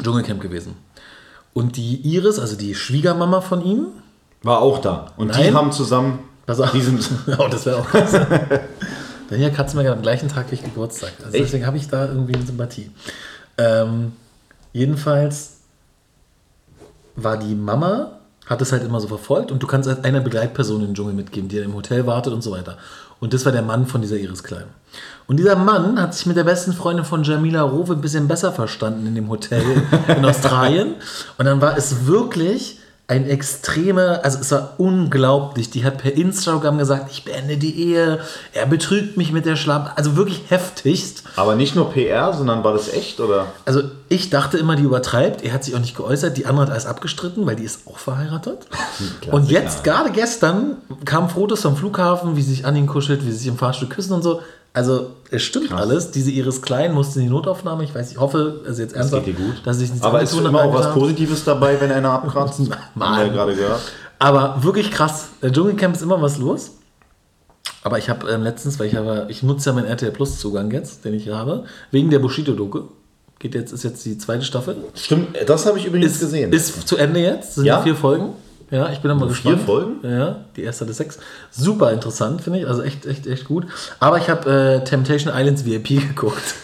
Dschungelcamp 0.02 0.42
gewesen. 0.42 0.76
Und 1.54 1.78
die 1.78 1.96
Iris, 2.02 2.40
also 2.40 2.56
die 2.56 2.74
Schwiegermama 2.76 3.42
von 3.42 3.64
ihm, 3.64 3.88
War 4.42 4.60
auch 4.62 4.80
da. 4.80 5.12
Und 5.18 5.36
die 5.36 5.42
Nein. 5.42 5.54
haben 5.54 5.72
zusammen. 5.72 6.20
pass 6.46 6.60
auf, 6.60 6.72
Die 6.72 6.82
sind, 6.82 7.08
oh, 7.38 7.48
das 7.52 7.66
wäre 7.66 7.78
auch 7.78 7.86
krass. 7.88 8.12
Daniel 9.30 9.52
Katzenberger 9.52 9.94
am 9.94 10.02
gleichen 10.02 10.28
Tag 10.30 10.52
wie 10.52 10.56
ich 10.56 10.64
Geburtstag. 10.64 11.14
Also 11.24 11.34
Echt? 11.38 11.46
deswegen 11.46 11.66
habe 11.66 11.78
ich 11.78 11.88
da 11.88 12.06
irgendwie 12.08 12.36
eine 12.36 12.46
Sympathie. 12.46 12.92
Ähm, 13.58 14.14
jedenfalls 14.74 15.58
war 17.16 17.38
die 17.38 17.56
Mama, 17.56 18.20
hat 18.46 18.62
es 18.62 18.72
halt 18.72 18.84
immer 18.84 19.00
so 19.00 19.08
verfolgt 19.08 19.52
und 19.52 19.62
du 19.64 19.68
kannst 19.68 19.88
als 19.88 20.04
einer 20.04 20.20
Begleitperson 20.20 20.82
in 20.82 20.88
den 20.88 20.96
Dschungel 20.96 21.14
mitgeben, 21.14 21.48
die 21.50 21.58
im 21.60 21.74
Hotel 21.74 22.06
wartet 22.06 22.34
und 22.34 22.42
so 22.42 22.52
weiter. 22.52 22.78
Und 23.20 23.34
das 23.34 23.46
war 23.46 23.52
der 23.52 23.62
Mann 23.62 23.88
von 23.88 24.02
dieser 24.02 24.18
Iris 24.18 24.44
Klein. 24.44 24.66
Und 25.26 25.38
dieser 25.38 25.56
Mann 25.56 26.00
hat 26.02 26.14
sich 26.14 26.26
mit 26.26 26.38
der 26.38 26.44
besten 26.44 26.74
Freundin 26.74 27.06
von 27.06 27.24
Jamila 27.24 27.62
Rowe 27.62 27.94
ein 27.94 28.02
bisschen 28.02 28.28
besser 28.28 28.52
verstanden 28.52 29.08
in 29.08 29.16
dem 29.16 29.30
Hotel 29.30 29.64
in 30.08 30.26
Australien. 30.26 30.96
Und 31.38 31.46
dann 31.46 31.62
war 31.62 31.78
es 31.78 32.06
wirklich 32.06 32.80
ein 33.08 33.30
extremer, 33.30 34.22
also 34.24 34.40
es 34.40 34.52
war 34.52 34.76
unglaublich. 34.78 35.70
Die 35.70 35.84
hat 35.84 35.98
per 35.98 36.14
Instagram 36.14 36.78
gesagt, 36.78 37.12
ich 37.12 37.26
beende 37.26 37.58
die 37.58 37.90
Ehe, 37.90 38.22
er 38.54 38.66
betrügt 38.66 39.18
mich 39.18 39.34
mit 39.34 39.46
der 39.46 39.58
Schlamm. 39.58 39.90
Also 39.96 40.16
wirklich 40.16 40.44
heftigst. 40.48 41.24
aber 41.36 41.56
nicht 41.56 41.76
nur 41.76 41.92
PR, 41.92 42.34
sondern 42.34 42.64
war 42.64 42.72
das 42.72 42.92
echt 42.94 43.20
oder? 43.20 43.48
Also 43.66 43.82
ich 44.08 44.30
dachte 44.30 44.58
immer, 44.58 44.78
die 44.78 44.84
übertreibt. 44.84 45.44
Er 45.44 45.54
hat 45.54 45.66
sich 45.66 45.76
auch 45.76 45.80
nicht 45.80 45.98
geäußert. 45.98 46.38
Die 46.38 46.46
andere 46.46 46.68
hat 46.68 46.72
alles 46.72 46.86
abgestritten, 46.86 47.46
weil 47.46 47.58
die 47.58 47.66
ist 47.66 47.88
auch 47.88 47.98
verheiratet. 47.98 48.68
Und 49.30 49.52
jetzt, 49.52 49.84
gerade 49.84 50.12
gestern, 50.12 50.78
kamen 51.04 51.30
Fotos 51.30 51.62
vom 51.62 51.76
Flughafen, 51.76 52.38
wie 52.38 52.42
sie 52.42 52.52
sich 52.52 52.66
an 52.66 52.76
ihn 52.78 52.88
kuschelt, 52.88 53.26
wie 53.26 53.32
sie 53.32 53.38
sich 53.38 53.48
im 53.48 53.58
Fahrstuhl 53.58 53.90
küssen 53.90 54.14
und 54.14 54.24
so. 54.24 54.42
Also 54.76 55.12
es 55.30 55.44
stimmt 55.44 55.70
Krass. 55.70 55.82
alles. 55.82 56.12
Diese 56.12 56.32
Iris 56.32 56.62
Klein 56.62 56.94
musste 56.94 57.20
in 57.20 57.26
die 57.26 57.32
Notaufnahme. 57.32 57.84
Ich 57.84 57.94
weiß, 57.94 58.12
ich 58.12 58.20
hoffe, 58.20 58.62
also 58.66 58.82
jetzt 58.82 58.96
ernsthaft, 58.96 59.28
dir 59.28 59.34
gut. 59.34 59.62
dass 59.64 59.80
ich 59.80 59.90
nichts 59.92 60.04
Aber 60.04 60.22
ist 60.22 60.34
immer 60.34 60.64
auch 60.64 60.74
was 60.74 60.92
Positives 60.94 61.44
dabei, 61.44 61.80
wenn 61.80 61.92
einer 61.92 62.10
abkratzt? 62.12 62.60
Ja 63.00 63.28
gerade 63.28 63.56
gehört. 63.56 63.82
Aber 64.20 64.64
wirklich 64.64 64.90
krass. 64.90 65.28
Der 65.42 65.52
Dschungelcamp 65.52 65.96
ist 65.96 66.02
immer 66.02 66.22
was 66.22 66.38
los. 66.40 66.72
Aber 67.84 67.98
ich 68.00 68.10
habe 68.10 68.30
ähm, 68.32 68.42
letztens, 68.44 68.80
weil 68.80 68.88
ich 68.88 68.96
habe, 68.96 69.28
ich 69.30 69.44
nutze 69.44 69.70
ja 69.70 69.76
meinen 69.76 69.86
RTL 69.88 70.12
Plus 70.12 70.40
Zugang 70.40 70.72
jetzt, 70.72 71.04
den 71.06 71.14
ich 71.14 71.28
habe, 71.30 71.66
wegen 71.92 72.10
der 72.10 72.20
Bushido-Doku. 72.20 72.84
Geht 73.40 73.56
jetzt, 73.56 73.74
ist 73.74 73.84
jetzt 73.84 74.06
die 74.06 74.18
zweite 74.18 74.46
Staffel. 74.46 74.78
Stimmt, 74.96 75.36
das 75.46 75.66
habe 75.66 75.78
ich 75.78 75.86
übrigens 75.86 76.14
Ist, 76.14 76.20
gesehen. 76.22 76.54
ist 76.54 76.88
zu 76.88 76.96
Ende 76.96 77.20
jetzt. 77.20 77.56
Sind 77.56 77.66
Ja? 77.66 77.82
vier 77.82 77.96
Folgen. 77.96 78.30
Ja, 78.74 78.90
ich 78.92 79.02
bin 79.02 79.10
da 79.10 79.14
mal 79.14 79.30
Vier 79.30 79.52
gespannt. 79.52 79.62
Folgen? 79.62 80.00
Ja, 80.02 80.46
die 80.56 80.64
erste 80.64 80.86
hatte 80.86 80.96
sechs. 80.96 81.20
Super 81.52 81.92
interessant, 81.92 82.42
finde 82.42 82.58
ich. 82.58 82.68
Also 82.68 82.82
echt, 82.82 83.06
echt, 83.06 83.28
echt 83.28 83.46
gut. 83.46 83.68
Aber 84.00 84.18
ich 84.18 84.32
habe 84.32 84.50
äh, 84.82 84.84
Temptation 84.84 85.32
Islands 85.32 85.64
VIP 85.64 85.88
geguckt. 86.08 86.56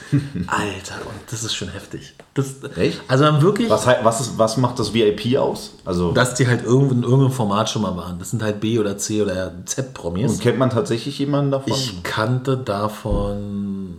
Alter, 0.48 0.96
und 1.06 1.20
das 1.30 1.44
ist 1.44 1.54
schon 1.54 1.68
heftig. 1.68 2.16
Das, 2.34 2.56
Echt? 2.78 3.00
Also 3.08 3.26
dann 3.26 3.44
wirklich, 3.44 3.70
was, 3.70 3.86
was, 3.86 4.22
ist, 4.22 4.40
was 4.40 4.58
macht 4.58 4.80
das 4.80 4.92
VIP 4.92 5.38
aus? 5.38 5.76
Also 5.86 6.12
dass 6.12 6.34
die 6.34 6.48
halt 6.48 6.64
irgendwo 6.64 6.96
in 6.96 7.04
irgendeinem 7.04 7.32
Format 7.32 7.70
schon 7.70 7.84
mal 7.84 7.96
waren. 7.96 8.18
Das 8.18 8.32
sind 8.32 8.42
halt 8.42 8.60
B 8.60 8.80
oder 8.80 8.98
C 8.98 9.22
oder 9.22 9.54
Z-Promis. 9.66 10.32
und 10.32 10.42
kennt 10.42 10.58
man 10.58 10.72
tatsächlich 10.72 11.20
jemanden 11.20 11.52
davon? 11.52 11.72
Ich 11.72 12.02
kannte 12.02 12.58
davon. 12.58 13.94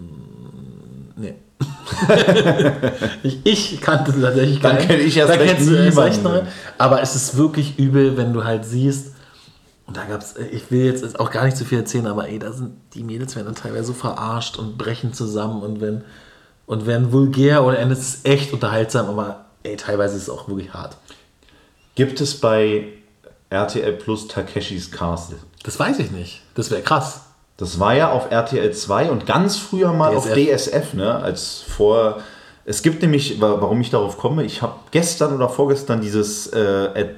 Nee. 1.15 1.37
ich, 3.23 3.41
ich 3.45 3.81
kannte 3.81 4.19
tatsächlich 4.19 4.61
Dann 4.61 4.77
keinen. 4.77 4.89
kenn 4.89 5.01
ich 5.01 5.17
erst 5.17 5.33
Da 5.33 5.37
recht 5.37 5.61
erst 5.61 5.99
recht 5.99 6.23
noch. 6.23 6.43
Aber 6.79 7.03
es 7.03 7.15
ist 7.15 7.37
wirklich 7.37 7.79
übel, 7.79 8.17
wenn 8.17 8.33
du 8.33 8.45
halt 8.45 8.65
siehst. 8.65 9.13
Und 9.87 9.97
da 9.97 10.05
gab's, 10.05 10.35
ich 10.53 10.71
will 10.71 10.85
jetzt 10.85 11.19
auch 11.19 11.31
gar 11.31 11.45
nicht 11.45 11.57
zu 11.57 11.65
viel 11.65 11.79
erzählen, 11.79 12.07
aber 12.07 12.29
ey, 12.29 12.39
da 12.39 12.53
sind 12.53 12.77
die 12.95 13.03
Mädels 13.03 13.35
werden 13.35 13.47
dann 13.47 13.57
teilweise 13.57 13.87
so 13.87 13.93
verarscht 13.93 14.57
und 14.57 14.79
brechen 14.79 15.13
zusammen 15.13 15.63
und 15.63 15.81
wenn 15.81 16.05
und 16.67 16.87
werden 16.87 17.11
vulgär 17.11 17.65
oder 17.65 17.81
es 17.91 17.99
ist 17.99 18.29
echt 18.29 18.53
unterhaltsam, 18.53 19.09
aber 19.09 19.47
ey, 19.65 19.77
teilweise 19.77 20.17
ist 20.17 20.23
es 20.23 20.31
auch 20.31 20.47
wirklich 20.47 20.73
hart. 20.73 20.97
Gibt 21.97 22.21
es 22.21 22.39
bei 22.39 22.85
RTL 23.49 23.95
Plus 23.95 24.29
Takeshis 24.29 24.93
Castle? 24.93 25.39
Das 25.65 25.77
weiß 25.81 25.99
ich 25.99 26.13
nicht. 26.13 26.43
Das 26.55 26.71
wäre 26.71 26.83
krass. 26.83 27.23
Das 27.61 27.79
war 27.79 27.95
ja 27.95 28.11
auf 28.11 28.31
RTL 28.31 28.73
2 28.73 29.11
und 29.11 29.27
ganz 29.27 29.57
früher 29.59 29.93
mal 29.93 30.17
auf 30.17 30.25
DSF. 30.27 30.71
DSF, 30.71 30.95
ne? 30.95 31.15
Als 31.15 31.63
vor. 31.69 32.19
Es 32.65 32.83
gibt 32.83 33.03
nämlich, 33.03 33.41
wa- 33.41 33.59
warum 33.61 33.81
ich 33.81 33.91
darauf 33.91 34.17
komme, 34.19 34.45
ich 34.45 34.63
habe 34.63 34.75
gestern 34.91 35.35
oder 35.35 35.49
vorgestern 35.49 36.01
dieses 36.01 36.47
äh, 36.49 36.89
At- 36.95 37.15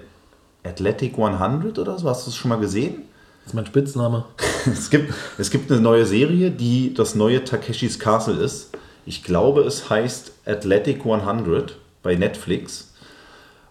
Athletic 0.65 1.19
100 1.19 1.79
oder 1.79 1.99
so, 1.99 2.09
hast 2.09 2.27
du 2.27 2.31
das 2.31 2.37
schon 2.37 2.49
mal 2.51 2.59
gesehen? 2.59 3.03
Das 3.45 3.49
ist 3.49 3.55
mein 3.55 3.67
Spitzname. 3.67 4.25
Es 4.67 4.91
gibt, 4.91 5.13
es 5.39 5.51
gibt 5.51 5.73
eine 5.73 5.81
neue 5.81 6.07
Serie, 6.07 6.53
die 6.53 6.95
das 6.95 7.17
neue 7.17 7.43
Takeshis 7.43 7.99
Castle 7.99 8.35
ist. 8.37 8.71
Ich 9.07 9.25
glaube, 9.25 9.63
es 9.63 9.91
heißt 9.91 10.31
Athletic 10.47 11.01
100 11.05 11.77
bei 12.05 12.15
Netflix. 12.15 12.92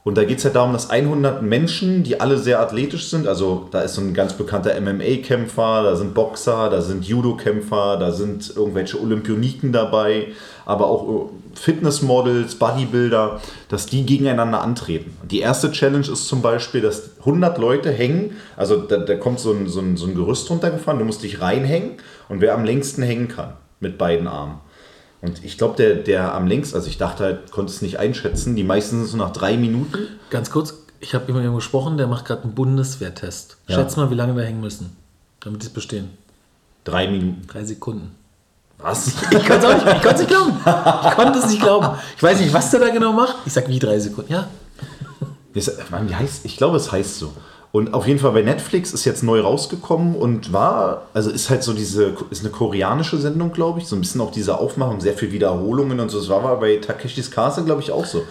Und 0.03 0.17
da 0.17 0.23
geht 0.23 0.39
es 0.39 0.43
ja 0.43 0.49
darum, 0.49 0.73
dass 0.73 0.89
100 0.89 1.43
Menschen, 1.43 2.01
die 2.01 2.19
alle 2.19 2.39
sehr 2.39 2.59
athletisch 2.59 3.09
sind, 3.09 3.27
also 3.27 3.67
da 3.69 3.81
ist 3.81 3.93
so 3.93 4.01
ein 4.01 4.15
ganz 4.15 4.33
bekannter 4.33 4.73
MMA-Kämpfer, 4.81 5.83
da 5.83 5.95
sind 5.95 6.15
Boxer, 6.15 6.71
da 6.71 6.81
sind 6.81 7.05
Judo-Kämpfer, 7.05 7.97
da 7.97 8.11
sind 8.11 8.51
irgendwelche 8.55 8.99
Olympioniken 8.99 9.71
dabei, 9.71 10.29
aber 10.65 10.87
auch 10.87 11.07
äh, 11.07 11.59
Fitnessmodels, 11.59 12.55
Bodybuilder, 12.55 13.41
dass 13.69 13.85
die 13.85 14.03
gegeneinander 14.03 14.61
antreten. 14.61 15.15
Die 15.21 15.39
erste 15.39 15.71
Challenge 15.71 16.07
ist 16.11 16.27
zum 16.27 16.41
Beispiel, 16.41 16.81
dass 16.81 17.11
100 17.19 17.59
Leute 17.59 17.91
hängen, 17.91 18.37
also 18.57 18.77
da, 18.77 18.97
da 18.97 19.15
kommt 19.15 19.39
so 19.39 19.51
ein, 19.51 19.67
so, 19.67 19.81
ein, 19.81 19.97
so 19.97 20.07
ein 20.07 20.15
Gerüst 20.15 20.49
runtergefahren, 20.49 20.97
du 20.97 21.05
musst 21.05 21.21
dich 21.21 21.41
reinhängen 21.41 21.97
und 22.27 22.41
wer 22.41 22.55
am 22.55 22.65
längsten 22.65 23.03
hängen 23.03 23.27
kann 23.27 23.53
mit 23.79 23.99
beiden 23.99 24.27
Armen. 24.27 24.61
Und 25.21 25.43
ich 25.43 25.57
glaube, 25.57 25.75
der, 25.75 25.95
der 25.95 26.33
am 26.33 26.47
längsten, 26.47 26.75
also 26.75 26.87
ich 26.87 26.97
dachte 26.97 27.23
halt, 27.23 27.51
konnte 27.51 27.71
es 27.71 27.81
nicht 27.81 27.99
einschätzen, 27.99 28.55
die 28.55 28.63
meisten 28.63 28.97
sind 28.97 29.07
so 29.07 29.17
nach 29.17 29.31
drei 29.31 29.55
Minuten. 29.55 30.07
Ganz 30.31 30.49
kurz, 30.49 30.73
ich 30.99 31.13
habe 31.13 31.27
jemanden 31.27 31.53
gesprochen, 31.53 31.97
der 31.97 32.07
macht 32.07 32.25
gerade 32.25 32.43
einen 32.43 32.55
Bundeswehrtest. 32.55 33.57
Ja. 33.67 33.75
Schätz 33.75 33.95
mal, 33.95 34.09
wie 34.09 34.15
lange 34.15 34.35
wir 34.35 34.43
hängen 34.43 34.61
müssen, 34.61 34.95
damit 35.39 35.61
die 35.61 35.67
es 35.67 35.73
bestehen. 35.73 36.09
Drei 36.83 37.07
Minuten. 37.07 37.45
Drei 37.47 37.63
Sekunden. 37.63 38.15
Was? 38.79 39.07
Ich 39.07 39.47
konnte 39.47 39.67
es 39.67 39.83
nicht, 39.85 40.05
ich 40.05 40.17
nicht 40.17 40.27
glauben. 40.27 40.57
Ich 41.05 41.15
konnte 41.15 41.39
es 41.39 41.47
nicht 41.47 41.61
glauben. 41.61 41.87
Ich 42.17 42.23
weiß 42.23 42.39
nicht, 42.39 42.51
was 42.51 42.71
der 42.71 42.79
da 42.79 42.89
genau 42.89 43.13
macht. 43.13 43.35
Ich 43.45 43.53
sag 43.53 43.67
wie 43.67 43.77
drei 43.77 43.99
Sekunden. 43.99 44.31
Ja. 44.31 44.47
Mann, 45.91 46.09
wie 46.09 46.15
heißt, 46.15 46.45
ich 46.45 46.57
glaube, 46.57 46.77
es 46.77 46.91
heißt 46.91 47.19
so. 47.19 47.31
Und 47.71 47.93
auf 47.93 48.05
jeden 48.05 48.19
Fall 48.19 48.31
bei 48.31 48.41
Netflix 48.41 48.91
ist 48.91 49.05
jetzt 49.05 49.23
neu 49.23 49.39
rausgekommen 49.39 50.15
und 50.15 50.51
war, 50.51 51.03
also 51.13 51.29
ist 51.29 51.49
halt 51.49 51.63
so 51.63 51.71
diese, 51.71 52.13
ist 52.29 52.41
eine 52.41 52.51
koreanische 52.51 53.17
Sendung, 53.17 53.53
glaube 53.53 53.79
ich, 53.79 53.87
so 53.87 53.95
ein 53.95 54.01
bisschen 54.01 54.19
auch 54.19 54.31
diese 54.31 54.57
Aufmachung, 54.57 54.99
sehr 54.99 55.13
viel 55.13 55.31
Wiederholungen 55.31 55.99
und 56.01 56.09
so. 56.09 56.19
Das 56.19 56.27
war 56.27 56.43
aber 56.43 56.57
bei 56.57 56.77
Takeshis 56.77 57.31
Castle, 57.31 57.63
glaube 57.63 57.81
ich, 57.81 57.91
auch 57.91 58.05
so. 58.05 58.23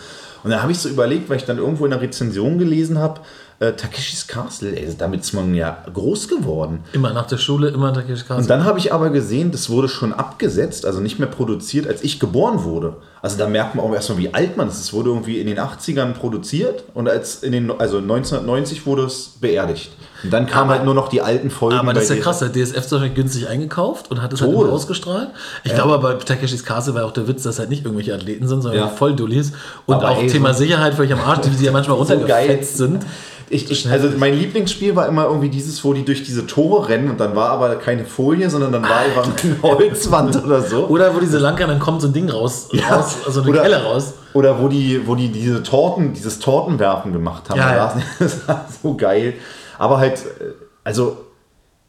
Und 0.43 0.51
da 0.51 0.63
habe 0.63 0.73
ich 0.73 0.79
so 0.79 0.89
überlegt, 0.89 1.31
weil 1.31 1.39
ich 1.39 1.45
dann 1.45 1.59
irgendwo 1.59 1.87
in 1.87 1.93
einer 1.93 2.03
Rezension 2.03 2.59
gelesen 2.59 2.99
habe, 2.99 3.21
äh, 3.61 3.75
Takeshis 3.75 4.27
Castle, 4.27 4.75
ey, 4.75 4.89
damit 4.97 5.21
ist 5.21 5.35
man 5.35 5.55
ja 5.55 5.85
groß 5.93 6.29
geworden. 6.29 6.83
Immer 6.95 7.13
nach 7.13 7.27
der 7.27 7.37
Schule, 7.37 7.69
immer 7.69 7.93
Takeshi 7.93 8.23
Castle. 8.25 8.37
Und 8.39 8.49
dann 8.51 8.65
habe 8.65 8.79
ich 8.79 8.93
aber 8.93 9.11
gesehen, 9.11 9.53
das 9.53 9.69
wurde 9.69 9.89
schon 9.89 10.15
abgesetzt, 10.15 10.87
also 10.87 11.01
nicht 11.01 11.19
mehr 11.19 11.29
produziert, 11.29 11.87
als 11.87 12.03
ich 12.03 12.19
geboren 12.19 12.65
wurde. 12.65 12.97
Also 13.23 13.37
da 13.37 13.47
merkt 13.47 13.75
man 13.75 13.85
auch 13.85 13.93
erstmal, 13.93 14.17
wie 14.17 14.33
alt 14.33 14.57
man 14.57 14.69
ist. 14.69 14.81
Es 14.81 14.95
wurde 14.95 15.11
irgendwie 15.11 15.41
in 15.41 15.47
den 15.47 15.59
80ern 15.59 16.15
produziert 16.15 16.85
und 16.95 17.07
als 17.07 17.43
in 17.43 17.53
den, 17.53 17.71
also 17.71 17.99
1990 17.99 18.87
wurde 18.87 19.03
es 19.05 19.33
beerdigt. 19.43 19.91
Und 20.25 20.33
dann 20.33 20.47
kamen 20.47 20.65
Aber- 20.71 20.77
halt 20.77 20.85
nur 20.87 20.95
noch 20.95 21.09
die 21.09 21.21
alten 21.21 21.51
Folgen. 21.51 21.79
Aber 21.79 21.93
das 21.93 22.05
ist 22.05 22.09
ja 22.11 22.17
DSF. 22.17 22.25
krass, 22.25 22.39
der 22.39 22.49
DSF 22.53 22.87
zum 22.87 23.01
Beispiel 23.01 23.15
günstig 23.15 23.47
eingekauft 23.49 24.11
und 24.11 24.23
hat 24.23 24.33
es 24.33 24.41
halt 24.41 24.53
immer 24.53 24.73
ausgestrahlt. 24.73 25.29
Ich 25.65 25.75
glaube, 25.75 25.99
bei 25.99 26.15
Takeshis 26.15 26.65
Castle 26.65 26.95
war 26.95 27.05
auch 27.05 27.13
der 27.13 27.29
Witz, 27.29 27.43
dass 27.43 27.59
halt 27.59 27.69
nicht 27.69 27.85
irgendwelche 27.85 28.15
Athleten 28.15 28.49
sind, 28.49 28.63
sondern 28.63 28.81
Ja. 28.81 28.89
Volldullis. 28.89 29.53
Und 29.85 29.97
Aber 29.97 30.11
auch 30.13 30.23
ey, 30.23 30.29
Thema 30.29 30.55
so- 30.55 30.61
Sicherheit 30.61 30.95
völlig 30.95 31.13
am 31.13 31.21
Arsch, 31.21 31.41
die, 31.41 31.63
ja 31.63 31.73
manchmal 31.73 31.99
So 32.01 32.05
geil. 32.07 32.19
runtergefetzt 32.21 32.79
sind. 32.79 33.05
Ich, 33.53 33.69
ich, 33.69 33.91
also 33.91 34.09
mein 34.17 34.35
Lieblingsspiel 34.39 34.95
war 34.95 35.09
immer 35.09 35.25
irgendwie 35.25 35.49
dieses, 35.49 35.83
wo 35.85 35.93
die 35.93 36.05
durch 36.05 36.23
diese 36.23 36.47
Tore 36.47 36.89
rennen 36.89 37.11
und 37.11 37.19
dann 37.19 37.35
war 37.35 37.51
aber 37.51 37.75
keine 37.77 38.05
Folie, 38.05 38.49
sondern 38.49 38.71
dann 38.71 38.83
war 38.83 38.99
einfach 39.01 39.27
eine 39.45 39.61
Holzwand 39.61 40.43
oder 40.45 40.63
so. 40.63 40.87
Oder 40.87 41.13
wo 41.17 41.19
diese 41.19 41.39
Lanka, 41.39 41.67
dann 41.67 41.81
kommt 41.81 42.01
so 42.01 42.07
ein 42.07 42.13
Ding 42.13 42.31
raus, 42.31 42.69
Ja. 42.73 42.95
raus 42.97 43.17
also 43.27 43.41
eine 43.43 43.51
Oder- 43.51 43.63
Kelle 43.63 43.83
raus. 43.83 44.15
Oder 44.35 44.61
wo 44.63 44.69
die, 44.69 45.05
wo 45.05 45.17
die 45.17 45.29
diese 45.33 45.65
Torten, 45.65 46.13
dieses 46.13 46.39
Tortenwerfen 46.39 47.13
gemacht 47.13 47.51
haben. 47.51 47.59
Ja, 47.59 47.75
ja. 47.75 48.03
Das 48.21 48.47
war 48.47 48.67
so 48.83 48.95
geil. 48.95 49.35
Aber 49.79 49.99
halt, 49.99 50.19
äh, 50.21 50.53
also 50.85 51.17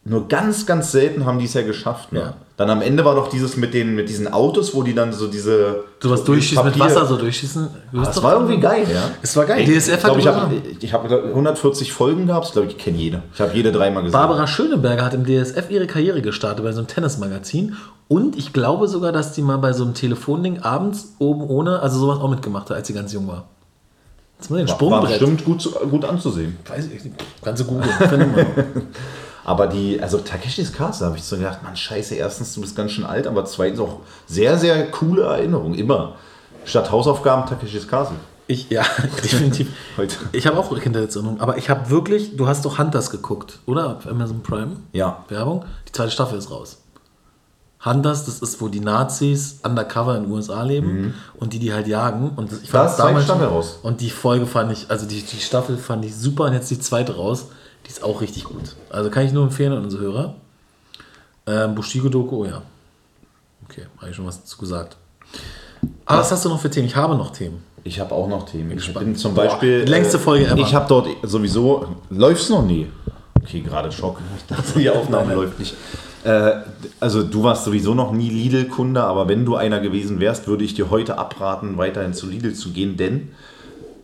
nur 0.03 0.27
ganz, 0.27 0.65
ganz 0.65 0.91
selten 0.91 1.25
haben 1.25 1.37
die 1.37 1.45
es 1.45 1.53
ja 1.53 1.61
geschafft. 1.61 2.11
Ne? 2.11 2.19
Ja. 2.19 2.33
Dann 2.57 2.71
am 2.71 2.81
Ende 2.81 3.05
war 3.05 3.13
doch 3.15 3.27
dieses 3.29 3.55
mit, 3.55 3.73
den, 3.73 3.93
mit 3.93 4.09
diesen 4.09 4.31
Autos, 4.33 4.73
wo 4.73 4.81
die 4.81 4.95
dann 4.95 5.13
so 5.13 5.27
diese. 5.27 5.83
Sowas 6.01 6.21
so 6.21 6.25
durchschießen, 6.27 6.63
mit 6.65 6.73
Papier- 6.73 6.85
Wasser 6.95 7.05
so 7.05 7.17
durchschießen. 7.17 7.67
Ah, 7.93 8.03
Das 8.03 8.21
war 8.23 8.33
irgendwie 8.33 8.59
geil, 8.59 8.85
ja. 8.91 9.11
Es 9.21 9.35
war 9.35 9.45
geil. 9.45 9.59
Ey, 9.59 9.65
DSF 9.79 9.87
ich 9.87 9.93
hat 9.93 10.01
glaube, 10.03 10.19
ich 10.79 10.93
habe 10.93 11.05
ich 11.05 11.13
hab 11.13 11.25
140 11.25 11.93
Folgen 11.93 12.25
gehabt. 12.27 12.47
Ich 12.47 12.53
glaube, 12.53 12.67
ich 12.67 12.77
kenne 12.79 12.97
jede. 12.97 13.21
Ich 13.33 13.39
habe 13.41 13.51
jede 13.53 13.71
dreimal 13.71 14.01
gesehen. 14.03 14.13
Barbara 14.13 14.47
Schöneberger 14.47 15.05
hat 15.05 15.13
im 15.13 15.23
DSF 15.25 15.69
ihre 15.69 15.85
Karriere 15.85 16.21
gestartet 16.23 16.63
bei 16.65 16.71
so 16.71 16.79
einem 16.79 16.87
Tennismagazin. 16.87 17.75
Und 18.07 18.37
ich 18.37 18.53
glaube 18.53 18.87
sogar, 18.87 19.11
dass 19.11 19.33
die 19.33 19.41
mal 19.43 19.57
bei 19.57 19.71
so 19.73 19.83
einem 19.83 19.93
Telefonding 19.93 20.61
abends 20.63 21.13
oben 21.19 21.43
ohne, 21.47 21.79
also 21.79 21.99
sowas 21.99 22.19
auch 22.19 22.29
mitgemacht 22.29 22.69
hat, 22.71 22.77
als 22.77 22.87
sie 22.87 22.93
ganz 22.93 23.13
jung 23.13 23.27
war. 23.27 23.45
Jetzt 24.39 24.49
mal 24.49 24.57
den 24.57 24.67
war, 24.67 24.79
war 24.91 25.01
bestimmt 25.07 25.45
gut, 25.45 25.69
gut 25.91 26.03
anzusehen. 26.03 26.57
Weiß 26.67 26.87
ich 26.87 27.03
nicht. 27.05 27.15
Kannst 27.43 27.61
du 27.61 27.65
googeln. 27.67 27.87
Aber 29.43 29.67
die, 29.67 30.01
also 30.01 30.19
Takeshis 30.19 30.71
Castle 30.71 31.07
habe 31.07 31.17
ich 31.17 31.23
so 31.23 31.37
gedacht, 31.37 31.63
man, 31.63 31.75
scheiße, 31.75 32.15
erstens, 32.15 32.53
du 32.53 32.61
bist 32.61 32.75
ganz 32.75 32.91
schön 32.91 33.05
alt, 33.05 33.27
aber 33.27 33.45
zweitens 33.45 33.79
auch 33.79 33.99
sehr, 34.27 34.57
sehr 34.57 34.89
coole 34.91 35.23
Erinnerung. 35.23 35.73
Immer. 35.73 36.15
Statt 36.63 36.91
Hausaufgaben 36.91 37.49
Takeshis 37.49 37.87
Castle. 37.87 38.17
Ich, 38.47 38.69
ja, 38.69 38.83
definitiv. 39.23 39.69
Heute. 39.97 40.15
Ich 40.31 40.45
habe 40.45 40.57
auch 40.57 40.77
Kindheitserinnerungen, 40.77 41.41
aber 41.41 41.57
ich 41.57 41.69
habe 41.69 41.89
wirklich, 41.89 42.35
du 42.35 42.47
hast 42.47 42.65
doch 42.65 42.77
Hunters 42.77 43.09
geguckt, 43.09 43.59
oder? 43.65 43.97
Auf 43.97 44.07
Amazon 44.07 44.43
Prime? 44.43 44.77
Ja. 44.91 45.23
Werbung. 45.29 45.65
Die 45.87 45.91
zweite 45.91 46.11
Staffel 46.11 46.37
ist 46.37 46.51
raus. 46.51 46.77
Hunters, 47.83 48.25
das 48.25 48.39
ist, 48.39 48.61
wo 48.61 48.67
die 48.67 48.79
Nazis 48.79 49.59
undercover 49.63 50.15
in 50.17 50.23
den 50.23 50.31
USA 50.31 50.61
leben 50.61 51.15
und 51.39 51.53
die 51.53 51.59
die 51.59 51.73
halt 51.73 51.87
jagen. 51.87 52.31
Und 52.35 52.51
ich 52.51 52.69
Mhm. 52.69 52.73
Da 52.73 52.85
ist 52.85 52.95
zweite 52.97 53.07
damals 53.07 53.25
Staffel 53.25 53.47
raus. 53.47 53.79
Und 53.81 54.01
die 54.01 54.11
Folge 54.11 54.45
fand 54.45 54.71
ich, 54.71 54.91
also 54.91 55.07
die, 55.07 55.23
die 55.23 55.39
Staffel 55.39 55.77
fand 55.77 56.05
ich 56.05 56.15
super 56.15 56.43
und 56.45 56.53
jetzt 56.53 56.69
die 56.69 56.79
zweite 56.79 57.15
raus. 57.15 57.47
Die 57.91 57.97
ist 57.97 58.03
auch 58.05 58.21
richtig 58.21 58.45
gut. 58.45 58.77
Also 58.89 59.09
kann 59.09 59.25
ich 59.25 59.33
nur 59.33 59.43
empfehlen 59.43 59.73
an 59.73 59.83
unsere 59.83 60.03
Hörer. 60.03 60.35
Ähm, 61.45 61.75
Bushido-Doku, 61.75 62.37
oh 62.37 62.45
ja. 62.45 62.61
Okay, 63.67 63.85
habe 63.97 64.09
ich 64.09 64.15
schon 64.15 64.25
was 64.25 64.39
dazu 64.39 64.57
gesagt. 64.57 64.95
Aber 66.05 66.19
was 66.19 66.31
hast 66.31 66.45
du 66.45 66.49
noch 66.49 66.61
für 66.61 66.69
Themen? 66.69 66.87
Ich 66.87 66.95
habe 66.95 67.15
noch 67.15 67.31
Themen. 67.31 67.61
Ich 67.83 67.99
habe 67.99 68.15
auch 68.15 68.29
noch 68.29 68.45
Themen. 68.45 68.71
Ich 68.77 68.93
bin 68.93 69.17
zum 69.17 69.33
Boah, 69.33 69.43
Beispiel. 69.43 69.83
die 69.83 69.91
längste 69.91 70.15
äh, 70.15 70.19
Folge 70.21 70.45
ever. 70.45 70.57
Ich 70.57 70.73
habe 70.73 70.85
dort 70.87 71.09
sowieso. 71.23 71.85
Läuft's 72.09 72.47
noch 72.47 72.65
nie? 72.65 72.87
Okay, 73.43 73.59
gerade 73.59 73.91
Schock. 73.91 74.21
Ich 74.37 74.45
dachte, 74.45 74.79
die 74.79 74.89
Aufnahme 74.89 75.33
läuft 75.33 75.59
nicht. 75.59 75.75
Äh, 76.23 76.61
also, 77.01 77.23
du 77.23 77.43
warst 77.43 77.65
sowieso 77.65 77.93
noch 77.93 78.13
nie 78.13 78.29
Lidl-Kunde, 78.29 79.03
aber 79.03 79.27
wenn 79.27 79.43
du 79.43 79.57
einer 79.57 79.81
gewesen 79.81 80.21
wärst, 80.21 80.47
würde 80.47 80.63
ich 80.63 80.75
dir 80.75 80.89
heute 80.91 81.17
abraten, 81.17 81.77
weiterhin 81.77 82.13
zu 82.13 82.27
Lidl 82.27 82.53
zu 82.53 82.71
gehen, 82.71 82.95
denn 82.95 83.33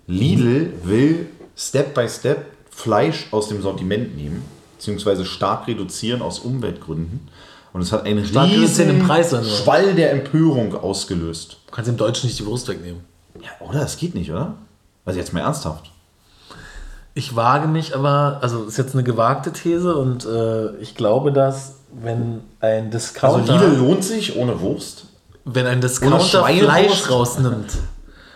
Lidl 0.08 0.73
will 0.84 1.28
Step 1.56 1.93
by 1.93 2.10
Step 2.10 2.57
Fleisch 2.78 3.26
aus 3.32 3.50
dem 3.50 3.63
Sortiment 3.63 4.16
nehmen, 4.16 4.46
beziehungsweise 4.78 5.26
stark 5.26 5.66
reduzieren 5.68 6.22
aus 6.22 6.38
Umweltgründen. 6.38 7.28
Und 7.74 7.82
es 7.82 7.92
hat 7.92 8.06
einen 8.06 8.24
riesen 8.24 9.00
Preis 9.00 9.32
nur. 9.32 9.44
Schwall 9.44 9.96
der 9.96 10.12
Empörung 10.12 10.76
ausgelöst. 10.76 11.58
Du 11.66 11.72
kannst 11.72 11.90
im 11.90 11.98
Deutschen 11.98 12.28
nicht 12.28 12.38
die 12.38 12.46
Wurst 12.46 12.68
wegnehmen. 12.68 13.02
Ja, 13.42 13.50
oder? 13.68 13.80
Das 13.80 13.98
geht 13.98 14.13
nicht, 14.13 14.30
oder? 14.32 14.54
Also 15.06 15.20
jetzt 15.20 15.34
mal 15.34 15.40
ernsthaft. 15.40 15.90
Ich 17.16 17.36
wage 17.36 17.68
mich 17.68 17.96
aber, 17.96 18.38
also 18.42 18.66
ist 18.66 18.78
jetzt 18.78 18.94
eine 18.94 19.04
gewagte 19.04 19.52
These 19.52 19.96
und 19.96 20.26
äh, 20.26 20.76
ich 20.78 20.94
glaube, 20.94 21.32
dass 21.32 21.78
wenn 22.00 22.42
ein 22.60 22.86
Also 22.86 22.90
Discounter, 22.92 23.54
Lidl 23.60 23.78
lohnt 23.78 24.04
sich 24.04 24.36
ohne 24.36 24.62
Wurst. 24.62 25.06
wenn 25.46 25.66
ein 25.66 25.82
Discounter? 25.82 26.46
Fleisch 26.46 27.10
rausnimmt. 27.10 27.72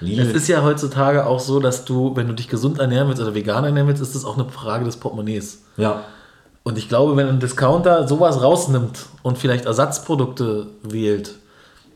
Lidl. 0.02 0.22
Es 0.22 0.34
ist 0.34 0.48
ja 0.48 0.62
heutzutage 0.64 1.26
auch 1.26 1.40
so, 1.40 1.60
dass 1.60 1.86
du, 1.86 2.16
wenn 2.16 2.28
du 2.28 2.34
dich 2.34 2.48
gesund 2.50 2.80
ernähren 2.80 3.08
willst 3.08 3.22
oder 3.22 3.34
vegan 3.36 3.64
ernähren 3.64 3.88
willst, 3.88 4.02
ist 4.02 4.16
das 4.16 4.26
auch 4.26 4.38
eine 4.38 4.50
Frage 4.50 4.86
des 4.86 4.98
Portemonnaies. 4.98 5.64
ja. 5.78 6.04
Und 6.64 6.78
ich 6.78 6.88
glaube, 6.88 7.18
wenn 7.18 7.28
ein 7.28 7.40
Discounter 7.40 8.08
sowas 8.08 8.40
rausnimmt 8.40 9.08
und 9.24 9.40
vielleicht 9.40 9.66
Ersatzprodukte 9.66 10.68
wählt, 10.84 11.32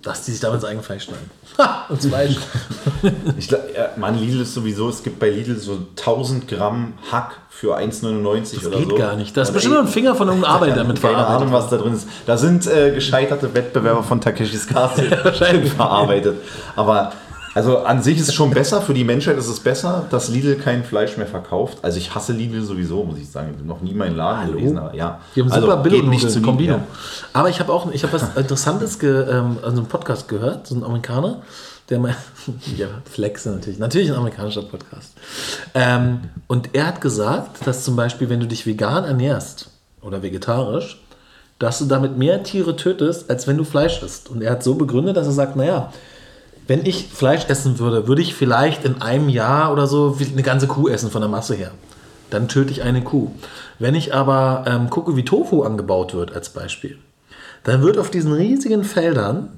dass 0.02 0.24
die 0.26 0.32
sich 0.32 0.40
damit 0.40 0.56
ins 0.56 0.66
eigene 0.66 0.82
Fleisch 0.82 1.04
schneiden. 1.04 1.30
Ha! 1.60 1.86
Und 1.90 2.02
Fleisch. 2.02 2.36
Ich 3.38 3.48
glaub, 3.48 3.62
ja, 3.76 3.90
Mann, 3.98 4.18
Lidl 4.18 4.42
ist 4.42 4.56
sowieso, 4.56 4.90
es 4.90 5.04
gibt 5.04 5.20
bei 5.20 5.30
Lidl 5.30 5.56
so 5.58 5.78
1000 6.00 6.48
Gramm 6.48 6.94
Hack 7.12 7.38
für 7.52 7.78
1,99 7.78 8.66
oder 8.68 8.78
Geht 8.80 8.90
so. 8.90 8.96
gar 8.96 9.16
nicht. 9.16 9.38
Da 9.38 9.44
ist 9.44 9.54
bestimmt 9.54 9.76
nur 9.76 9.84
ein 9.84 9.88
Finger 9.88 10.16
von 10.16 10.28
irgendeinem 10.30 10.52
Arbeiter 10.56 10.76
damit 10.78 11.00
Keine 11.02 11.14
verarbeitet. 11.14 11.42
Ahnung, 11.44 11.54
was 11.54 11.70
da 11.70 11.78
drin 11.78 11.94
ist. 11.94 12.08
Da 12.26 12.36
sind 12.38 12.66
äh, 12.66 12.92
gescheiterte 12.92 13.54
Wettbewerber 13.54 14.02
von 14.02 14.20
Takeshis 14.20 14.66
Castle 14.68 15.12
wahrscheinlich. 15.24 15.72
verarbeitet. 15.72 16.38
Aber 16.76 17.12
also 17.56 17.80
an 17.80 18.04
sich 18.04 18.20
ist 18.20 18.28
es 18.28 18.34
schon 18.34 18.52
besser, 18.52 18.82
für 18.82 18.94
die 18.94 19.06
Menschheit 19.06 19.38
ist 19.38 19.48
es 19.48 19.62
besser, 19.62 20.06
dass 20.10 20.28
Lidl 20.28 20.56
kein 20.56 20.84
Fleisch 20.84 21.16
mehr 21.16 21.26
verkauft. 21.26 21.78
Also 21.84 21.98
ich 21.98 22.14
hasse 22.14 22.34
Lidl 22.34 22.62
sowieso, 22.62 23.06
muss 23.06 23.18
ich 23.18 23.32
sagen. 23.32 23.52
Ich 23.54 23.58
habe 23.60 23.68
noch 23.68 23.80
nie 23.80 23.94
meinen 23.94 24.18
Laden 24.18 24.54
gelesen, 24.54 24.78
aber 24.78 24.94
ja. 24.94 25.22
Die 25.34 25.42
haben 25.42 25.50
also, 25.50 25.66
super 25.66 25.78
billo 25.82 26.04
nicht 26.04 26.30
zu 26.30 26.40
Lidl, 26.40 26.66
ja. 26.66 26.84
Aber 27.32 27.50
ich 27.50 27.62
habe 27.62 27.72
auch 27.72 27.90
ich 27.90 28.04
hab 28.04 28.12
was 28.12 28.24
Interessantes 28.36 29.00
ge, 29.00 29.22
ähm, 29.30 29.58
also 29.64 29.78
einen 29.78 29.88
Podcast 29.88 30.28
gehört, 30.28 30.68
so 30.68 30.76
ein 30.76 30.84
Amerikaner, 30.84 31.44
der 31.90 32.00
mal, 32.00 32.14
ja, 32.78 32.88
Flex 33.10 33.46
natürlich, 33.46 33.80
natürlich 33.80 34.12
ein 34.12 34.18
amerikanischer 34.18 34.64
Podcast. 34.64 35.14
Ähm, 35.74 36.20
und 36.48 36.72
er 36.74 36.88
hat 36.88 37.00
gesagt, 37.00 37.66
dass 37.66 37.86
zum 37.86 37.96
Beispiel, 37.96 38.30
wenn 38.30 38.42
du 38.42 38.48
dich 38.48 38.66
vegan 38.66 39.06
ernährst 39.06 39.70
oder 40.02 40.22
vegetarisch, 40.22 41.02
dass 41.58 41.80
du 41.80 41.86
damit 41.86 42.18
mehr 42.18 42.44
Tiere 42.44 42.76
tötest, 42.76 43.30
als 43.30 43.48
wenn 43.48 43.56
du 43.56 43.64
Fleisch 43.64 44.04
isst. 44.04 44.30
Und 44.30 44.42
er 44.42 44.52
hat 44.52 44.64
so 44.64 44.76
begründet, 44.76 45.16
dass 45.16 45.28
er 45.28 45.32
sagt, 45.32 45.56
naja, 45.56 45.94
wenn 46.68 46.86
ich 46.86 47.08
Fleisch 47.08 47.46
essen 47.48 47.80
würde, 47.80 48.08
würde 48.08 48.22
ich 48.22 48.34
vielleicht 48.34 48.86
in 48.86 49.02
einem 49.02 49.30
Jahr 49.30 49.72
oder 49.72 49.88
so 49.88 50.18
eine 50.20 50.44
ganze 50.44 50.68
Kuh 50.68 50.90
essen 50.90 51.12
von 51.12 51.22
der 51.22 51.30
Masse 51.30 51.56
her. 51.56 51.72
Dann 52.30 52.48
töte 52.48 52.72
ich 52.72 52.82
eine 52.82 53.04
Kuh. 53.04 53.32
Wenn 53.78 53.96
ich 53.96 54.14
aber 54.14 54.66
ähm, 54.68 54.90
gucke, 54.90 55.16
wie 55.16 55.26
Tofu 55.26 55.64
angebaut 55.64 56.14
wird 56.14 56.34
als 56.34 56.50
Beispiel, 56.50 56.98
dann 57.64 57.82
wird 57.82 57.98
auf 57.98 58.10
diesen 58.10 58.34
riesigen 58.34 58.84
Feldern 58.84 59.50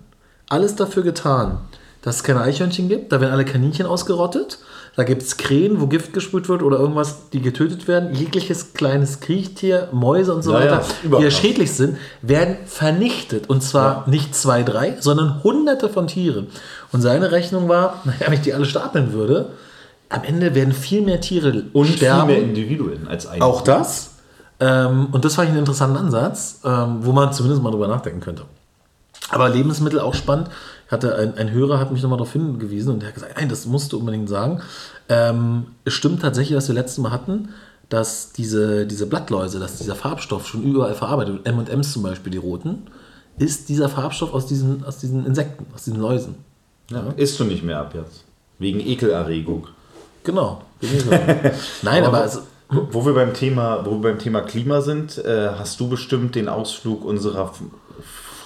alles 0.50 0.76
dafür 0.76 1.04
getan, 1.04 1.60
dass 2.02 2.18
es 2.18 2.24
keine 2.24 2.42
Eichhörnchen 2.42 2.90
gibt. 2.90 3.12
Da 3.12 3.22
werden 3.22 3.32
alle 3.32 3.46
Kaninchen 3.46 3.86
ausgerottet. 3.86 4.60
Da 4.98 5.04
gibt 5.04 5.22
es 5.22 5.38
Krähen, 5.38 5.80
wo 5.80 5.86
Gift 5.86 6.12
gesprüht 6.12 6.50
wird 6.50 6.64
oder 6.64 6.80
irgendwas, 6.80 7.30
die 7.30 7.40
getötet 7.40 7.88
werden. 7.88 8.16
Jegliches 8.16 8.74
kleines 8.74 9.20
Kriechtier, 9.20 9.90
Mäuse 9.92 10.34
und 10.34 10.42
so 10.42 10.54
Ja, 10.54 10.60
ja, 10.66 10.72
weiter, 10.72 10.86
überall. 11.04 11.22
die 11.22 11.26
ja 11.26 11.32
schädlich 11.32 11.72
sind, 11.72 11.98
werden 12.24 12.58
vernichtet. 12.66 13.48
Und 13.48 13.62
zwar 13.62 14.10
nicht 14.10 14.34
zwei, 14.36 14.64
drei, 14.64 14.98
sondern 15.00 15.44
hunderte 15.44 15.88
von 15.88 16.08
Tieren. 16.08 16.48
Und 16.92 17.02
seine 17.02 17.32
Rechnung 17.32 17.70
war, 17.70 18.02
naja, 18.06 18.22
wenn 18.26 18.34
ich 18.34 18.42
die 18.42 18.54
alle 18.56 18.66
stapeln 18.66 19.14
würde, 19.14 19.52
am 20.10 20.24
Ende 20.24 20.56
werden 20.56 20.74
viel 20.74 21.02
mehr 21.04 21.22
Tiere 21.22 21.66
Und 21.74 21.86
sterben. 21.88 22.28
viel 22.30 22.38
mehr 22.40 22.44
Individuen 22.44 23.08
als 23.08 23.28
ein. 23.28 23.42
Auch 23.44 23.62
das. 23.62 24.16
Ähm, 24.60 25.10
und 25.12 25.24
das 25.26 25.36
fand 25.36 25.46
ich 25.46 25.52
einen 25.52 25.60
interessanten 25.60 25.98
Ansatz, 25.98 26.62
ähm, 26.66 26.98
wo 27.02 27.12
man 27.12 27.32
zumindest 27.34 27.62
mal 27.62 27.70
drüber 27.70 27.88
nachdenken 27.88 28.22
könnte. 28.22 28.44
Aber 29.30 29.50
Lebensmittel 29.50 30.00
auch 30.00 30.16
spannend. 30.16 30.50
Hatte 30.90 31.16
ein, 31.16 31.38
ein 31.38 31.52
Hörer 31.52 31.80
hat 31.80 31.92
mich 31.92 32.02
nochmal 32.02 32.18
darauf 32.18 32.34
hingewiesen 32.34 32.94
und 32.94 33.02
der 33.02 33.10
hat 33.10 33.16
gesagt, 33.16 33.36
nein, 33.36 33.50
das 33.50 33.66
musst 33.66 33.92
du 33.92 34.00
unbedingt 34.00 34.30
sagen. 34.30 34.62
Ähm, 35.10 35.68
es 35.86 35.94
stimmt 35.94 36.22
tatsächlich, 36.22 36.58
was 36.58 36.68
wir 36.68 36.76
letztes 36.76 36.98
Mal 37.00 37.12
hatten, 37.12 37.50
dass 37.90 38.32
diese, 38.34 38.86
diese 38.86 39.06
Blattläuse, 39.06 39.60
dass 39.60 39.78
dieser 39.78 39.96
Farbstoff 39.96 40.48
schon 40.48 40.64
überall 40.64 40.94
verarbeitet 40.94 41.46
wird, 41.46 41.48
M&M's 41.48 41.94
zum 41.94 42.04
Beispiel, 42.04 42.32
die 42.32 42.38
roten, 42.38 42.84
ist 43.38 43.70
dieser 43.70 43.90
Farbstoff 43.90 44.34
aus 44.34 44.46
diesen, 44.46 44.84
aus 44.84 44.98
diesen 44.98 45.26
Insekten, 45.26 45.66
aus 45.74 45.84
diesen 45.84 46.00
Läusen. 46.00 46.36
Ja, 46.90 47.04
isst 47.18 47.40
du 47.40 47.44
nicht 47.44 47.64
mehr 47.64 47.80
ab 47.80 47.94
jetzt. 47.94 48.24
Wegen 48.60 48.80
Ekelerregung. 48.80 49.68
Genau. 50.24 50.62
Nein, 51.82 52.04
aber 52.04 52.22
also, 52.22 52.42
Wo 52.70 52.88
wo 52.92 53.06
wir 53.06 53.14
beim 53.14 53.34
Thema, 53.34 53.86
wo 53.86 53.92
wir 53.92 54.12
beim 54.12 54.20
Thema 54.20 54.42
Klima 54.42 54.82
sind, 54.82 55.18
äh, 55.20 55.50
hast 55.58 55.80
du 55.80 55.88
bestimmt 55.88 56.36
den 56.36 56.50
Ausflug 56.50 57.06
unserer 57.06 57.54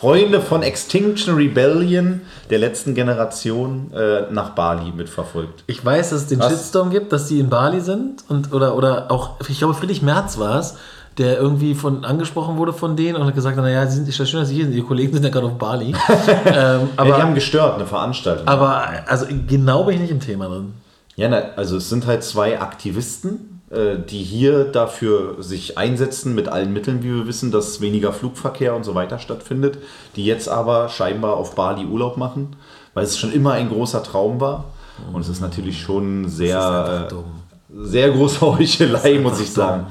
Freunde 0.01 0.41
von 0.41 0.63
Extinction 0.63 1.35
Rebellion 1.35 2.21
der 2.49 2.57
letzten 2.57 2.95
Generation 2.95 3.91
äh, 3.93 4.31
nach 4.31 4.49
Bali 4.49 4.91
mitverfolgt. 4.91 5.63
Ich 5.67 5.85
weiß, 5.85 6.09
dass 6.09 6.21
es 6.21 6.27
den 6.27 6.39
Was? 6.39 6.51
Shitstorm 6.51 6.89
gibt, 6.89 7.13
dass 7.13 7.27
die 7.27 7.39
in 7.39 7.49
Bali 7.49 7.81
sind 7.81 8.23
und 8.27 8.51
oder, 8.51 8.75
oder 8.75 9.11
auch, 9.11 9.35
ich 9.47 9.59
glaube, 9.59 9.75
Friedrich 9.75 10.01
Merz 10.01 10.39
war 10.39 10.57
es, 10.57 10.75
der 11.19 11.37
irgendwie 11.37 11.75
von 11.75 12.03
angesprochen 12.03 12.57
wurde 12.57 12.73
von 12.73 12.95
denen 12.95 13.15
und 13.15 13.27
hat 13.27 13.35
gesagt, 13.35 13.57
naja, 13.57 13.85
sie 13.85 13.97
sind 13.97 14.07
ist 14.07 14.17
ja 14.17 14.25
schön, 14.25 14.39
dass 14.39 14.49
sie 14.49 14.55
hier 14.55 14.65
sind, 14.65 14.73
ihre 14.73 14.87
Kollegen 14.87 15.13
sind 15.13 15.23
ja 15.23 15.29
gerade 15.29 15.45
auf 15.45 15.59
Bali. 15.59 15.89
ähm, 16.45 16.89
Aber 16.97 17.09
ja, 17.09 17.15
die 17.17 17.21
haben 17.21 17.35
gestört, 17.35 17.75
eine 17.75 17.85
Veranstaltung. 17.85 18.47
aber 18.47 18.83
also 19.05 19.27
genau 19.47 19.83
bin 19.83 19.95
ich 19.95 20.01
nicht 20.01 20.11
im 20.11 20.19
Thema 20.19 20.47
drin. 20.47 20.73
Ja, 21.15 21.29
na, 21.29 21.43
also 21.57 21.77
es 21.77 21.89
sind 21.89 22.07
halt 22.07 22.23
zwei 22.23 22.59
Aktivisten, 22.59 23.61
die 23.71 24.23
hier 24.23 24.65
dafür 24.65 25.41
sich 25.41 25.77
einsetzen 25.77 26.36
mit 26.36 26.49
allen 26.49 26.73
Mitteln, 26.73 27.03
wie 27.03 27.15
wir 27.15 27.25
wissen, 27.25 27.51
dass 27.51 27.79
weniger 27.79 28.12
Flugverkehr 28.12 28.75
und 28.75 28.84
so 28.84 28.95
weiter 28.95 29.17
stattfindet, 29.17 29.77
die 30.17 30.25
jetzt 30.25 30.49
aber 30.49 30.89
scheinbar 30.89 31.38
auf 31.38 31.55
Bali 31.55 31.86
Urlaub 31.86 32.17
machen, 32.17 32.55
weil 32.93 33.05
es 33.05 33.17
schon 33.17 33.31
immer 33.31 33.53
ein 33.53 33.69
großer 33.69 34.03
Traum 34.03 34.41
war. 34.41 34.65
Und 35.13 35.21
es 35.21 35.29
ist 35.29 35.41
natürlich 35.41 35.79
schon 35.79 36.27
sehr, 36.27 37.10
äh, 37.10 37.84
sehr 37.84 38.12
große 38.12 38.41
Heuchelei, 38.41 39.19
muss 39.19 39.39
ich 39.39 39.51
sagen. 39.51 39.88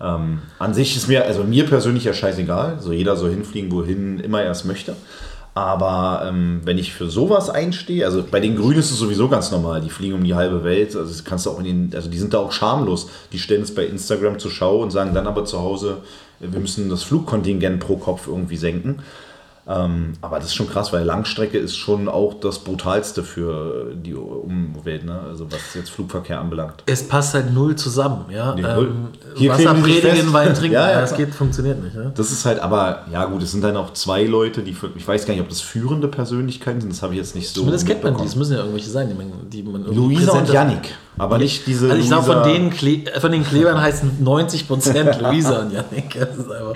Ähm, 0.00 0.40
an 0.58 0.74
sich 0.74 0.96
ist 0.96 1.08
mir, 1.08 1.24
also 1.24 1.44
mir 1.44 1.66
persönlich 1.66 2.04
ja 2.04 2.12
scheißegal. 2.12 2.80
So 2.80 2.92
jeder 2.92 3.16
soll 3.16 3.30
hinfliegen, 3.30 3.70
wohin 3.70 4.18
immer 4.20 4.42
er 4.42 4.50
es 4.50 4.64
möchte. 4.64 4.96
Aber 5.54 6.24
ähm, 6.26 6.62
wenn 6.64 6.78
ich 6.78 6.94
für 6.94 7.10
sowas 7.10 7.50
einstehe, 7.50 8.06
also 8.06 8.24
bei 8.28 8.40
den 8.40 8.56
Grünen 8.56 8.78
ist 8.78 8.90
es 8.90 8.98
sowieso 8.98 9.28
ganz 9.28 9.50
normal, 9.50 9.82
die 9.82 9.90
fliegen 9.90 10.14
um 10.14 10.24
die 10.24 10.34
halbe 10.34 10.64
Welt, 10.64 10.96
also 10.96 11.22
kannst 11.24 11.44
du 11.44 11.50
auch 11.50 11.58
in 11.58 11.64
den, 11.64 11.90
also 11.94 12.08
die 12.08 12.18
sind 12.18 12.32
da 12.32 12.38
auch 12.38 12.52
schamlos. 12.52 13.10
Die 13.32 13.38
stellen 13.38 13.62
es 13.62 13.74
bei 13.74 13.84
Instagram 13.84 14.38
zur 14.38 14.50
Schau 14.50 14.82
und 14.82 14.92
sagen 14.92 15.12
dann 15.12 15.26
aber 15.26 15.44
zu 15.44 15.60
Hause, 15.60 15.98
wir 16.40 16.58
müssen 16.58 16.88
das 16.88 17.02
Flugkontingent 17.02 17.80
pro 17.80 17.96
Kopf 17.96 18.28
irgendwie 18.28 18.56
senken. 18.56 19.00
Ähm, 19.64 20.14
aber 20.20 20.38
das 20.38 20.46
ist 20.48 20.54
schon 20.54 20.68
krass, 20.68 20.92
weil 20.92 21.04
Langstrecke 21.04 21.56
ist 21.56 21.76
schon 21.76 22.08
auch 22.08 22.34
das 22.34 22.58
Brutalste 22.58 23.22
für 23.22 23.92
die 23.94 24.12
Umwelt, 24.14 25.04
ne? 25.04 25.20
also 25.28 25.50
was 25.52 25.74
jetzt 25.74 25.90
Flugverkehr 25.90 26.40
anbelangt. 26.40 26.82
Es 26.86 27.06
passt 27.06 27.34
halt 27.34 27.54
null 27.54 27.76
zusammen, 27.76 28.24
ja. 28.30 28.56
Nee, 28.56 28.62
null. 28.62 28.88
ähm, 28.88 29.08
Hier 29.36 29.52
Wasser 29.52 29.74
predigen. 29.74 30.32
Wein 30.32 30.54
trinken, 30.54 30.72
Ja, 30.74 30.90
ja, 30.90 31.00
das 31.00 31.16
geht, 31.16 31.32
funktioniert 31.32 31.80
nicht. 31.80 31.94
Ja? 31.94 32.10
Das 32.14 32.32
ist 32.32 32.44
halt, 32.44 32.58
aber 32.58 33.06
ja 33.12 33.24
gut, 33.26 33.42
es 33.44 33.52
sind 33.52 33.62
dann 33.62 33.76
auch 33.76 33.92
zwei 33.92 34.24
Leute, 34.24 34.62
die, 34.62 34.74
für, 34.74 34.90
ich 34.96 35.06
weiß 35.06 35.26
gar 35.26 35.34
nicht, 35.34 35.42
ob 35.42 35.48
das 35.48 35.60
führende 35.60 36.08
Persönlichkeiten 36.08 36.80
sind, 36.80 36.92
das 36.92 37.02
habe 37.02 37.14
ich 37.14 37.20
jetzt 37.20 37.36
nicht 37.36 37.48
so 37.48 37.60
Zumindest 37.60 37.86
kennt 37.86 38.02
man 38.02 38.16
die, 38.16 38.24
es 38.24 38.34
müssen 38.34 38.54
ja 38.54 38.58
irgendwelche 38.58 38.90
sein, 38.90 39.08
die 39.08 39.14
man, 39.14 39.30
die 39.48 39.62
man 39.62 39.84
irgendwie 39.84 40.16
Luisa 40.16 40.32
und 40.32 40.48
Yannick, 40.48 40.90
aber 41.18 41.38
nicht 41.38 41.68
diese 41.68 41.88
Also 41.88 42.02
ich 42.02 42.08
glaube, 42.08 42.24
von, 42.24 42.42
denen 42.42 42.72
von 42.72 43.30
den 43.30 43.44
Klebern 43.44 43.80
heißen 43.80 44.24
90% 44.24 45.22
Luisa 45.30 45.60
und 45.60 45.72
Janik. 45.72 46.18
Das 46.18 46.36
ist 46.36 46.50
einfach. 46.50 46.74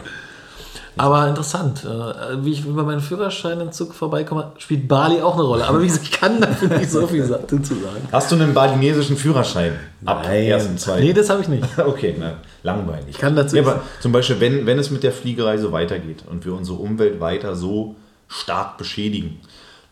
Aber 0.99 1.29
interessant. 1.29 1.85
äh, 1.85 2.45
Wie 2.45 2.53
ich 2.53 2.65
über 2.65 2.85
meinen 2.85 3.01
Führerscheinentzug 3.01 3.95
vorbeikomme, 3.95 4.53
spielt 4.59 4.89
Bali 4.89 5.21
auch 5.21 5.35
eine 5.35 5.43
Rolle. 5.43 5.67
Aber 5.67 5.83
wie 5.83 5.87
gesagt, 5.87 6.05
ich 6.05 6.13
kann 6.13 6.41
dafür 6.41 6.69
nicht 6.79 6.91
so 6.91 7.07
viel 7.07 7.27
dazu 7.27 7.57
sagen. 7.57 8.09
Hast 8.11 8.31
du 8.31 8.37
einen 8.37 8.55
balinesischen 8.55 9.17
Führerschein? 9.17 9.79
Ab 10.05 10.27
ersten 10.29 10.79
zwei. 10.79 11.01
Nee, 11.01 11.13
das 11.13 11.29
habe 11.31 11.43
ich 11.43 11.49
nicht. 11.49 11.67
Okay, 11.79 12.15
na, 12.19 12.35
langweilig. 12.63 13.07
Ich 13.11 13.19
kann 13.19 13.37
dazu 13.37 13.57
ja, 13.57 13.63
aber 13.63 13.83
zum 14.01 14.13
Beispiel, 14.13 14.41
wenn, 14.41 14.67
wenn 14.67 14.79
es 14.79 14.91
mit 14.91 15.03
der 15.03 15.13
Fliegereise 15.13 15.73
weitergeht 15.73 16.25
und 16.29 16.45
wir 16.45 16.55
unsere 16.55 16.79
Umwelt 16.79 17.21
weiter 17.21 17.55
so 17.55 17.97
stark 18.29 18.77
beschädigen, 18.79 19.41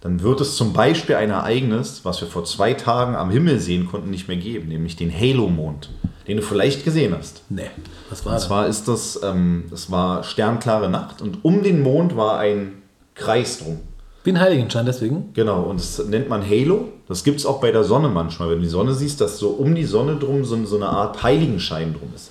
dann 0.04 0.22
wird 0.22 0.42
es 0.42 0.54
zum 0.56 0.74
Beispiel 0.74 1.16
ein 1.16 1.30
Ereignis, 1.30 2.02
was 2.04 2.20
wir 2.20 2.28
vor 2.28 2.44
zwei 2.44 2.74
Tagen 2.74 3.16
am 3.16 3.30
Himmel 3.30 3.58
sehen 3.58 3.88
konnten, 3.90 4.10
nicht 4.10 4.28
mehr 4.28 4.36
geben, 4.36 4.68
nämlich 4.68 4.96
den 4.96 5.10
Halo-Mond, 5.10 5.88
den 6.28 6.36
du 6.36 6.42
vielleicht 6.42 6.84
gesehen 6.84 7.14
hast. 7.16 7.42
Nee. 7.48 7.70
Was 8.10 8.26
war 8.26 8.32
Und 8.32 8.36
das? 8.36 8.46
zwar 8.46 8.66
ist 8.66 8.86
das, 8.86 9.20
ähm, 9.24 9.64
das 9.70 9.90
war 9.90 10.22
sternklare 10.22 10.90
Nacht 10.90 11.22
und 11.22 11.42
um 11.42 11.62
den 11.62 11.82
Mond 11.82 12.16
war 12.18 12.38
ein 12.38 12.82
Kreis 13.14 13.60
drum. 13.60 13.80
Wie 14.24 14.32
ein 14.32 14.40
Heiligenschein 14.40 14.84
deswegen. 14.84 15.30
Genau, 15.32 15.62
und 15.62 15.80
das 15.80 16.04
nennt 16.06 16.28
man 16.28 16.42
Halo. 16.46 16.88
Das 17.08 17.24
gibt 17.24 17.40
es 17.40 17.46
auch 17.46 17.60
bei 17.60 17.72
der 17.72 17.84
Sonne 17.84 18.10
manchmal, 18.10 18.50
wenn 18.50 18.58
du 18.58 18.64
die 18.64 18.68
Sonne 18.68 18.92
siehst, 18.92 19.22
dass 19.22 19.38
so 19.38 19.48
um 19.50 19.74
die 19.74 19.84
Sonne 19.84 20.16
drum 20.16 20.44
so, 20.44 20.62
so 20.66 20.76
eine 20.76 20.90
Art 20.90 21.22
Heiligenschein 21.22 21.94
drum 21.94 22.10
ist. 22.14 22.30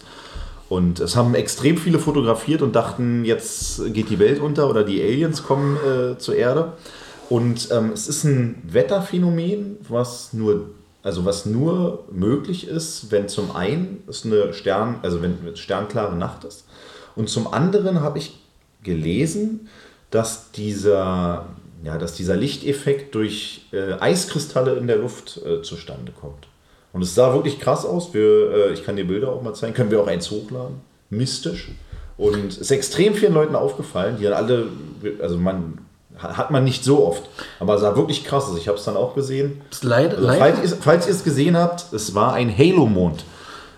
Und 0.69 0.99
es 0.99 1.15
haben 1.15 1.33
extrem 1.33 1.77
viele 1.77 1.97
fotografiert 1.97 2.61
und 2.61 2.75
dachten, 2.75 3.25
jetzt 3.25 3.93
geht 3.93 4.11
die 4.11 4.19
Welt 4.19 4.39
unter 4.39 4.69
oder 4.69 4.83
die 4.83 5.01
Aliens 5.01 5.41
kommen 5.41 5.77
äh, 5.77 6.19
zur 6.19 6.35
Erde. 6.35 6.73
Und 7.29 7.69
ähm, 7.71 7.91
es 7.93 8.07
ist 8.07 8.23
ein 8.23 8.61
Wetterphänomen, 8.67 9.77
was 9.87 10.33
nur, 10.33 10.71
also 11.01 11.25
was 11.25 11.45
nur 11.45 12.05
möglich 12.11 12.67
ist, 12.67 13.11
wenn 13.11 13.27
zum 13.27 13.55
einen 13.55 14.03
es 14.07 14.25
eine 14.25 14.53
Stern, 14.53 14.99
also 15.01 15.21
wenn 15.21 15.37
es 15.51 15.59
sternklare 15.59 16.15
Nacht 16.15 16.43
ist. 16.43 16.65
Und 17.15 17.29
zum 17.29 17.51
anderen 17.53 18.01
habe 18.01 18.17
ich 18.19 18.37
gelesen, 18.83 19.69
dass 20.11 20.51
dieser, 20.51 21.47
ja, 21.83 21.97
dass 21.97 22.13
dieser 22.13 22.35
Lichteffekt 22.35 23.15
durch 23.15 23.65
äh, 23.71 23.93
Eiskristalle 23.93 24.75
in 24.75 24.87
der 24.87 24.97
Luft 24.97 25.41
äh, 25.45 25.61
zustande 25.61 26.11
kommt. 26.11 26.47
Und 26.91 27.01
es 27.01 27.15
sah 27.15 27.33
wirklich 27.33 27.59
krass 27.59 27.85
aus. 27.85 28.13
Wir, 28.13 28.51
äh, 28.51 28.73
ich 28.73 28.83
kann 28.83 28.95
dir 28.95 29.05
Bilder 29.05 29.29
auch 29.29 29.41
mal 29.41 29.55
zeigen. 29.55 29.73
Können 29.73 29.89
wir 29.89 30.01
auch 30.01 30.07
eins 30.07 30.29
hochladen? 30.29 30.81
Mystisch. 31.09 31.71
Und 32.17 32.51
es 32.51 32.57
ist 32.59 32.71
extrem 32.71 33.15
vielen 33.15 33.33
Leuten 33.33 33.55
aufgefallen, 33.55 34.17
die 34.19 34.25
dann 34.25 34.33
alle, 34.33 34.67
also 35.19 35.37
man 35.37 35.79
hat 36.17 36.51
man 36.51 36.63
nicht 36.63 36.83
so 36.83 37.05
oft, 37.05 37.23
aber 37.59 37.77
sah 37.77 37.95
wirklich 37.95 38.23
krass 38.23 38.49
aus. 38.49 38.57
Ich 38.57 38.67
habe 38.67 38.77
es 38.77 38.83
dann 38.83 38.95
auch 38.95 39.15
gesehen. 39.15 39.61
Leider, 39.81 40.17
also, 40.17 40.29
falls, 40.29 40.75
falls 40.79 41.07
ihr 41.07 41.13
es 41.13 41.23
gesehen 41.23 41.57
habt, 41.57 41.91
es 41.93 42.15
war 42.15 42.33
ein 42.33 42.55
Halo-Mond. 42.55 43.25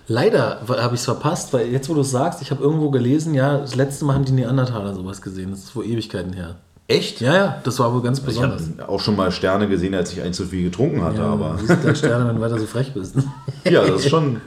Leider 0.07 0.61
habe 0.67 0.93
ich 0.93 1.01
es 1.01 1.05
verpasst, 1.05 1.51
weil 1.53 1.67
jetzt, 1.69 1.89
wo 1.89 1.95
du 1.95 2.01
es 2.01 2.11
sagst, 2.11 2.41
ich 2.41 2.51
habe 2.51 2.61
irgendwo 2.61 2.91
gelesen, 2.91 3.33
ja, 3.33 3.57
das 3.57 3.75
letzte 3.75 4.05
Mal 4.05 4.13
haben 4.13 4.25
die 4.25 4.33
Neandertaler 4.33 4.93
sowas 4.93 5.21
gesehen. 5.21 5.51
Das 5.51 5.59
ist 5.59 5.69
vor 5.71 5.83
Ewigkeiten 5.83 6.33
her. 6.33 6.55
Echt? 6.87 7.19
Ja, 7.21 7.35
ja, 7.35 7.61
das 7.63 7.79
war 7.79 7.91
wohl 7.91 8.03
ganz 8.03 8.19
besonders. 8.19 8.61
Ich 8.61 8.79
habe 8.79 8.89
auch 8.89 8.99
schon 8.99 9.15
mal 9.15 9.31
Sterne 9.31 9.67
gesehen, 9.67 9.95
als 9.95 10.13
ich 10.13 10.21
ein 10.21 10.33
zu 10.33 10.45
viel 10.45 10.65
getrunken 10.65 11.03
hatte. 11.03 11.17
Ja, 11.17 11.29
aber 11.29 11.57
du 11.59 11.65
siehst 11.65 11.81
gleich 11.81 11.97
Sterne, 11.97 12.27
wenn 12.27 12.35
du 12.35 12.41
weiter 12.41 12.59
so 12.59 12.67
frech 12.67 12.93
bist. 12.93 13.15
ja, 13.63 13.83
das 13.83 14.01
ist 14.01 14.09
schon. 14.09 14.39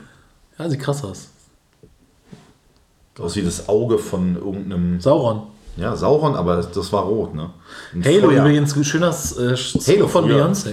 Ja, 0.56 0.70
sieht 0.70 0.80
krass 0.80 1.02
aus. 1.02 1.28
Aus 3.18 3.34
wie 3.34 3.42
das 3.42 3.68
Auge 3.68 3.98
von 3.98 4.36
irgendeinem. 4.36 5.00
Sauron. 5.00 5.42
Ja, 5.78 5.94
Sauron, 5.94 6.34
aber 6.34 6.56
das 6.56 6.92
war 6.92 7.04
rot, 7.04 7.34
ne? 7.34 7.50
Ein 7.94 8.04
Halo 8.04 8.28
Feuer. 8.28 8.40
übrigens, 8.40 8.74
schöner 8.86 9.10
äh, 9.10 9.56
Halo 9.56 10.08
von 10.08 10.28
Beyoncé. 10.28 10.70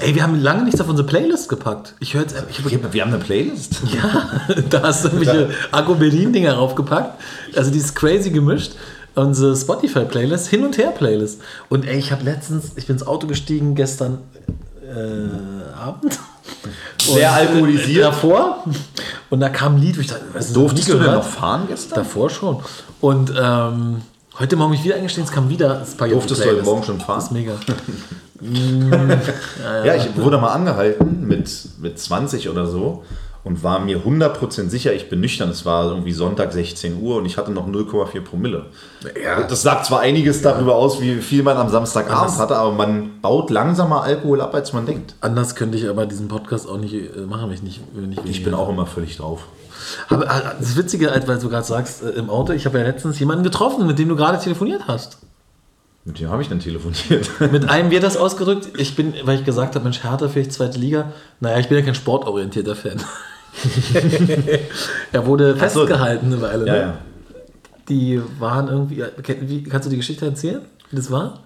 Ey, 0.00 0.14
wir 0.14 0.22
haben 0.22 0.40
lange 0.40 0.64
nichts 0.64 0.78
auf 0.80 0.88
unsere 0.88 1.08
Playlist 1.08 1.48
gepackt. 1.48 1.94
Ich 2.00 2.12
höre 2.12 2.22
jetzt. 2.22 2.36
Ich, 2.50 2.62
wir 2.92 3.02
haben 3.02 3.14
eine 3.14 3.22
Playlist? 3.22 3.80
Ja, 3.92 4.40
da 4.68 4.82
hast 4.82 5.04
du 5.04 5.08
irgendwelche 5.08 5.50
Akku 5.70 5.94
Berlin-Dinger 5.94 6.54
raufgepackt. 6.54 7.20
Also 7.56 7.70
die 7.70 7.78
ist 7.78 7.94
crazy 7.94 8.30
gemischt. 8.30 8.72
Unsere 9.14 9.56
Spotify-Playlist, 9.56 10.48
Hin- 10.48 10.64
und 10.64 10.76
Her-Playlist. 10.78 11.40
Und 11.68 11.86
ey, 11.86 11.98
ich 11.98 12.12
habe 12.12 12.24
letztens, 12.24 12.72
ich 12.76 12.86
bin 12.86 12.96
ins 12.96 13.06
Auto 13.06 13.26
gestiegen 13.26 13.74
gestern 13.74 14.18
äh, 14.82 15.78
Abend. 15.78 16.18
Sehr 16.98 17.32
alkoholisiert. 17.32 18.04
Davor. 18.04 18.64
Und 19.30 19.40
da 19.40 19.48
kam 19.48 19.76
ein 19.76 19.82
Lied, 19.82 19.96
wo 19.96 20.00
ich 20.00 20.06
dachte, 20.08 20.24
was 20.32 20.52
Durftest 20.52 20.88
du 20.88 20.98
denn 20.98 21.12
noch 21.12 21.24
fahren 21.24 21.64
gestern? 21.68 21.98
Davor 21.98 22.30
schon. 22.30 22.62
Und 23.00 23.32
ähm, 23.38 24.02
Heute 24.38 24.56
Morgen 24.56 24.70
mich 24.70 24.82
wieder 24.82 24.94
eingestehen, 24.94 25.26
es 25.26 25.32
kam 25.32 25.50
wieder 25.50 25.84
Spaghetti 25.84 26.14
Durftest 26.14 26.42
du 26.44 26.48
heute 26.48 26.62
Morgen 26.62 26.82
schon 26.82 27.00
fahren? 27.00 27.16
Das 27.16 27.24
ist 27.26 27.32
mega. 27.32 27.52
ja, 29.62 29.84
ja, 29.84 29.94
ich 29.94 30.16
wurde 30.16 30.38
mal 30.38 30.52
angehalten 30.52 31.26
mit, 31.26 31.50
mit 31.80 31.98
20 31.98 32.48
oder 32.48 32.66
so 32.66 33.04
und 33.44 33.62
war 33.62 33.80
mir 33.80 33.98
100% 33.98 34.70
sicher, 34.70 34.94
ich 34.94 35.10
bin 35.10 35.20
nüchtern. 35.20 35.50
Es 35.50 35.66
war 35.66 35.84
irgendwie 35.84 36.12
Sonntag 36.12 36.52
16 36.52 37.02
Uhr 37.02 37.16
und 37.16 37.26
ich 37.26 37.36
hatte 37.36 37.52
noch 37.52 37.68
0,4 37.68 38.22
Promille. 38.22 38.66
Ja. 39.22 39.42
Das 39.42 39.60
sagt 39.60 39.84
zwar 39.84 40.00
einiges 40.00 40.40
darüber 40.40 40.76
aus, 40.76 41.02
wie 41.02 41.16
viel 41.16 41.42
man 41.42 41.58
am 41.58 41.68
Samstagabend 41.68 42.22
Anders. 42.22 42.38
hatte, 42.38 42.56
aber 42.56 42.72
man 42.72 43.20
baut 43.20 43.50
langsamer 43.50 44.02
Alkohol 44.02 44.40
ab, 44.40 44.54
als 44.54 44.72
man 44.72 44.86
denkt. 44.86 45.14
Anders 45.20 45.56
könnte 45.56 45.76
ich 45.76 45.86
aber 45.88 46.06
diesen 46.06 46.28
Podcast 46.28 46.68
auch 46.68 46.78
nicht 46.78 46.94
äh, 46.94 47.20
machen, 47.20 47.48
wenn 47.48 47.54
ich 47.54 47.62
nicht. 47.62 47.80
Wenn 47.92 48.12
ich, 48.12 48.18
ich 48.24 48.44
bin 48.44 48.54
auch 48.54 48.70
immer 48.70 48.86
völlig 48.86 49.18
drauf. 49.18 49.40
Aber 50.08 50.24
äh, 50.24 50.54
das 50.58 50.76
Witzige, 50.76 51.10
weil 51.26 51.38
du 51.38 51.48
gerade 51.48 51.66
sagst, 51.66 52.02
äh, 52.02 52.10
im 52.10 52.30
Auto, 52.30 52.52
ich 52.52 52.66
habe 52.66 52.78
ja 52.78 52.84
letztens 52.84 53.18
jemanden 53.18 53.44
getroffen, 53.44 53.86
mit 53.86 53.98
dem 53.98 54.08
du 54.08 54.16
gerade 54.16 54.38
telefoniert 54.38 54.82
hast. 54.86 55.18
Mit 56.04 56.20
wem 56.20 56.30
habe 56.30 56.42
ich 56.42 56.48
denn 56.48 56.58
telefoniert? 56.58 57.30
Mit 57.52 57.68
einem 57.68 57.90
wird 57.90 58.02
das 58.02 58.16
ausgedrückt. 58.16 58.70
Ich 58.76 58.96
bin, 58.96 59.14
weil 59.22 59.38
ich 59.38 59.44
gesagt 59.44 59.76
habe, 59.76 59.84
Mensch, 59.84 60.02
Hertha 60.02 60.28
vielleicht 60.28 60.52
zweite 60.52 60.78
Liga. 60.78 61.12
Naja, 61.38 61.58
ich 61.58 61.68
bin 61.68 61.78
ja 61.78 61.84
kein 61.84 61.94
sportorientierter 61.94 62.74
Fan. 62.74 63.00
er 65.12 65.26
wurde 65.26 65.56
festgehalten 65.56 66.26
eine 66.26 66.40
Weile. 66.40 66.66
Ja, 66.66 66.72
ne? 66.72 66.80
ja. 66.80 66.98
Die 67.88 68.20
waren 68.38 68.68
irgendwie. 68.68 69.04
Wie, 69.42 69.62
kannst 69.62 69.86
du 69.86 69.90
die 69.90 69.96
Geschichte 69.96 70.24
erzählen, 70.24 70.62
wie 70.90 70.96
das 70.96 71.10
war? 71.10 71.40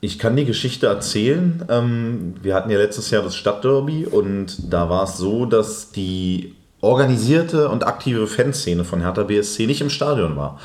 Ich 0.00 0.18
kann 0.18 0.36
die 0.36 0.44
Geschichte 0.44 0.86
erzählen. 0.86 1.64
Ähm, 1.68 2.34
wir 2.42 2.54
hatten 2.54 2.70
ja 2.70 2.78
letztes 2.78 3.10
Jahr 3.10 3.22
das 3.22 3.36
Stadtderby 3.36 4.06
und 4.06 4.72
da 4.72 4.88
war 4.88 5.04
es 5.04 5.16
so, 5.16 5.46
dass 5.46 5.90
die 5.90 6.54
organisierte 6.86 7.68
und 7.68 7.86
aktive 7.86 8.28
Fanszene 8.28 8.84
von 8.84 9.00
Hertha 9.00 9.24
BSC 9.24 9.66
nicht 9.66 9.80
im 9.80 9.90
Stadion 9.90 10.36
war. 10.36 10.60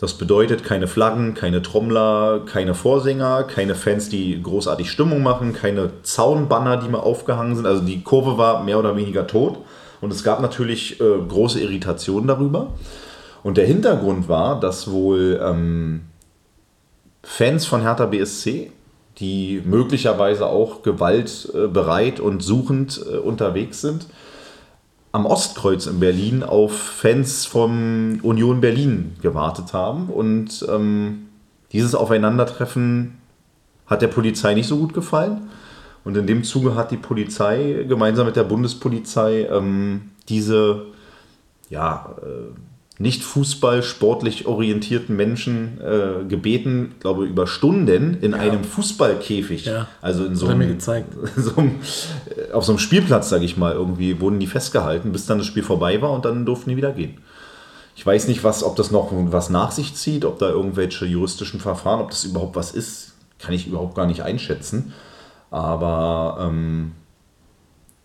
Das 0.00 0.14
bedeutet 0.14 0.64
keine 0.64 0.88
Flaggen, 0.88 1.34
keine 1.34 1.62
Trommler, 1.62 2.40
keine 2.46 2.74
Vorsänger, 2.74 3.44
keine 3.44 3.74
Fans, 3.74 4.08
die 4.08 4.42
großartig 4.42 4.90
Stimmung 4.90 5.22
machen, 5.22 5.52
keine 5.52 5.90
Zaunbanner, 6.02 6.78
die 6.78 6.88
mal 6.88 6.98
aufgehangen 6.98 7.54
sind. 7.54 7.66
Also 7.66 7.82
die 7.82 8.02
Kurve 8.02 8.36
war 8.36 8.64
mehr 8.64 8.78
oder 8.78 8.96
weniger 8.96 9.26
tot 9.26 9.58
und 10.00 10.12
es 10.12 10.24
gab 10.24 10.40
natürlich 10.40 11.00
äh, 11.00 11.04
große 11.28 11.60
Irritationen 11.60 12.26
darüber. 12.26 12.72
Und 13.42 13.56
der 13.56 13.66
Hintergrund 13.66 14.28
war, 14.28 14.58
dass 14.58 14.90
wohl 14.90 15.40
ähm, 15.42 16.02
Fans 17.22 17.66
von 17.66 17.82
Hertha 17.82 18.06
BSC, 18.06 18.72
die 19.18 19.62
möglicherweise 19.64 20.46
auch 20.46 20.82
gewaltbereit 20.82 22.20
und 22.20 22.42
suchend 22.42 23.00
äh, 23.06 23.16
unterwegs 23.18 23.80
sind, 23.80 24.06
am 25.12 25.26
Ostkreuz 25.26 25.86
in 25.86 26.00
Berlin 26.00 26.42
auf 26.42 26.76
Fans 26.76 27.46
von 27.46 28.20
Union 28.22 28.60
Berlin 28.60 29.16
gewartet 29.20 29.72
haben. 29.72 30.08
Und 30.08 30.64
ähm, 30.68 31.26
dieses 31.72 31.94
Aufeinandertreffen 31.94 33.18
hat 33.86 34.02
der 34.02 34.08
Polizei 34.08 34.54
nicht 34.54 34.68
so 34.68 34.78
gut 34.78 34.94
gefallen. 34.94 35.50
Und 36.04 36.16
in 36.16 36.26
dem 36.26 36.44
Zuge 36.44 36.76
hat 36.76 36.90
die 36.90 36.96
Polizei 36.96 37.84
gemeinsam 37.88 38.26
mit 38.26 38.36
der 38.36 38.44
Bundespolizei 38.44 39.48
ähm, 39.50 40.10
diese 40.28 40.86
ja, 41.68 42.14
äh, 42.22 42.69
nicht 43.00 43.24
Fußball 43.24 43.82
sportlich 43.82 44.46
orientierten 44.46 45.16
Menschen 45.16 45.80
äh, 45.80 46.22
gebeten, 46.28 46.96
glaube 47.00 47.24
über 47.24 47.46
Stunden 47.46 48.18
in 48.20 48.32
ja. 48.32 48.38
einem 48.38 48.62
Fußballkäfig, 48.62 49.64
ja. 49.64 49.88
also 50.02 50.26
in 50.26 50.36
so 50.36 50.48
einem, 50.48 50.78
so 51.36 51.56
einem, 51.56 51.80
äh, 52.36 52.52
auf 52.52 52.66
so 52.66 52.72
einem 52.72 52.78
Spielplatz, 52.78 53.30
sage 53.30 53.46
ich 53.46 53.56
mal, 53.56 53.72
irgendwie 53.72 54.20
wurden 54.20 54.38
die 54.38 54.46
festgehalten, 54.46 55.12
bis 55.12 55.24
dann 55.24 55.38
das 55.38 55.46
Spiel 55.46 55.62
vorbei 55.62 56.02
war 56.02 56.12
und 56.12 56.26
dann 56.26 56.44
durften 56.44 56.68
die 56.68 56.76
wieder 56.76 56.92
gehen. 56.92 57.16
Ich 57.96 58.04
weiß 58.04 58.28
nicht, 58.28 58.44
was, 58.44 58.62
ob 58.62 58.76
das 58.76 58.90
noch 58.90 59.08
was 59.10 59.48
nach 59.48 59.70
sich 59.70 59.94
zieht, 59.94 60.26
ob 60.26 60.38
da 60.38 60.50
irgendwelche 60.50 61.06
juristischen 61.06 61.58
Verfahren, 61.58 62.00
ob 62.00 62.10
das 62.10 62.24
überhaupt 62.24 62.54
was 62.54 62.72
ist, 62.72 63.14
kann 63.38 63.54
ich 63.54 63.66
überhaupt 63.66 63.94
gar 63.94 64.06
nicht 64.06 64.22
einschätzen. 64.22 64.92
Aber 65.50 66.38
ähm, 66.42 66.92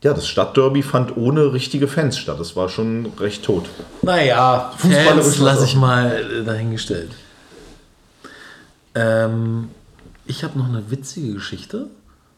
ja, 0.05 0.13
das 0.13 0.27
Stadtderby 0.27 0.83
fand 0.83 1.17
ohne 1.17 1.51
richtige 1.51 1.87
Fans 1.87 2.19
statt. 2.19 2.39
Das 2.39 2.55
war 2.55 2.69
schon 2.69 3.07
recht 3.19 3.43
tot. 3.43 3.65
Naja, 4.03 4.71
Fans 4.77 5.39
lasse 5.39 5.65
ich 5.65 5.75
mal 5.75 6.11
äh, 6.11 6.43
dahingestellt. 6.43 7.09
Ähm, 8.93 9.69
ich 10.27 10.43
habe 10.43 10.59
noch 10.59 10.69
eine 10.69 10.91
witzige 10.91 11.33
Geschichte, 11.33 11.87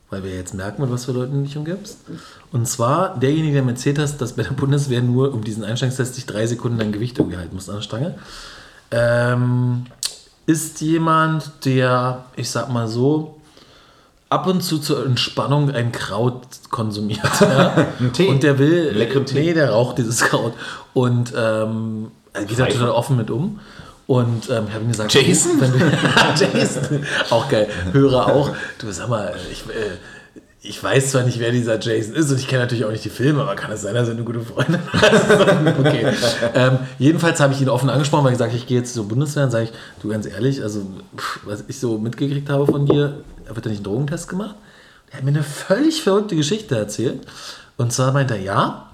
weil 0.10 0.24
wir 0.24 0.34
jetzt 0.34 0.54
merken, 0.54 0.90
was 0.90 1.04
für 1.04 1.12
Leute 1.12 1.36
nicht 1.36 1.58
umgibst. 1.58 1.98
Und 2.54 2.70
zwar, 2.70 3.20
derjenige, 3.20 3.56
der 3.56 3.64
mir 3.64 3.72
erzählt 3.72 4.00
hat, 4.00 4.22
dass 4.22 4.32
bei 4.32 4.44
der 4.44 4.52
Bundeswehr 4.52 5.02
nur 5.02 5.34
um 5.34 5.44
diesen 5.44 5.66
Einstellungstest 5.66 6.16
sich 6.16 6.26
drei 6.26 6.48
Sekunden 6.48 6.80
dein 6.80 6.94
Gewicht 6.94 7.20
umgehalten 7.20 7.54
muss 7.54 7.68
an 7.68 7.76
der 7.76 7.82
Stange, 7.82 8.16
ähm, 8.92 9.88
ist 10.46 10.80
jemand, 10.80 11.66
der, 11.66 12.24
ich 12.38 12.50
sag 12.50 12.70
mal 12.70 12.88
so, 12.88 13.37
ab 14.30 14.48
und 14.48 14.62
zu 14.62 14.80
zur 14.80 15.06
Entspannung 15.06 15.72
ein 15.72 15.92
Kraut 15.92 16.44
konsumiert. 16.70 17.22
Ja? 17.42 17.88
ein 18.00 18.14
Tee. 18.14 18.28
Und 18.28 18.44
der 18.44 18.60
will. 18.60 18.92
Leckeren 18.94 19.26
Tee. 19.26 19.40
Nee, 19.40 19.54
der 19.54 19.72
raucht 19.72 19.98
dieses 19.98 20.22
Kraut. 20.22 20.54
Und 20.94 21.34
ähm, 21.36 22.12
er 22.34 22.46
geht 22.46 22.60
da 22.60 22.66
total 22.66 22.90
offen 22.90 23.18
mit 23.18 23.32
um. 23.32 23.60
Und 24.06 24.50
ähm, 24.50 24.66
ich 24.68 24.74
habe 24.74 24.86
ihm 24.86 24.88
gesagt, 24.88 25.14
Jason? 25.14 25.60
Du, 25.60 25.66
Jason, 26.56 27.06
auch 27.30 27.50
geil. 27.50 27.68
Hörer 27.92 28.28
auch. 28.28 28.52
Du 28.80 28.92
sag 28.92 29.10
mal, 29.10 29.36
ich, 29.52 29.64
äh, 29.70 29.98
ich 30.62 30.84
weiß 30.84 31.12
zwar 31.12 31.24
nicht, 31.24 31.40
wer 31.40 31.52
dieser 31.52 31.80
Jason 31.80 32.16
ist 32.16 32.32
und 32.32 32.40
ich 32.40 32.48
kenne 32.48 32.64
natürlich 32.64 32.84
auch 32.86 32.92
nicht 32.92 33.06
die 33.06 33.10
Filme, 33.10 33.42
aber 33.42 33.56
kann 33.56 33.72
es 33.72 33.84
sein, 33.84 33.94
dass 33.94 34.08
er 34.08 34.16
eine 34.16 34.24
gute 34.24 34.42
Freundin 34.42 34.82
hat? 34.92 35.80
okay. 35.80 36.14
ähm, 36.56 36.80
jedenfalls 36.98 37.40
habe 37.40 37.54
ich 37.54 37.62
ihn 37.62 37.70
offen 37.70 37.90
angesprochen, 37.90 38.26
weil 38.26 38.34
ich 38.34 38.40
sage, 38.40 38.56
ich 38.56 38.66
gehe 38.66 38.80
jetzt 38.80 38.94
zur 38.94 39.08
Bundeswehr 39.08 39.44
und 39.44 39.52
sage 39.52 39.66
ich, 39.66 39.72
du 40.02 40.10
ganz 40.10 40.26
ehrlich, 40.26 40.62
also 40.64 40.82
pff, 41.16 41.42
was 41.46 41.64
ich 41.68 41.80
so 41.80 41.98
mitgekriegt 41.98 42.50
habe 42.50 42.66
von 42.66 42.86
dir, 42.86 43.24
wird 43.48 43.66
da 43.66 43.70
nicht 43.70 43.80
einen 43.80 43.84
Drogentest 43.84 44.28
gemacht? 44.28 44.56
Er 45.12 45.18
hat 45.18 45.24
mir 45.24 45.30
eine 45.30 45.44
völlig 45.44 46.02
verrückte 46.02 46.36
Geschichte 46.36 46.76
erzählt. 46.76 47.22
Und 47.78 47.94
zwar 47.94 48.12
meinte 48.12 48.36
er, 48.36 48.42
ja, 48.42 48.90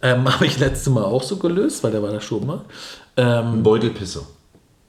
ähm, 0.00 0.32
habe 0.32 0.46
ich 0.46 0.58
letzte 0.58 0.90
Mal 0.90 1.04
auch 1.04 1.22
so 1.22 1.36
gelöst, 1.36 1.84
weil 1.84 1.92
der 1.92 2.02
war 2.02 2.10
da 2.10 2.20
schon 2.20 2.46
mal. 2.46 2.60
Ähm, 3.16 3.62
Beutelpisse. 3.62 4.22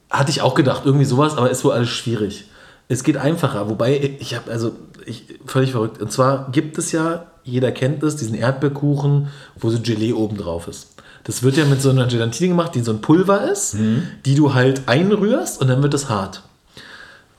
Hatte 0.09 0.32
ich 0.32 0.41
auch 0.41 0.55
gedacht, 0.55 0.84
irgendwie 0.86 1.05
sowas, 1.05 1.38
aber 1.38 1.49
ist 1.49 1.63
wohl 1.63 1.74
alles 1.74 1.89
schwierig. 1.89 2.45
Es 2.88 3.04
geht 3.04 3.18
einfacher, 3.18 3.70
wobei 3.70 4.18
ich 4.20 4.36
habe, 4.36 4.52
also 4.52 4.74
ich, 5.06 5.40
völlig 5.46 5.72
verrückt. 5.72 6.02
Und 6.02 6.12
zwar 6.12 6.52
gibt 6.52 6.78
es 6.78 6.92
ja, 6.92 7.28
jeder 7.44 7.72
kennt 7.72 8.04
das, 8.04 8.16
diesen 8.16 8.36
Erdbeerkuchen, 8.36 9.30
wo 9.56 9.70
so 9.70 9.80
Gelee 9.80 10.14
oben 10.14 10.38
drauf 10.38 10.68
ist. 10.68 10.90
Das 11.24 11.44
wird 11.44 11.56
ja 11.56 11.66
mit 11.66 11.82
so 11.82 11.90
einer 11.90 12.08
Gelatine 12.08 12.50
gemacht, 12.50 12.76
die 12.76 12.82
so 12.82 12.92
ein 12.92 13.02
Pulver 13.02 13.50
ist, 13.50 13.76
mhm. 13.76 14.04
die 14.26 14.36
du 14.36 14.54
halt 14.54 14.84
einrührst 14.88 15.62
und 15.62 15.70
dann 15.70 15.82
wird 15.82 15.94
es 15.94 16.10
hart. 16.10 16.44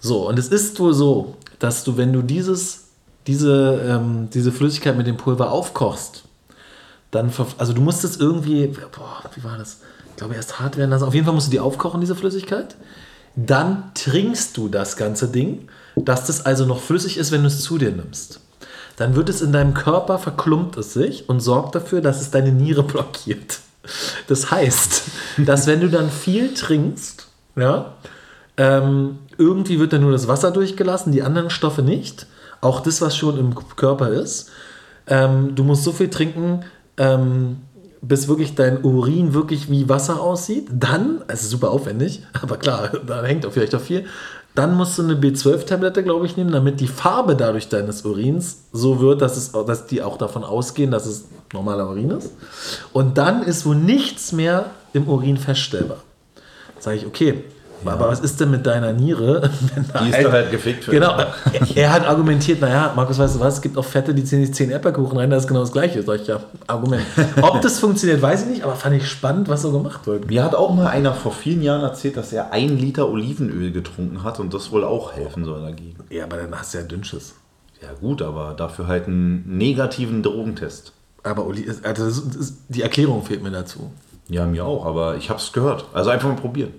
So, 0.01 0.29
und 0.29 0.39
es 0.39 0.49
ist 0.49 0.81
wohl 0.81 0.95
so, 0.95 1.37
dass 1.59 1.85
du, 1.85 1.97
wenn 1.97 2.13
du 2.13 2.23
dieses, 2.23 2.85
diese, 3.27 3.81
ähm, 3.87 4.29
diese 4.33 4.53
Flüssigkeit 4.53 4.97
mit 4.97 5.07
dem 5.07 5.17
Pulver 5.17 5.51
aufkochst, 5.51 6.25
dann, 7.11 7.31
also 7.59 7.73
du 7.73 7.81
musst 7.81 8.05
es 8.05 8.17
irgendwie, 8.17 8.67
boah, 8.67 9.23
wie 9.35 9.45
war 9.45 9.57
das? 9.57 9.81
Ich 10.11 10.17
glaube, 10.17 10.35
erst 10.35 10.61
hart 10.61 10.77
werden 10.77 10.91
lassen. 10.91 11.05
Auf 11.05 11.15
jeden 11.15 11.27
Fall 11.27 11.35
musst 11.35 11.49
du 11.49 11.51
die 11.51 11.61
aufkochen, 11.61 12.01
diese 12.01 12.15
Flüssigkeit. 12.15 12.77
Dann 13.37 13.91
trinkst 13.95 14.57
du 14.57 14.69
das 14.69 14.97
ganze 14.97 15.29
Ding, 15.29 15.69
dass 15.97 16.27
das 16.27 16.47
also 16.47 16.67
noch 16.67 16.81
flüssig 16.81 17.17
ist, 17.17 17.33
wenn 17.33 17.43
du 17.43 17.49
es 17.49 17.63
zu 17.63 17.79
dir 17.79 17.91
nimmst. 17.91 18.41
Dann 18.97 19.17
wird 19.17 19.29
es 19.29 19.43
in 19.43 19.53
deinem 19.53 19.75
Körper, 19.75 20.19
verklumpt 20.19 20.77
es 20.77 20.93
sich 20.93 21.29
und 21.29 21.41
sorgt 21.41 21.75
dafür, 21.75 22.01
dass 22.01 22.21
es 22.21 22.31
deine 22.31 22.53
Niere 22.53 22.83
blockiert. 22.85 23.59
Das 24.29 24.51
heißt, 24.51 25.03
dass 25.39 25.67
wenn 25.67 25.81
du 25.81 25.89
dann 25.89 26.11
viel 26.11 26.55
trinkst, 26.55 27.29
ja, 27.57 27.95
ähm, 28.57 29.19
irgendwie 29.37 29.81
wird 29.81 29.93
dann 29.93 30.03
nur 30.03 30.13
das 30.13 30.29
Wasser 30.29 30.51
durchgelassen, 30.51 31.13
die 31.13 31.23
anderen 31.23 31.51
Stoffe 31.51 31.83
nicht. 31.83 32.27
Auch 32.61 32.81
das, 32.81 33.01
was 33.01 33.17
schon 33.17 33.39
im 33.39 33.55
Körper 33.77 34.11
ist. 34.11 34.51
Ähm, 35.07 35.55
du 35.55 35.65
musst 35.65 35.85
so 35.85 35.93
viel 35.93 36.09
trinken, 36.09 36.65
ähm, 36.97 37.59
bis 38.09 38.29
wirklich 38.29 38.55
dein 38.55 38.85
Urin 38.85 39.35
wirklich 39.35 39.71
wie 39.71 39.89
Wasser 39.89 40.21
aussieht. 40.21 40.69
Dann, 40.71 41.23
es 41.29 41.43
ist 41.43 41.51
super 41.51 41.71
aufwendig, 41.71 42.23
aber 42.43 42.57
klar, 42.57 42.91
da 43.07 43.23
hängt 43.25 43.47
auch 43.47 43.53
vielleicht 43.53 43.75
auch 43.75 43.81
viel. 43.81 44.05
Dann 44.55 44.77
musst 44.77 44.97
du 44.99 45.03
eine 45.03 45.15
B12-Tablette, 45.15 46.05
glaube 46.05 46.27
ich, 46.27 46.37
nehmen, 46.37 46.53
damit 46.53 46.79
die 46.79 46.87
Farbe 46.87 47.35
dadurch 47.35 47.69
deines 47.69 48.03
Urins 48.03 48.65
so 48.73 49.01
wird, 49.01 49.21
dass, 49.21 49.37
es, 49.37 49.51
dass 49.51 49.87
die 49.87 50.01
auch 50.01 50.17
davon 50.17 50.45
ausgehen, 50.45 50.93
dass 50.93 51.07
es 51.07 51.25
normaler 51.53 51.89
Urin 51.89 52.13
ist. 52.13 52.31
Und 52.93 53.19
dann 53.19 53.43
ist 53.43 53.67
wohl 53.67 53.75
nichts 53.75 54.31
mehr 54.31 54.71
im 54.93 55.09
Urin 55.09 55.39
feststellbar. 55.39 55.99
Sage 56.79 56.99
ich, 56.99 57.07
okay, 57.07 57.43
ja. 57.85 57.93
Aber 57.93 58.09
was 58.09 58.21
ist 58.21 58.41
denn 58.41 58.51
mit 58.51 58.67
deiner 58.67 58.93
Niere? 58.93 59.51
Die 59.77 60.09
ist 60.09 60.15
halt, 60.15 60.27
doch 60.27 60.33
halt 60.33 60.51
gefickt. 60.51 60.87
Genau. 60.87 61.17
er 61.75 61.93
hat 61.93 62.07
argumentiert, 62.07 62.61
naja, 62.61 62.93
Markus, 62.95 63.19
weißt 63.19 63.37
du 63.37 63.41
was, 63.41 63.55
es 63.55 63.63
gibt 63.63 63.77
auch 63.77 63.85
Fette, 63.85 64.15
die 64.15 64.25
ziehen 64.25 64.45
sich 64.45 64.55
10 64.55 64.71
Erdbeerkuchen 64.71 65.19
rein, 65.19 65.31
da 65.31 65.37
ist 65.37 65.47
genau 65.47 65.61
das 65.61 65.73
gleiche. 65.73 66.03
Sag 66.03 66.21
ich, 66.21 66.27
ja, 66.27 66.41
Argument. 66.67 67.05
Ob 67.43 67.61
das 67.63 67.79
funktioniert, 67.79 68.23
weiß 68.23 68.45
ich 68.45 68.49
nicht, 68.49 68.65
aber 68.65 68.75
fand 68.75 68.97
ich 68.97 69.09
spannend, 69.09 69.49
was 69.49 69.63
so 69.63 69.73
gemacht 69.73 70.07
wird. 70.07 70.29
Mir 70.29 70.45
hat 70.45 70.55
auch 70.55 70.75
mal 70.75 70.89
einer 70.89 71.15
vor 71.15 71.33
vielen 71.33 71.63
Jahren 71.63 71.83
erzählt, 71.83 72.17
dass 72.17 72.33
er 72.33 72.53
ein 72.53 72.79
Liter 72.79 73.09
Olivenöl 73.09 73.73
getrunken 73.73 74.23
hat 74.23 74.41
und 74.41 74.55
das 74.55 74.73
wohl 74.73 74.85
auch 74.85 75.13
helfen 75.13 75.45
soll 75.45 75.63
dagegen. 75.63 75.97
Ja, 76.11 76.25
aber 76.25 76.37
dann 76.37 76.55
hast 76.59 76.75
du 76.75 76.79
ja 76.79 76.85
Dünnschiss. 76.85 77.35
Ja 77.83 77.89
gut, 78.01 78.23
aber 78.23 78.55
dafür 78.55 78.87
halt 78.87 79.07
einen 79.07 79.59
negativen 79.59 80.23
Drogentest. 80.23 80.93
Aber 81.23 81.47
also 81.83 82.23
die 82.69 82.83
Erklärung 82.83 83.25
fehlt 83.25 83.43
mir 83.43 83.51
dazu. 83.51 83.91
Ja, 84.29 84.47
mir 84.47 84.65
auch, 84.65 84.87
aber 84.87 85.17
ich 85.17 85.29
habe 85.29 85.39
es 85.39 85.53
gehört. 85.53 85.87
Also 85.93 86.11
einfach 86.11 86.29
mal 86.29 86.37
probieren. 86.37 86.73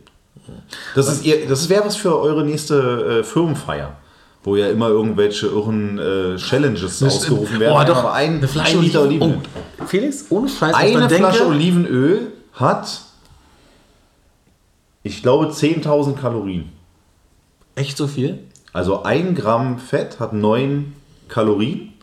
Das, 0.95 1.07
ist 1.07 1.25
ihr, 1.25 1.47
das 1.47 1.69
wäre 1.69 1.85
was 1.85 1.95
für 1.95 2.19
eure 2.19 2.43
nächste 2.43 3.19
äh, 3.19 3.23
Firmenfeier. 3.23 3.97
Wo 4.43 4.55
ja 4.55 4.69
immer 4.69 4.89
irgendwelche 4.89 5.47
irren 5.47 5.97
äh, 5.97 6.37
Challenges 6.37 6.99
das 6.99 7.15
ausgerufen 7.15 7.59
werden. 7.59 7.75
Oh, 7.75 7.83
doch, 7.83 8.05
ein, 8.13 8.37
eine 8.37 8.47
Flasche 8.47 8.77
ein 8.77 8.83
Liter 8.83 9.01
Olivenöl. 9.01 9.39
Oh, 9.79 9.85
Felix, 9.87 10.25
ohne 10.29 10.47
Scheiß, 10.47 10.75
Eine 10.75 11.09
Flasche 11.09 11.39
denke, 11.39 11.47
Olivenöl 11.47 12.31
hat, 12.53 13.01
ich 15.01 15.23
glaube, 15.23 15.47
10.000 15.47 16.13
Kalorien. 16.13 16.69
Echt 17.73 17.97
so 17.97 18.05
viel? 18.05 18.39
Also 18.71 19.03
ein 19.03 19.35
Gramm 19.35 19.79
Fett 19.79 20.19
hat 20.19 20.33
9 20.33 20.93
Kalorien. 21.27 21.93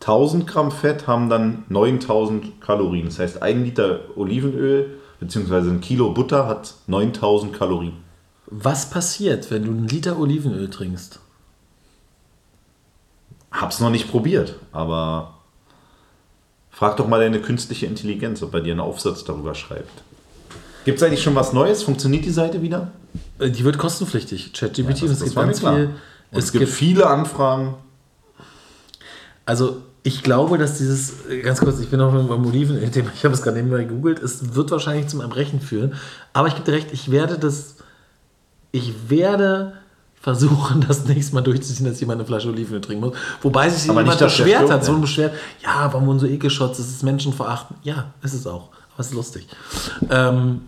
1000 0.00 0.46
Gramm 0.46 0.70
Fett 0.70 1.06
haben 1.06 1.28
dann 1.28 1.64
9000 1.68 2.60
Kalorien. 2.60 3.06
Das 3.06 3.18
heißt, 3.18 3.42
ein 3.42 3.64
Liter 3.64 4.00
Olivenöl 4.16 4.98
beziehungsweise 5.20 5.70
ein 5.70 5.80
Kilo 5.80 6.10
Butter 6.12 6.46
hat 6.46 6.74
9000 6.86 7.52
Kalorien. 7.52 7.94
Was 8.46 8.90
passiert, 8.90 9.50
wenn 9.50 9.64
du 9.64 9.70
einen 9.70 9.88
Liter 9.88 10.18
Olivenöl 10.18 10.70
trinkst? 10.70 11.20
Hab's 13.50 13.80
noch 13.80 13.90
nicht 13.90 14.10
probiert, 14.10 14.56
aber 14.72 15.34
frag 16.70 16.96
doch 16.96 17.08
mal 17.08 17.20
deine 17.20 17.40
künstliche 17.40 17.86
Intelligenz, 17.86 18.42
ob 18.42 18.54
er 18.54 18.60
dir 18.60 18.72
einen 18.72 18.80
Aufsatz 18.80 19.24
darüber 19.24 19.54
schreibt. 19.54 20.02
Gibt 20.84 20.98
es 20.98 21.02
eigentlich 21.02 21.22
schon 21.22 21.34
was 21.34 21.52
Neues? 21.52 21.82
Funktioniert 21.82 22.24
die 22.24 22.30
Seite 22.30 22.62
wieder? 22.62 22.92
Äh, 23.38 23.50
die 23.50 23.64
wird 23.64 23.78
kostenpflichtig. 23.78 24.52
ChatGPT, 24.52 25.02
ja, 25.02 25.08
das, 25.08 25.18
das, 25.18 25.24
gibt 25.24 25.34
ganz 25.34 25.60
viel. 25.60 25.90
es, 26.30 26.44
es 26.44 26.52
gibt, 26.52 26.64
gibt 26.64 26.76
viele 26.76 27.06
Anfragen. 27.06 27.74
Also 29.44 29.82
ich 30.06 30.22
glaube, 30.22 30.56
dass 30.56 30.78
dieses, 30.78 31.14
ganz 31.42 31.58
kurz, 31.58 31.80
ich 31.80 31.90
bin 31.90 31.98
noch 31.98 32.12
beim 32.12 32.46
Oliven-Thema, 32.46 33.10
ich 33.12 33.24
habe 33.24 33.34
es 33.34 33.42
gerade 33.42 33.56
nebenbei 33.56 33.82
gegoogelt, 33.82 34.22
es 34.22 34.54
wird 34.54 34.70
wahrscheinlich 34.70 35.08
zum 35.08 35.20
Erbrechen 35.20 35.60
führen. 35.60 35.94
Aber 36.32 36.46
ich 36.46 36.54
gebe 36.54 36.64
dir 36.64 36.76
recht, 36.76 36.92
ich 36.92 37.10
werde 37.10 37.40
das, 37.40 37.74
ich 38.70 39.10
werde 39.10 39.72
versuchen, 40.14 40.84
das 40.88 41.06
nächste 41.06 41.34
Mal 41.34 41.40
durchzuziehen, 41.40 41.88
dass 41.88 41.98
jemand 41.98 42.20
eine 42.20 42.26
Flasche 42.26 42.48
Oliven 42.48 42.80
trinken 42.80 43.06
muss. 43.06 43.16
Wobei 43.42 43.68
sich 43.68 43.90
aber 43.90 44.02
jemand 44.02 44.20
beschwert 44.20 44.70
hat, 44.70 44.84
so 44.84 44.92
ein 44.92 45.00
Beschwert, 45.00 45.34
ja, 45.64 45.92
warum 45.92 46.20
so 46.20 46.26
Ekelschotz, 46.26 46.76
das 46.76 46.86
ist 46.86 47.02
Menschenverachten. 47.02 47.74
Ja, 47.82 48.14
ist 48.22 48.34
es 48.34 48.46
auch, 48.46 48.68
aber 48.92 49.00
es 49.00 49.08
ist 49.08 49.14
lustig. 49.14 49.48
Ähm, 50.08 50.60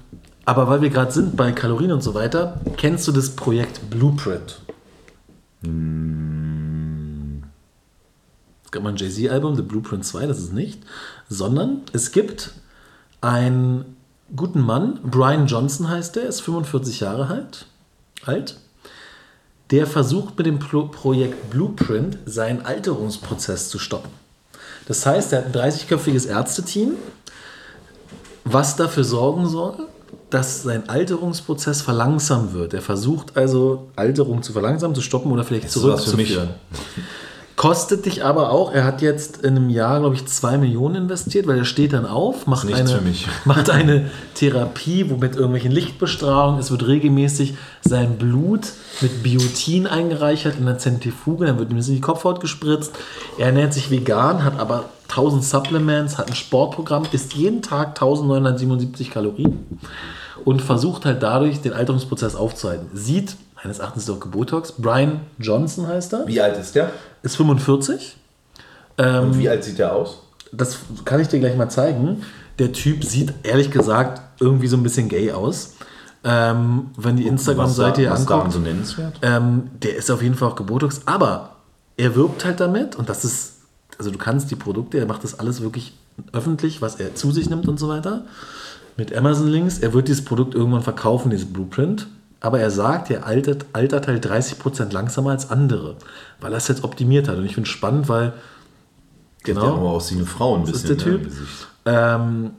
aber 0.47 0.67
weil 0.67 0.83
wir 0.83 0.91
gerade 0.91 1.13
sind 1.13 1.37
bei 1.37 1.53
Kalorien 1.53 1.93
und 1.93 2.03
so 2.03 2.13
weiter, 2.13 2.61
kennst 2.77 3.07
du 3.07 3.13
das 3.13 3.31
Projekt 3.31 3.89
Blueprint? 3.89 4.59
Hm. 5.63 6.48
Es 8.69 8.73
gab 8.73 8.83
mal 8.83 8.91
ein 8.91 8.97
Jay-Z-Album, 8.97 9.57
The 9.57 9.63
Blueprint 9.63 10.05
2, 10.05 10.27
das 10.27 10.41
ist 10.41 10.53
nicht, 10.53 10.83
sondern 11.31 11.81
es 11.95 12.13
gibt 12.13 12.51
einen 13.23 13.97
guten 14.37 14.61
Mann, 14.61 15.01
Brian 15.03 15.47
Johnson 15.47 15.89
heißt 15.89 16.17
der, 16.17 16.25
ist 16.25 16.43
45 16.43 17.01
Jahre 17.01 17.29
alt, 17.29 17.65
alt. 18.27 18.59
Der 19.71 19.87
versucht 19.87 20.37
mit 20.37 20.47
dem 20.47 20.59
Pro 20.59 20.83
Projekt 20.83 21.49
Blueprint 21.49 22.19
seinen 22.27 22.61
Alterungsprozess 22.61 23.71
zu 23.71 23.79
stoppen. 23.79 24.11
Das 24.87 25.07
heißt, 25.07 25.33
er 25.33 25.47
hat 25.47 25.57
ein 25.57 25.73
30-köpfiges 25.73 26.27
Ärzteteam, 26.27 26.91
was 28.45 28.77
dafür 28.77 29.05
sorgen 29.05 29.49
soll, 29.49 29.89
dass 30.29 30.63
sein 30.63 30.91
Alterungsprozess 30.91 31.81
verlangsamt 31.81 32.53
wird. 32.53 32.75
Er 32.75 32.83
versucht 32.83 33.35
also, 33.35 33.89
Alterung 33.97 34.43
zu 34.43 34.53
verlangsamen, 34.53 34.95
zu 34.95 35.01
stoppen 35.01 35.33
oder 35.33 35.45
vielleicht 35.45 35.71
zurückzuführen. 35.71 36.51
Kostet 37.59 38.07
dich 38.07 38.25
aber 38.25 38.53
auch, 38.53 38.73
er 38.73 38.85
hat 38.85 39.03
jetzt 39.03 39.39
in 39.39 39.57
einem 39.57 39.69
Jahr, 39.69 39.99
glaube 39.99 40.15
ich, 40.15 40.25
zwei 40.27 40.57
Millionen 40.59 40.95
investiert, 40.95 41.49
weil 41.49 41.59
er 41.59 41.65
steht 41.65 41.93
dann 41.93 42.07
auf, 42.07 42.47
macht, 42.47 42.73
eine, 42.73 43.01
macht 43.45 43.69
eine 43.69 44.13
Therapie, 44.35 45.11
wo 45.11 45.17
mit 45.17 45.35
irgendwelchen 45.35 45.73
Lichtbestrahlungen, 45.73 46.61
es 46.61 46.71
wird 46.71 46.87
regelmäßig 46.87 47.57
sein 47.81 48.17
Blut 48.17 48.69
mit 49.01 49.25
Biotin 49.25 49.89
eingereichert 49.89 50.55
in 50.57 50.67
der 50.67 50.79
Zentrifuge, 50.79 51.47
dann 51.47 51.59
wird 51.59 51.73
ihm 51.73 51.81
die 51.81 52.01
Kopfhaut 52.01 52.39
gespritzt. 52.39 52.93
Er 53.39 53.47
ernährt 53.47 53.75
sich 53.75 53.91
vegan, 53.91 54.45
hat 54.45 54.61
aber 54.61 54.85
1000 55.09 55.43
Supplements, 55.43 56.17
hat 56.17 56.29
ein 56.29 56.37
Sportprogramm, 56.37 57.09
isst 57.11 57.33
jeden 57.33 57.61
Tag 57.61 57.89
1977 57.89 59.11
Kalorien 59.11 59.67
und 60.45 60.63
versucht 60.63 61.05
halt 61.05 61.25
dadurch 61.25 61.61
den 61.61 61.73
Alterungsprozess 61.73 62.37
aufzuhalten. 62.37 62.87
Sieht 62.95 63.35
meines 63.63 63.81
Erachtens 63.81 64.05
ist 64.05 64.11
auch 64.11 64.21
Gebotox. 64.21 64.73
Brian 64.73 65.21
Johnson 65.39 65.87
heißt 65.89 66.13
er. 66.13 66.27
Wie 66.27 66.41
alt 66.41 66.57
ist 66.59 66.75
der? 66.75 66.91
Ist 67.23 67.37
45. 67.37 68.17
Ähm, 68.99 69.25
Und 69.25 69.39
wie 69.39 69.49
alt 69.49 69.65
sieht 69.65 69.79
der 69.79 69.95
aus? 69.95 70.23
Das 70.53 70.79
kann 71.05 71.21
ich 71.21 71.29
dir 71.29 71.41
gleich 71.41 71.57
mal 71.57 71.69
zeigen. 71.69 72.23
Der 72.59 72.73
Typ 72.73 73.05
sieht 73.05 73.33
ehrlich 73.43 73.71
gesagt 73.71 74.23
irgendwie 74.41 74.67
so 74.67 74.77
ein 74.77 74.83
bisschen 74.83 75.09
gay 75.09 75.33
aus. 75.33 75.75
Ähm, 76.25 76.91
wenn 76.97 77.17
die 77.17 77.27
Instagram-Seite 77.27 78.01
hier 78.01 78.15
anguckt. 78.15 78.53
So 78.53 78.59
nennenswert? 78.59 79.19
Ähm, 79.23 79.71
der 79.83 79.97
ist 79.97 80.11
auf 80.11 80.23
jeden 80.23 80.35
Fall 80.35 80.49
auch 80.49 80.57
Gebotox. 80.57 81.03
Aber 81.07 81.57
er 81.97 82.15
wirbt 82.17 82.45
halt 82.45 82.61
damit 82.61 82.97
und 82.97 83.09
das 83.09 83.25
ist, 83.25 83.59
also 83.99 84.11
du 84.11 84.19
kannst 84.19 84.51
die 84.51 84.57
Produkte, 84.57 84.99
er 84.99 85.07
macht 85.07 85.23
das 85.25 85.39
alles 85.39 85.61
wirklich 85.61 85.95
öffentlich, 86.33 86.83
was 86.83 86.97
er 86.97 87.15
zu 87.15 87.31
sich 87.31 87.49
nimmt 87.49 87.69
und 87.69 87.79
so 87.79 87.89
weiter. 87.89 88.25
Mit 88.97 89.15
Amazon-Links. 89.17 89.79
Er 89.79 89.93
wird 89.93 90.09
dieses 90.09 90.25
Produkt 90.25 90.55
irgendwann 90.55 90.83
verkaufen, 90.83 91.31
dieses 91.31 91.47
Blueprint. 91.47 92.09
Aber 92.41 92.61
er 92.61 92.71
sagt, 92.71 93.11
er 93.11 93.27
altert, 93.27 93.67
altert 93.73 94.07
halt 94.07 94.25
30% 94.25 94.93
langsamer 94.93 95.31
als 95.31 95.51
andere, 95.51 95.97
weil 96.41 96.53
er 96.53 96.59
es 96.59 96.69
jetzt 96.69 96.85
optimiert 96.85 97.29
hat. 97.29 97.37
Und 97.37 97.45
ich 97.45 97.55
finde 97.55 97.69
es 97.69 97.73
spannend, 97.73 98.09
weil. 98.09 98.33
Genau. 99.45 99.65
Ja 99.65 99.73
aber 99.73 99.91
aus 99.91 100.11
wie 100.13 100.17
eine 100.17 100.27
Frau 100.27 100.57
ein 100.57 100.65
bisschen. 100.65 100.91
Ist 100.91 101.05
der 101.05 101.13
ne, 101.13 101.23
Typ. 101.23 101.33
Ähm, 101.85 102.51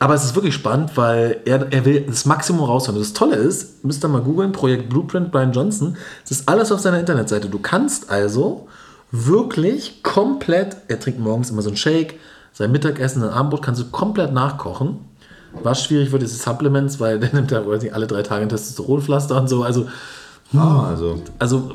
aber 0.00 0.14
es 0.14 0.24
ist 0.24 0.34
wirklich 0.34 0.54
spannend, 0.54 0.96
weil 0.96 1.40
er, 1.44 1.72
er 1.72 1.84
will 1.84 2.02
das 2.02 2.24
Maximum 2.24 2.64
rausholen. 2.64 3.00
Das 3.00 3.14
Tolle 3.14 3.36
ist, 3.36 3.84
müsst 3.84 4.04
ihr 4.04 4.08
mal 4.08 4.22
googeln, 4.22 4.52
Projekt 4.52 4.88
Blueprint 4.88 5.32
Brian 5.32 5.52
Johnson. 5.52 5.96
Das 6.22 6.32
ist 6.32 6.48
alles 6.48 6.70
auf 6.70 6.80
seiner 6.80 7.00
Internetseite. 7.00 7.48
Du 7.48 7.58
kannst 7.58 8.10
also 8.10 8.68
wirklich 9.10 10.02
komplett, 10.02 10.76
er 10.88 11.00
trinkt 11.00 11.18
morgens 11.18 11.50
immer 11.50 11.62
so 11.62 11.70
einen 11.70 11.76
Shake, 11.76 12.20
sein 12.52 12.70
Mittagessen, 12.70 13.22
sein 13.22 13.30
Abendbrot 13.30 13.62
kannst 13.62 13.80
du 13.80 13.86
komplett 13.86 14.32
nachkochen 14.32 15.07
was 15.62 15.84
schwierig 15.84 16.12
wird, 16.12 16.22
ist 16.22 16.34
die 16.34 16.42
Supplements, 16.42 17.00
weil 17.00 17.18
der 17.20 17.32
nimmt 17.32 17.50
ja 17.50 17.62
alle 17.62 18.06
drei 18.06 18.22
Tage 18.22 18.42
ein 18.42 18.48
Testosteronpflaster 18.48 19.40
und 19.40 19.48
so. 19.48 19.62
Also, 19.62 19.86
ah, 20.54 20.88
also. 20.88 21.22
also 21.38 21.72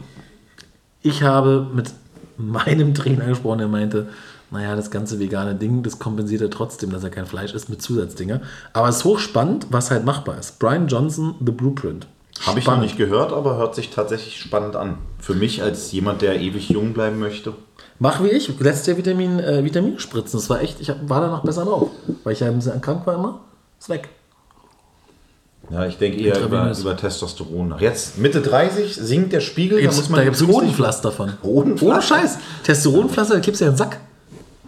ich 1.01 1.23
habe 1.23 1.67
mit 1.73 1.91
meinem 2.37 2.93
Trainer 2.93 3.25
gesprochen, 3.25 3.59
der 3.59 3.67
meinte, 3.67 4.07
naja, 4.51 4.75
das 4.75 4.91
ganze 4.91 5.19
vegane 5.19 5.55
Ding, 5.55 5.83
das 5.83 5.99
kompensiert 5.99 6.41
er 6.41 6.49
trotzdem, 6.49 6.91
dass 6.91 7.03
er 7.03 7.09
kein 7.09 7.25
Fleisch 7.25 7.53
isst 7.53 7.69
mit 7.69 7.81
Zusatzdinger. 7.81 8.41
Aber 8.71 8.87
es 8.87 8.97
ist 8.97 9.03
hochspannend, 9.03 9.67
was 9.71 9.91
halt 9.91 10.05
machbar 10.05 10.37
ist. 10.37 10.59
Brian 10.59 10.87
Johnson, 10.87 11.35
The 11.43 11.51
Blueprint. 11.51 12.07
Habe 12.45 12.59
ich 12.59 12.67
noch 12.67 12.79
nicht 12.79 12.97
gehört, 12.97 13.31
aber 13.31 13.57
hört 13.57 13.75
sich 13.75 13.89
tatsächlich 13.89 14.39
spannend 14.39 14.75
an. 14.75 14.97
Für 15.19 15.33
mich 15.33 15.61
als 15.63 15.91
jemand, 15.91 16.21
der 16.21 16.39
ewig 16.39 16.69
jung 16.69 16.93
bleiben 16.93 17.19
möchte. 17.19 17.53
Mach 17.99 18.23
wie 18.23 18.29
ich, 18.29 18.59
lässt 18.59 18.85
dir 18.85 18.97
Vitamin, 18.97 19.39
äh, 19.39 19.63
Vitamin 19.63 19.99
spritzen. 19.99 20.39
Das 20.39 20.49
war 20.49 20.61
echt, 20.61 20.81
ich 20.81 20.89
war 20.89 21.21
danach 21.21 21.43
besser 21.43 21.65
drauf, 21.65 21.89
weil 22.23 22.33
ich 22.33 22.39
ja 22.39 22.47
ein 22.47 22.55
bisschen 22.55 22.81
krank 22.81 23.07
war 23.07 23.15
immer. 23.15 23.39
Ist 23.83 23.89
weg. 23.89 24.07
Ja, 25.69 25.85
ich 25.85 25.97
denke 25.97 26.17
eher 26.17 26.39
über, 26.39 26.71
über 26.71 26.95
Testosteron 26.95 27.67
nach. 27.67 27.81
Jetzt 27.81 28.17
Mitte 28.17 28.41
30 28.41 28.95
sinkt 28.95 29.33
der 29.33 29.41
Spiegel, 29.41 29.79
da 29.79 29.81
Gibt's, 29.81 29.97
muss 29.97 30.07
man 30.07 30.19
da 30.19 30.23
gibt 30.23 30.37
es 30.37 30.47
Hodenpflaster 30.47 31.11
von. 31.11 31.33
Hodenpflaster? 31.43 31.93
Ohne 31.93 32.01
Scheiß. 32.01 32.37
Testosteronpflaster, 32.63 33.33
da 33.33 33.39
kippst 33.41 33.59
du 33.59 33.65
ja 33.65 33.71
einen 33.71 33.77
Sack. 33.77 33.99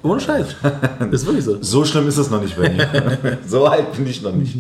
Ohne 0.04 0.20
Scheiß. 0.20 0.58
Das 1.00 1.12
ist 1.12 1.26
wirklich 1.26 1.46
so. 1.46 1.58
So 1.62 1.86
schlimm 1.86 2.10
ist 2.10 2.18
es 2.18 2.30
noch 2.30 2.42
nicht 2.42 2.58
bei 2.58 2.70
mir. 2.70 3.38
so 3.48 3.66
alt 3.66 3.94
bin 3.94 4.06
ich 4.06 4.22
noch 4.22 4.34
nicht. 4.34 4.58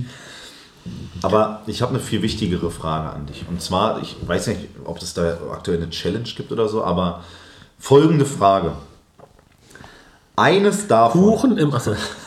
Aber 1.21 1.61
ich 1.67 1.81
habe 1.81 1.89
eine 1.89 1.99
viel 1.99 2.21
wichtigere 2.21 2.71
Frage 2.71 3.09
an 3.09 3.25
dich. 3.25 3.43
Und 3.49 3.61
zwar, 3.61 4.01
ich 4.01 4.15
weiß 4.25 4.47
nicht, 4.47 4.69
ob 4.85 5.01
es 5.01 5.13
da 5.13 5.37
aktuell 5.51 5.79
eine 5.83 5.89
Challenge 5.89 6.29
gibt 6.33 6.53
oder 6.53 6.69
so, 6.69 6.81
aber 6.81 7.25
folgende 7.77 8.23
Frage. 8.23 8.71
Eines 10.35 10.87
davon. 10.87 11.21
Kuchen 11.21 11.57
im. 11.57 11.73
Achso. 11.73 11.95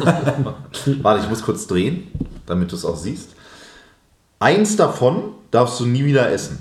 Warte, 1.03 1.23
ich 1.23 1.29
muss 1.29 1.43
kurz 1.43 1.67
drehen, 1.67 2.09
damit 2.47 2.73
du 2.73 2.77
es 2.77 2.85
auch 2.85 2.97
siehst. 2.97 3.31
Eins 4.39 4.77
davon 4.77 5.33
darfst 5.51 5.79
du 5.81 5.87
nie 5.87 6.05
wieder 6.05 6.31
essen. 6.31 6.59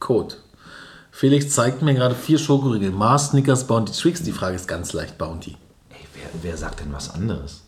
Code. 0.00 0.34
Felix 1.10 1.50
zeigt 1.50 1.82
mir 1.82 1.94
gerade 1.94 2.14
vier 2.14 2.38
Schokoriegel. 2.38 2.90
Mars, 2.90 3.28
Snickers, 3.30 3.66
Bounty, 3.66 3.92
Tricks. 3.92 4.22
Die 4.22 4.32
Frage 4.32 4.56
ist 4.56 4.68
ganz 4.68 4.92
leicht. 4.92 5.18
Bounty. 5.18 5.56
Ey, 5.90 5.96
wer, 6.14 6.30
wer 6.42 6.56
sagt 6.56 6.80
denn 6.80 6.92
was 6.92 7.12
anderes? 7.12 7.62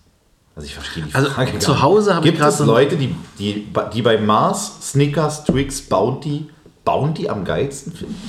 Also 0.57 0.67
ich 0.67 0.75
verstehe 0.75 1.05
die 1.05 1.15
Also, 1.15 1.31
Frage 1.31 1.53
gar 1.53 1.61
zu. 1.61 1.83
Hause 1.83 2.15
habe 2.15 2.27
ich 2.27 2.33
Gibt 2.33 2.41
gerade 2.41 2.53
es 2.53 2.59
so- 2.59 2.65
Leute, 2.65 2.97
die, 2.97 3.15
die, 3.39 3.67
die 3.93 4.03
bei 4.03 4.19
Mars, 4.19 4.91
Snickers, 4.91 5.45
Twix, 5.45 5.81
Bounty, 5.83 6.49
Bounty 6.85 7.29
am 7.29 7.45
geilsten 7.45 7.93
finden? 7.93 8.21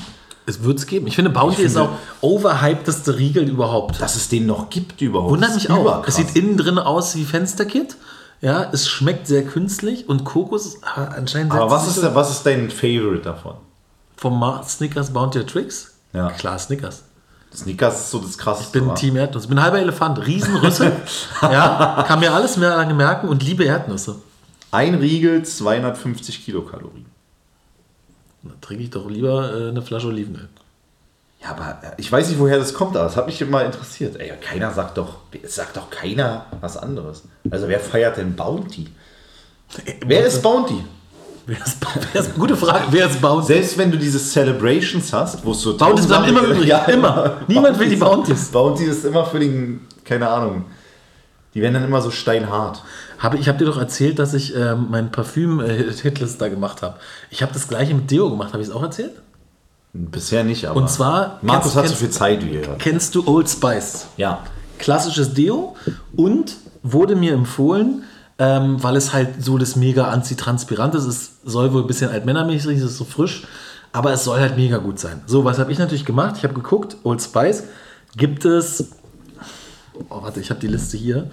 Es 0.45 0.63
wird 0.63 0.79
es 0.79 0.87
geben. 0.87 1.07
Ich 1.07 1.15
finde, 1.15 1.29
Bounty 1.31 1.61
Ich 1.61 1.67
ist 1.67 1.73
finde- 1.73 1.89
auch 1.89 1.95
overhypedeste 2.21 3.17
Riegel 3.17 3.47
überhaupt. 3.47 4.01
Dass 4.01 4.15
es 4.15 4.27
den 4.29 4.45
noch 4.47 4.69
gibt 4.69 5.01
überhaupt. 5.01 5.31
Wundert 5.31 5.53
mich 5.53 5.69
auch. 5.69 6.05
Es 6.07 6.15
sieht 6.15 6.35
innen 6.35 6.57
drin 6.57 6.79
aus 6.79 7.15
wie 7.15 7.25
Fensterkit. 7.25 7.95
Ja, 8.41 8.67
es 8.71 8.87
schmeckt 8.87 9.27
sehr 9.27 9.45
künstlich 9.45 10.09
und 10.09 10.23
Kokos 10.23 10.79
ah, 10.83 11.03
anscheinend 11.15 11.51
Aber 11.53 11.69
setzt 11.69 11.87
was 11.87 11.95
ist, 11.95 12.03
der, 12.03 12.15
was 12.15 12.31
ist 12.31 12.43
dein 12.43 12.71
Favorite 12.71 13.21
davon? 13.21 13.53
vom 14.17 14.39
Mars, 14.39 14.73
Snickers, 14.73 15.11
Bounty 15.11 15.39
oder 15.39 15.47
Tricks? 15.47 15.93
Ja. 16.13 16.29
Klar, 16.29 16.57
Snickers. 16.59 17.03
Snickers 17.53 18.01
ist 18.01 18.11
so 18.11 18.19
das 18.19 18.37
krasseste. 18.37 18.77
Ich 18.77 18.83
bin 18.83 18.89
wa? 18.89 18.93
Team 18.93 19.15
Erdnuss. 19.15 19.43
Ich 19.43 19.49
bin 19.49 19.61
halber 19.61 19.79
Elefant. 19.79 20.25
Riesenrüssel. 20.25 20.91
ja, 21.41 22.03
kann 22.07 22.19
mir 22.19 22.31
alles 22.33 22.55
mehr 22.57 22.69
lange 22.75 22.93
merken 22.93 23.27
und 23.29 23.43
liebe 23.43 23.63
Erdnüsse. 23.63 24.15
Ein 24.71 24.95
Riegel 24.95 25.43
250 25.43 26.45
Kilokalorien. 26.45 27.05
Da 28.43 28.51
trinke 28.61 28.83
ich 28.83 28.89
doch 28.89 29.09
lieber 29.09 29.53
äh, 29.53 29.69
eine 29.69 29.81
Flasche 29.81 30.07
Olivenöl. 30.07 30.49
Ja, 31.41 31.51
aber 31.51 31.79
äh, 31.83 31.93
ich 31.97 32.11
weiß 32.11 32.29
nicht, 32.29 32.39
woher 32.39 32.57
das 32.57 32.73
kommt, 32.73 32.95
aber 32.95 33.05
das 33.05 33.15
hat 33.15 33.27
mich 33.27 33.41
immer 33.41 33.63
interessiert. 33.63 34.19
Ey, 34.19 34.31
keiner 34.41 34.71
sagt 34.71 34.97
doch, 34.97 35.17
es 35.41 35.55
sagt 35.55 35.77
doch 35.77 35.89
keiner 35.89 36.45
was 36.59 36.77
anderes. 36.77 37.23
Also 37.49 37.67
wer 37.67 37.79
feiert 37.79 38.17
denn 38.17 38.35
Bounty? 38.35 38.87
Wer 40.05 40.25
ist 40.25 40.41
Bounty? 40.41 40.83
Wer 41.45 41.57
ist, 41.57 41.77
wer 42.13 42.21
ist, 42.21 42.35
gute 42.35 42.55
Frage. 42.55 42.85
Wer 42.91 43.09
ist 43.09 43.21
Bounty? 43.21 43.47
Selbst 43.47 43.77
wenn 43.77 43.91
du 43.91 43.97
diese 43.97 44.19
Celebrations 44.19 45.11
hast, 45.11 45.43
wo 45.43 45.51
es 45.51 45.61
so 45.61 45.75
Bounties 45.75 46.07
bleiben 46.07 46.27
immer 46.27 46.43
übrig. 46.43 46.65
Ja, 46.67 46.85
immer. 46.85 47.37
Niemand 47.47 47.79
will 47.79 47.89
die 47.89 47.95
Bounties. 47.95 48.49
Bounty 48.49 48.85
ist 48.85 49.05
immer 49.05 49.25
für 49.25 49.39
den, 49.39 49.81
keine 50.03 50.29
Ahnung. 50.29 50.65
Die 51.53 51.61
werden 51.61 51.73
dann 51.73 51.83
immer 51.83 52.01
so 52.01 52.11
steinhart. 52.11 52.83
Habe, 53.21 53.37
ich 53.37 53.47
habe 53.47 53.57
dir 53.59 53.65
doch 53.65 53.77
erzählt, 53.77 54.17
dass 54.19 54.33
ich 54.33 54.55
ähm, 54.55 54.87
mein 54.89 55.11
Parfüm-Hitlist 55.11 56.41
da 56.41 56.47
gemacht 56.49 56.81
habe. 56.81 56.97
Ich 57.29 57.41
habe 57.41 57.53
das 57.53 57.67
gleiche 57.67 57.93
mit 57.93 58.09
Deo 58.09 58.29
gemacht. 58.29 58.53
Habe 58.53 58.61
ich 58.63 58.69
es 58.69 58.73
auch 58.73 58.81
erzählt? 58.83 59.11
Bisher 59.93 60.43
nicht, 60.43 60.65
aber. 60.65 60.79
Und 60.79 60.89
zwar, 60.89 61.39
Markus 61.41 61.73
kennst- 61.73 61.75
hat 61.75 61.83
so 61.85 61.89
kennst- 61.89 61.95
viel 61.99 62.09
Zeit 62.09 62.45
wie 62.45 62.55
er. 62.57 62.75
Kennst 62.77 63.13
du 63.15 63.27
Old 63.27 63.49
Spice? 63.49 64.07
Ja. 64.17 64.43
klassisches 64.79 65.33
Deo 65.35 65.75
und 66.15 66.55
wurde 66.81 67.15
mir 67.15 67.33
empfohlen, 67.33 68.01
ähm, 68.39 68.81
weil 68.81 68.95
es 68.95 69.13
halt 69.13 69.43
so 69.43 69.59
das 69.59 69.75
mega 69.75 70.07
antitranspirant 70.09 70.95
ist. 70.95 71.05
Es 71.05 71.33
soll 71.45 71.71
wohl 71.73 71.81
ein 71.81 71.87
bisschen 71.87 72.09
altmännermäßig, 72.09 72.79
es 72.79 72.83
ist 72.85 72.97
so 72.97 73.03
frisch, 73.05 73.43
aber 73.91 74.11
es 74.11 74.23
soll 74.23 74.39
halt 74.39 74.55
mega 74.57 74.77
gut 74.77 74.97
sein. 74.97 75.21
So, 75.27 75.45
was 75.45 75.59
habe 75.59 75.71
ich 75.71 75.77
natürlich 75.77 76.05
gemacht? 76.05 76.35
Ich 76.37 76.43
habe 76.43 76.55
geguckt, 76.55 76.97
Old 77.03 77.21
Spice 77.21 77.65
gibt 78.17 78.43
es, 78.45 78.87
oh 80.09 80.23
warte, 80.23 80.39
ich 80.39 80.49
habe 80.49 80.59
die 80.59 80.67
Liste 80.67 80.97
hier, 80.97 81.29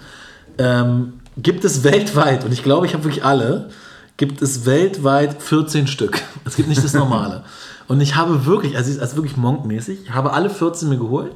ähm, 0.59 1.13
gibt 1.41 1.65
es 1.65 1.83
weltweit, 1.83 2.43
und 2.43 2.51
ich 2.51 2.63
glaube, 2.63 2.85
ich 2.85 2.93
habe 2.93 3.03
wirklich 3.03 3.23
alle, 3.23 3.69
gibt 4.17 4.41
es 4.41 4.65
weltweit 4.65 5.41
14 5.41 5.87
Stück. 5.87 6.21
Es 6.45 6.55
gibt 6.55 6.67
nicht 6.67 6.83
das 6.83 6.93
normale. 6.93 7.43
Und 7.87 8.01
ich 8.01 8.15
habe 8.15 8.45
wirklich, 8.45 8.75
also, 8.75 8.99
also 8.99 9.15
wirklich 9.15 9.37
monkmäßig, 9.37 10.03
ich 10.03 10.11
habe 10.11 10.33
alle 10.33 10.49
14 10.49 10.89
mir 10.89 10.97
geholt. 10.97 11.33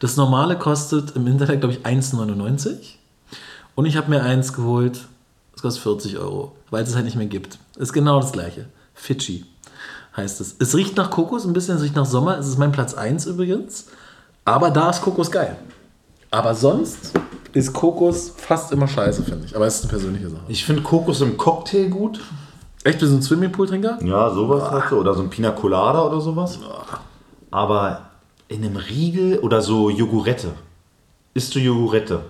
Das 0.00 0.16
normale 0.16 0.58
kostet 0.58 1.16
im 1.16 1.26
Internet, 1.26 1.60
glaube 1.60 1.74
ich, 1.74 1.80
1,99. 1.86 2.96
Und 3.74 3.86
ich 3.86 3.96
habe 3.96 4.10
mir 4.10 4.22
eins 4.22 4.52
geholt, 4.52 5.00
das 5.52 5.62
kostet 5.62 5.82
40 5.82 6.18
Euro, 6.18 6.52
weil 6.70 6.82
es 6.82 6.90
es 6.90 6.94
halt 6.96 7.04
nicht 7.04 7.16
mehr 7.16 7.26
gibt. 7.26 7.58
Ist 7.76 7.92
genau 7.92 8.20
das 8.20 8.32
gleiche. 8.32 8.66
Fidschi 8.94 9.46
heißt 10.16 10.40
es. 10.40 10.56
Es 10.58 10.74
riecht 10.74 10.96
nach 10.96 11.10
Kokos 11.10 11.44
ein 11.44 11.52
bisschen, 11.52 11.76
es 11.76 11.82
riecht 11.82 11.96
nach 11.96 12.06
Sommer. 12.06 12.38
Es 12.38 12.46
ist 12.46 12.58
mein 12.58 12.72
Platz 12.72 12.94
1 12.94 13.26
übrigens. 13.26 13.86
Aber 14.44 14.70
da 14.70 14.90
ist 14.90 15.02
Kokos 15.02 15.30
geil. 15.30 15.56
Aber 16.30 16.54
sonst 16.54 17.12
ist 17.54 17.72
Kokos 17.72 18.32
fast 18.36 18.72
immer 18.72 18.88
scheiße, 18.88 19.22
finde 19.22 19.46
ich. 19.46 19.54
Aber 19.56 19.66
es 19.66 19.76
ist 19.76 19.82
eine 19.84 19.90
persönliche 19.90 20.28
Sache. 20.28 20.42
Ich 20.48 20.64
finde 20.64 20.82
Kokos 20.82 21.20
im 21.20 21.36
Cocktail 21.36 21.88
gut. 21.88 22.20
Echt, 22.82 23.00
wie 23.00 23.06
so 23.06 23.14
ein 23.14 23.22
Swimmingpool-Trinker? 23.22 23.98
Ja, 24.04 24.30
sowas 24.30 24.70
halt 24.70 24.84
so. 24.90 24.96
Oder 24.98 25.14
so 25.14 25.22
ein 25.22 25.30
Pina 25.30 25.52
Colada 25.52 26.02
oder 26.02 26.20
sowas. 26.20 26.58
Aber 27.50 28.02
in 28.48 28.64
einem 28.64 28.76
Riegel 28.76 29.38
oder 29.38 29.62
so 29.62 29.88
Jogurette. 29.88 30.48
Isst 31.32 31.54
du 31.54 31.60
Jogurette? 31.60 32.20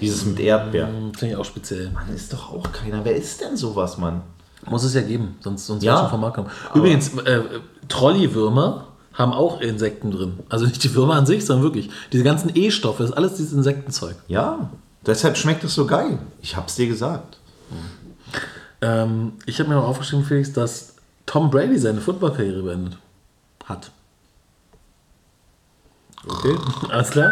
Dieses 0.00 0.24
mit 0.24 0.40
Erdbeer. 0.40 0.88
Finde 1.16 1.34
ich 1.34 1.36
auch 1.36 1.44
speziell. 1.44 1.90
Mann, 1.90 2.08
ist 2.14 2.32
doch 2.32 2.52
auch 2.52 2.72
keiner. 2.72 3.04
Wer 3.04 3.14
ist 3.14 3.40
denn 3.42 3.56
sowas, 3.56 3.98
Mann? 3.98 4.22
Muss 4.68 4.84
es 4.84 4.94
ja 4.94 5.02
geben, 5.02 5.36
sonst, 5.40 5.66
sonst 5.66 5.82
Ja. 5.82 5.94
ja. 5.94 6.00
schon 6.00 6.10
vom 6.10 6.20
Markt 6.20 6.36
kommen. 6.36 6.50
Übrigens, 6.74 7.16
äh, 7.18 7.40
Trolley-Würmer 7.88 8.86
haben 9.14 9.32
auch 9.32 9.60
Insekten 9.60 10.10
drin. 10.10 10.38
Also 10.48 10.66
nicht 10.66 10.82
die 10.84 10.94
Würmer 10.94 11.14
an 11.14 11.26
sich, 11.26 11.44
sondern 11.44 11.64
wirklich. 11.64 11.90
Diese 12.12 12.24
ganzen 12.24 12.50
E-Stoffe, 12.54 13.04
ist 13.04 13.12
alles 13.12 13.34
dieses 13.34 13.52
Insektenzeug. 13.52 14.16
Ja, 14.28 14.70
deshalb 15.04 15.36
schmeckt 15.36 15.64
es 15.64 15.74
so 15.74 15.86
geil. 15.86 16.18
Ich 16.42 16.56
hab's 16.56 16.76
dir 16.76 16.86
gesagt. 16.86 17.38
Ähm, 18.82 19.32
ich 19.46 19.58
habe 19.58 19.68
mir 19.68 19.76
noch 19.76 19.86
aufgeschrieben, 19.88 20.24
Felix, 20.24 20.52
dass 20.52 20.94
Tom 21.26 21.50
Brady 21.50 21.78
seine 21.78 22.00
Footballkarriere 22.00 22.62
beendet 22.62 22.96
hat. 23.66 23.90
Okay. 26.26 26.56
Alles 26.90 27.10
klar? 27.10 27.30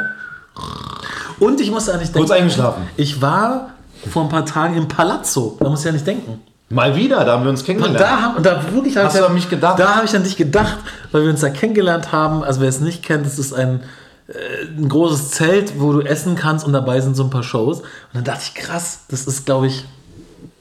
Und 1.38 1.60
ich 1.60 1.70
musste 1.70 1.92
eigentlich 1.94 2.12
Kurz 2.12 2.28
denken, 2.28 2.42
eingeschlafen. 2.44 2.88
ich 2.96 3.20
war 3.20 3.74
vor 4.10 4.22
ein 4.24 4.28
paar 4.28 4.46
Tagen 4.46 4.76
im 4.76 4.88
Palazzo. 4.88 5.56
Da 5.60 5.68
muss 5.68 5.80
ich 5.80 5.86
ja 5.86 5.92
nicht 5.92 6.06
denken. 6.06 6.40
Mal 6.70 6.94
wieder, 6.96 7.24
da 7.24 7.32
haben 7.32 7.44
wir 7.44 7.50
uns 7.50 7.60
Und 7.60 7.66
kennengelernt. 7.66 8.00
da, 8.00 8.20
haben, 8.20 8.36
und 8.36 8.44
da 8.44 8.62
wirklich 8.72 8.96
Hast 8.96 9.14
ich 9.14 9.20
du 9.20 9.26
an 9.26 9.32
mich 9.34 9.48
gedacht? 9.48 9.78
Da 9.78 9.96
habe 9.96 10.04
ich 10.06 10.14
an 10.14 10.22
dich 10.22 10.36
gedacht, 10.36 10.76
weil 11.12 11.22
wir 11.22 11.30
uns 11.30 11.40
da 11.40 11.48
kennengelernt 11.48 12.12
haben. 12.12 12.44
Also 12.44 12.60
wer 12.60 12.68
es 12.68 12.80
nicht 12.80 13.02
kennt, 13.02 13.24
das 13.24 13.38
ist 13.38 13.54
ein, 13.54 13.80
äh, 14.28 14.32
ein 14.76 14.88
großes 14.88 15.30
Zelt, 15.30 15.80
wo 15.80 15.92
du 15.92 16.00
essen 16.02 16.34
kannst 16.36 16.66
und 16.66 16.74
dabei 16.74 17.00
sind 17.00 17.16
so 17.16 17.24
ein 17.24 17.30
paar 17.30 17.42
Shows. 17.42 17.78
Und 17.80 17.86
dann 18.12 18.24
dachte 18.24 18.42
ich, 18.44 18.54
krass, 18.54 19.00
das 19.08 19.26
ist, 19.26 19.46
glaube 19.46 19.68
ich, 19.68 19.86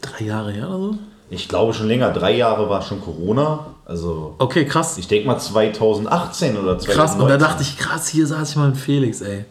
drei 0.01 0.23
Jahre 0.25 0.51
her 0.53 0.69
oder 0.69 0.79
so. 0.79 0.95
Ich 1.29 1.49
glaube 1.49 1.73
schon 1.73 1.87
länger. 1.87 2.11
Drei 2.11 2.31
Jahre 2.37 2.69
war 2.69 2.81
schon 2.81 3.01
Corona. 3.01 3.65
Also 3.85 4.35
Okay, 4.37 4.65
krass. 4.65 4.97
ich 4.97 5.09
denke 5.09 5.27
mal 5.27 5.37
2018 5.39 6.55
oder 6.57 6.79
2019. 6.79 6.95
Krass. 6.95 7.15
Und 7.21 7.27
da 7.27 7.37
dachte 7.37 7.63
ich, 7.63 7.77
krass, 7.77 8.07
hier 8.07 8.25
saß 8.27 8.51
ich 8.51 8.55
mal 8.55 8.69
mit 8.69 8.77
Felix, 8.77 9.19
ey. 9.21 9.43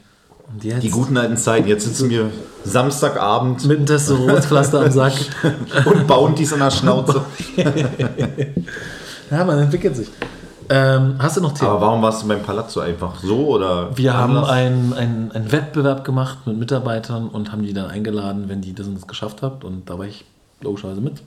Und 0.53 0.65
jetzt 0.65 0.83
Die 0.83 0.91
guten 0.91 1.17
alten 1.17 1.37
Zeiten. 1.37 1.69
Jetzt 1.69 1.85
sitzen 1.85 2.09
wir 2.09 2.31
Samstagabend 2.65 3.65
mit 3.67 3.79
einem 3.79 3.87
Testosteronpflaster 3.87 4.81
am 4.81 4.91
Sack. 4.91 5.15
und 5.85 6.07
Bounties 6.07 6.53
in 6.53 6.61
der 6.61 6.71
Schnauze. 6.71 7.23
Ja, 9.31 9.45
man 9.45 9.59
entwickelt 9.59 9.97
sich. 9.97 10.09
Ähm, 10.69 11.17
hast 11.19 11.37
du 11.37 11.41
noch 11.41 11.53
Themen? 11.53 11.71
Aber 11.71 11.81
warum 11.81 12.03
warst 12.03 12.23
du 12.23 12.29
beim 12.29 12.43
Palazzo 12.43 12.81
einfach 12.81 13.21
so 13.21 13.49
oder? 13.49 13.97
Wir 13.97 14.15
haben 14.15 14.37
anders? 14.37 14.51
einen, 14.51 14.93
einen, 14.95 15.33
einen 15.33 15.53
Wettbewerb 15.53 16.05
gemacht 16.05 16.47
mit 16.47 16.57
Mitarbeitern 16.57 17.29
und 17.29 17.53
haben 17.53 17.63
die 17.63 17.73
dann 17.73 17.91
eingeladen, 17.91 18.49
wenn 18.49 18.61
die 18.63 18.75
das 18.75 18.87
und 18.87 18.97
das 18.97 19.07
geschafft 19.07 19.43
habt. 19.43 19.65
Und 19.65 19.89
da 19.89 19.99
war 19.99 20.07
ich 20.07 20.25
logischerweise 20.61 21.01
mit. 21.01 21.23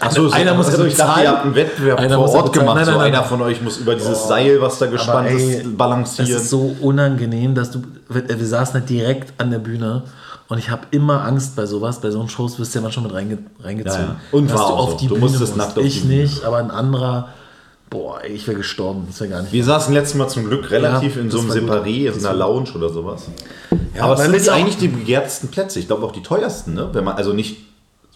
Achso, 0.00 0.28
einer 0.30 0.52
muss 0.54 0.66
also 0.68 0.84
ich 0.84 0.96
dachte, 0.96 1.22
ihr 1.22 1.30
habt 1.30 1.44
einen 1.46 1.54
Wettbewerb 1.54 1.98
Einer 1.98 2.16
vor 2.16 2.28
Ort 2.34 2.52
gemacht. 2.52 2.76
Nein, 2.76 2.84
so 2.84 2.90
nein, 2.90 2.98
nein, 3.00 3.06
einer 3.08 3.20
nein. 3.20 3.28
von 3.28 3.40
euch 3.42 3.62
muss 3.62 3.78
über 3.78 3.94
dieses 3.94 4.28
Seil, 4.28 4.60
was 4.60 4.78
da 4.78 4.86
gespannt 4.86 5.28
ey, 5.30 5.54
ist, 5.62 5.78
balancieren. 5.78 6.30
ist 6.30 6.50
so 6.50 6.76
unangenehm, 6.80 7.54
dass 7.54 7.70
du. 7.70 7.82
Wir 8.08 8.28
wir 8.28 8.46
saßen 8.46 8.74
halt 8.74 8.90
direkt 8.90 9.40
an 9.40 9.50
der 9.50 9.60
Bühne 9.60 10.02
und 10.48 10.58
ich 10.58 10.68
habe 10.68 10.82
immer 10.90 11.24
Angst 11.24 11.56
bei 11.56 11.64
sowas. 11.64 12.00
Bei 12.02 12.10
so 12.10 12.20
einen 12.20 12.28
Shows 12.28 12.58
wirst 12.58 12.74
du 12.74 12.80
ja 12.80 12.82
manchmal 12.82 13.04
schon 13.04 13.12
mit 13.12 13.14
reinge, 13.14 13.38
reingezogen. 13.62 14.00
Ja, 14.02 14.08
ja. 14.08 14.16
Und 14.30 14.50
dass 14.50 14.58
war 14.60 14.68
du 14.68 14.74
auch 14.74 14.78
auf 14.84 14.90
so. 14.92 14.96
die 14.98 15.06
Du 15.06 15.14
Bühne 15.14 15.20
musstest 15.26 15.56
musst. 15.56 15.56
nackt 15.56 15.78
auf 15.78 15.82
die 15.82 15.88
Ich 15.88 16.04
nicht, 16.04 16.44
aber 16.44 16.58
ein 16.58 16.70
anderer. 16.70 17.28
Boah, 17.88 18.22
ey, 18.22 18.32
ich 18.32 18.46
wäre 18.46 18.56
gestorben. 18.58 19.04
Das 19.06 19.20
wäre 19.20 19.30
gar 19.30 19.42
nicht. 19.42 19.52
wir 19.52 19.64
saßen 19.64 19.92
letztes 19.94 20.16
Mal 20.16 20.28
zum 20.28 20.46
Glück 20.48 20.70
relativ 20.70 21.16
Ja, 21.16 21.22
in 21.22 21.30
so 21.30 21.42
das 21.42 21.56
einem 21.56 21.66
gut. 21.66 21.76
Separé, 21.78 22.06
in 22.08 22.14
Das 22.14 22.24
einer 22.24 22.38
Lounge 22.38 22.70
oder 22.74 22.88
sowas. 22.90 23.24
Ja, 23.94 24.04
Aber 24.04 24.14
es 24.18 24.44
sind 24.44 24.48
eigentlich 24.54 24.76
die 24.78 24.88
begehrtesten 24.88 25.50
Plätze. 25.50 25.78
Ich 25.78 25.86
glaube 25.86 26.04
auch 26.06 26.12
die 26.12 26.22
teuersten, 26.22 26.74
ne? 26.74 26.88
Wenn 26.92 27.04
man, 27.04 27.16
also 27.16 27.32
nicht, 27.34 27.56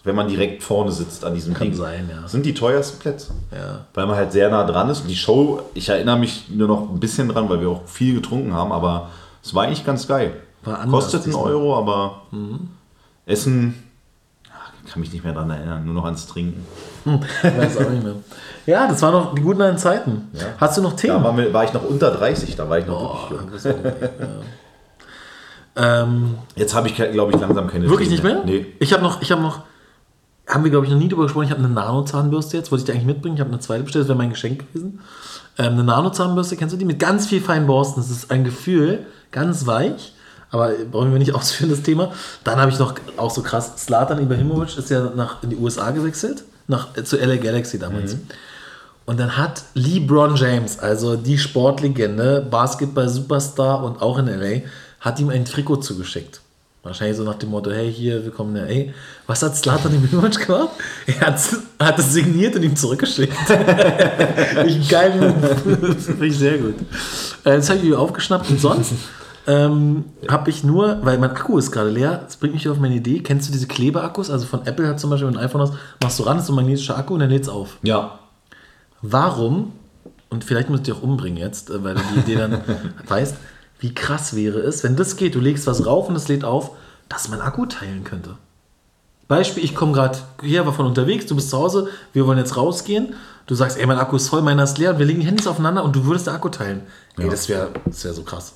wenn 0.07 0.15
man 0.15 0.27
direkt 0.27 0.63
vorne 0.63 0.91
sitzt 0.91 1.23
an 1.23 1.35
diesem 1.35 1.53
Kann 1.53 1.67
Ding. 1.67 1.75
sein, 1.75 2.09
ja. 2.11 2.21
Das 2.21 2.31
sind 2.31 2.45
die 2.45 2.53
teuersten 2.55 2.97
Plätze. 2.99 3.31
Ja. 3.51 3.85
Weil 3.93 4.07
man 4.07 4.15
halt 4.15 4.31
sehr 4.31 4.49
nah 4.49 4.63
dran 4.63 4.89
ist. 4.89 5.01
Und 5.01 5.07
die 5.09 5.15
Show, 5.15 5.61
ich 5.75 5.89
erinnere 5.89 6.17
mich 6.17 6.49
nur 6.49 6.67
noch 6.67 6.89
ein 6.89 6.99
bisschen 6.99 7.27
dran, 7.29 7.47
weil 7.49 7.61
wir 7.61 7.69
auch 7.69 7.85
viel 7.85 8.15
getrunken 8.15 8.53
haben, 8.53 8.71
aber 8.71 9.09
es 9.43 9.53
war 9.53 9.65
eigentlich 9.65 9.85
ganz 9.85 10.07
geil. 10.07 10.33
War 10.63 10.79
anders 10.79 11.03
Kostet 11.11 11.25
einen. 11.25 11.35
Euro, 11.35 11.77
aber 11.77 12.21
Essen 13.25 13.83
kann 14.89 15.01
mich 15.01 15.11
nicht 15.11 15.25
mehr 15.25 15.33
daran 15.33 15.49
erinnern, 15.49 15.83
nur 15.83 15.93
noch 15.95 16.05
ans 16.05 16.27
Trinken. 16.27 16.65
Weiß 17.03 17.77
auch 17.77 17.89
nicht 17.89 18.03
mehr. 18.03 18.15
Ja, 18.65 18.87
das 18.87 19.01
waren 19.01 19.11
noch 19.13 19.35
die 19.35 19.41
guten 19.41 19.61
alten 19.61 19.77
Zeiten. 19.77 20.29
Ja. 20.33 20.45
Hast 20.59 20.77
du 20.77 20.81
noch 20.81 20.91
Da 20.91 20.95
Themen? 20.97 21.23
war, 21.25 21.33
mir- 21.33 21.53
war 21.53 21.65
ich 21.65 21.73
noch 21.73 21.83
unter 21.83 22.09
30, 22.11 22.55
da 22.55 22.69
war 22.69 22.79
ich 22.79 22.85
noch 22.87 23.27
Oh, 23.29 23.31
wirklich 23.31 23.63
jung. 23.65 23.75
ja. 25.75 26.01
ähm, 26.03 26.37
Jetzt 26.55 26.73
habe 26.73 26.87
ich, 26.87 26.95
glaube 26.95 27.31
ich, 27.33 27.39
langsam 27.39 27.67
keine 27.67 27.89
wirklich 27.89 28.09
Themen 28.09 28.21
nicht 28.23 28.23
mehr? 28.23 28.43
Nee. 28.45 28.65
Ich 28.79 28.93
habe 28.93 29.03
noch, 29.03 29.21
ich 29.21 29.31
habe 29.31 29.41
noch, 29.41 29.61
haben 30.47 30.63
wir 30.63 30.71
glaube 30.71 30.85
ich 30.85 30.91
noch 30.91 30.99
nie 30.99 31.09
drüber 31.09 31.23
gesprochen. 31.23 31.45
Ich 31.45 31.51
habe 31.51 31.63
eine 31.63 31.73
Nano-Zahnbürste 31.73 32.57
jetzt, 32.57 32.71
wollte 32.71 32.83
ich 32.83 32.85
dir 32.85 32.93
eigentlich 32.93 33.07
mitbringen. 33.07 33.35
Ich 33.35 33.41
habe 33.41 33.51
eine 33.51 33.59
zweite 33.59 33.83
bestellt, 33.83 34.03
das 34.03 34.09
wäre 34.09 34.17
mein 34.17 34.29
Geschenk 34.29 34.71
gewesen. 34.73 34.99
Ähm, 35.57 35.73
eine 35.73 35.83
Nano-Zahnbürste, 35.83 36.55
kennst 36.55 36.73
du 36.73 36.77
die? 36.77 36.85
Mit 36.85 36.99
ganz 36.99 37.27
viel 37.27 37.41
feinen 37.41 37.67
Borsten. 37.67 38.01
Das 38.01 38.09
ist 38.09 38.31
ein 38.31 38.43
Gefühl, 38.43 39.05
ganz 39.31 39.65
weich. 39.65 40.13
Aber 40.49 40.71
brauchen 40.91 41.11
wir 41.11 41.19
nicht 41.19 41.35
ausführen, 41.35 41.69
das 41.69 41.81
Thema. 41.81 42.11
Dann 42.43 42.59
habe 42.59 42.71
ich 42.71 42.79
noch 42.79 42.95
auch 43.17 43.31
so 43.31 43.41
krass, 43.41 43.73
Slatan 43.77 44.21
Ibrahimovic 44.21 44.77
ist 44.77 44.89
ja 44.89 45.11
nach, 45.15 45.43
in 45.43 45.49
die 45.49 45.57
USA 45.57 45.91
gewechselt, 45.91 46.43
nach, 46.67 46.95
äh, 46.95 47.03
zu 47.03 47.17
LA 47.17 47.35
Galaxy 47.37 47.77
damals. 47.77 48.17
Und 49.05 49.19
dann 49.19 49.37
hat 49.37 49.63
LeBron 49.73 50.35
James, 50.35 50.79
also 50.79 51.15
die 51.15 51.37
Sportlegende, 51.37 52.45
Basketball-Superstar 52.49 53.83
und 53.83 54.01
auch 54.01 54.17
in 54.17 54.27
LA, 54.27 54.61
hat 54.99 55.19
ihm 55.19 55.29
ein 55.29 55.45
Trikot 55.45 55.77
zugeschickt. 55.77 56.41
Wahrscheinlich 56.87 57.17
so 57.17 57.23
nach 57.23 57.35
dem 57.35 57.49
Motto, 57.49 57.69
hey, 57.69 57.91
hier, 57.91 58.23
willkommen 58.23 58.55
in 58.55 58.87
LA. 58.87 58.93
Was 59.27 59.43
hat 59.43 59.57
Slatan 59.57 59.93
Ibrahimovic 59.93 60.47
gemacht? 60.47 60.69
Er 61.05 61.19
hat, 61.19 61.39
hat 61.79 61.99
es 61.99 62.13
signiert 62.13 62.55
und 62.55 62.63
ihm 62.63 62.77
zurückgeschickt. 62.77 63.33
ich 64.65 64.87
geil, 64.87 65.13
Move. 65.19 65.93
das 65.93 66.05
finde 66.05 66.25
ich 66.27 66.37
sehr 66.37 66.57
gut. 66.57 66.75
Äh, 67.43 67.57
Das 67.57 67.69
habe 67.69 67.79
ich 67.79 67.93
aufgeschnappt 67.93 68.49
und 68.49 68.61
sonst 68.61 68.93
ähm, 69.47 70.05
habe 70.29 70.49
ich 70.49 70.63
nur, 70.63 70.99
weil 71.03 71.17
mein 71.17 71.31
Akku 71.31 71.57
ist 71.57 71.71
gerade 71.71 71.89
leer, 71.89 72.21
das 72.23 72.37
bringt 72.37 72.53
mich 72.53 72.69
auf 72.69 72.79
meine 72.79 72.95
Idee. 72.95 73.19
Kennst 73.19 73.49
du 73.49 73.51
diese 73.51 73.67
Klebeakkus? 73.67 74.29
Also 74.29 74.45
von 74.45 74.65
Apple 74.65 74.87
hat 74.87 74.97
zum 75.01 75.09
Beispiel, 75.09 75.27
ein 75.27 75.37
iPhone 75.37 75.63
hast, 75.63 75.73
machst 76.01 76.19
du 76.19 76.23
ran, 76.23 76.37
ist 76.37 76.45
so 76.45 76.53
ein 76.53 76.55
magnetischer 76.55 76.97
Akku 76.97 77.15
und 77.15 77.19
dann 77.19 77.29
lädt 77.29 77.43
es 77.43 77.49
auf. 77.49 77.79
Ja. 77.83 78.19
Warum, 79.01 79.73
und 80.29 80.45
vielleicht 80.45 80.69
musst 80.69 80.87
du 80.87 80.91
dich 80.93 81.01
auch 81.01 81.03
umbringen 81.03 81.37
jetzt, 81.37 81.69
äh, 81.69 81.83
weil 81.83 81.95
du 81.95 82.01
die 82.13 82.19
Idee 82.21 82.35
dann 82.35 82.61
weißt, 83.07 83.35
wie 83.79 83.93
krass 83.93 84.35
wäre 84.35 84.59
es, 84.59 84.83
wenn 84.83 84.95
das 84.95 85.15
geht, 85.15 85.35
du 85.35 85.39
legst 85.39 85.67
was 85.67 85.85
rauf 85.85 86.09
und 86.09 86.15
es 86.15 86.27
lädt 86.27 86.43
auf, 86.43 86.71
dass 87.09 87.29
man 87.29 87.41
Akku 87.41 87.65
teilen 87.65 88.03
könnte. 88.03 88.35
Beispiel, 89.27 89.63
ich 89.63 89.75
komme 89.75 89.91
gerade 89.91 90.17
hier, 90.41 90.65
war 90.65 90.73
von 90.73 90.85
unterwegs, 90.85 91.25
du 91.25 91.35
bist 91.35 91.49
zu 91.49 91.57
Hause, 91.57 91.89
wir 92.13 92.25
wollen 92.25 92.37
jetzt 92.37 92.55
rausgehen. 92.55 93.13
Du 93.45 93.55
sagst, 93.55 93.77
ey, 93.77 93.85
mein 93.85 93.97
Akku 93.97 94.15
ist 94.15 94.29
voll, 94.29 94.41
meiner 94.41 94.63
ist 94.63 94.77
leer 94.77 94.91
und 94.91 94.99
wir 94.99 95.05
legen 95.05 95.19
die 95.21 95.25
Handys 95.25 95.47
aufeinander 95.47 95.83
und 95.83 95.95
du 95.95 96.05
würdest 96.05 96.27
den 96.27 96.33
Akku 96.33 96.49
teilen. 96.49 96.81
Ey, 97.17 97.25
Ja. 97.25 97.31
das 97.31 97.47
wäre 97.49 97.69
das 97.85 98.03
wär 98.05 98.13
so 98.13 98.23
krass. 98.23 98.53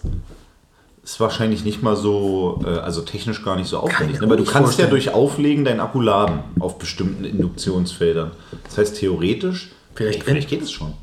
Ist 1.03 1.19
wahrscheinlich 1.19 1.63
nicht 1.65 1.81
mal 1.81 1.95
so, 1.95 2.61
äh, 2.65 2.69
also 2.79 3.01
technisch 3.01 3.43
gar 3.43 3.55
nicht 3.55 3.67
so 3.67 3.79
aufwendig. 3.79 4.19
Ne? 4.19 4.27
Aber 4.27 4.37
du 4.37 4.43
kannst 4.43 4.55
ja 4.55 4.61
vorstellen. 4.61 4.89
durch 4.91 5.13
Auflegen 5.13 5.65
deinen 5.65 5.79
Akku 5.79 5.99
laden 5.99 6.39
auf 6.59 6.77
bestimmten 6.77 7.25
Induktionsfeldern. 7.25 8.31
Das 8.65 8.77
heißt, 8.77 8.97
theoretisch, 8.97 9.71
Vielleicht- 9.95 10.19
ey, 10.19 10.25
vielleicht 10.25 10.49
geht 10.49 10.61
es 10.61 10.71
schon. 10.71 10.93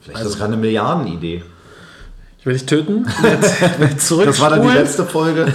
Vielleicht 0.00 0.16
Also- 0.18 0.28
ist 0.30 0.34
das 0.34 0.38
gerade 0.40 0.52
eine 0.54 0.60
Milliardenidee. 0.60 1.44
Ich 2.46 2.48
werde 2.48 2.58
dich 2.60 2.66
töten, 2.66 3.06
werd 3.78 4.00
zurück 4.00 4.26
Das 4.26 4.40
war 4.40 4.50
dann 4.50 4.62
die 4.62 4.68
letzte 4.68 5.04
Folge. 5.04 5.52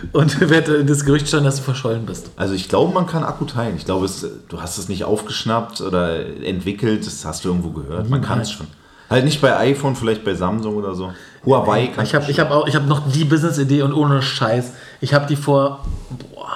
und 0.12 0.48
werde 0.48 0.82
das 0.82 1.04
Gerücht 1.04 1.28
stellen, 1.28 1.44
dass 1.44 1.56
du 1.56 1.62
verschollen 1.62 2.06
bist. 2.06 2.30
Also 2.36 2.54
ich 2.54 2.70
glaube, 2.70 2.94
man 2.94 3.06
kann 3.06 3.22
Akku 3.22 3.44
teilen. 3.44 3.76
Ich 3.76 3.84
glaube, 3.84 4.06
es, 4.06 4.26
du 4.48 4.62
hast 4.62 4.78
es 4.78 4.88
nicht 4.88 5.04
aufgeschnappt 5.04 5.82
oder 5.82 6.24
entwickelt. 6.42 7.06
Das 7.06 7.26
hast 7.26 7.44
du 7.44 7.50
irgendwo 7.50 7.68
gehört. 7.72 8.08
Man 8.08 8.22
kann 8.22 8.40
es 8.40 8.50
schon. 8.50 8.66
Halt 9.10 9.26
nicht 9.26 9.42
bei 9.42 9.54
iPhone, 9.58 9.94
vielleicht 9.94 10.24
bei 10.24 10.34
Samsung 10.34 10.76
oder 10.76 10.94
so. 10.94 11.12
Huawei 11.44 11.88
kann 11.88 12.06
Ich 12.06 12.14
habe 12.14 12.30
ich 12.30 12.40
hab 12.40 12.50
auch, 12.50 12.66
ich 12.66 12.76
habe 12.76 12.86
noch 12.86 13.12
die 13.12 13.26
Business-Idee 13.26 13.82
und 13.82 13.92
ohne 13.92 14.22
Scheiß. 14.22 14.72
Ich 15.02 15.12
habe 15.12 15.26
die 15.26 15.36
vor, 15.36 15.84
boah, 16.32 16.48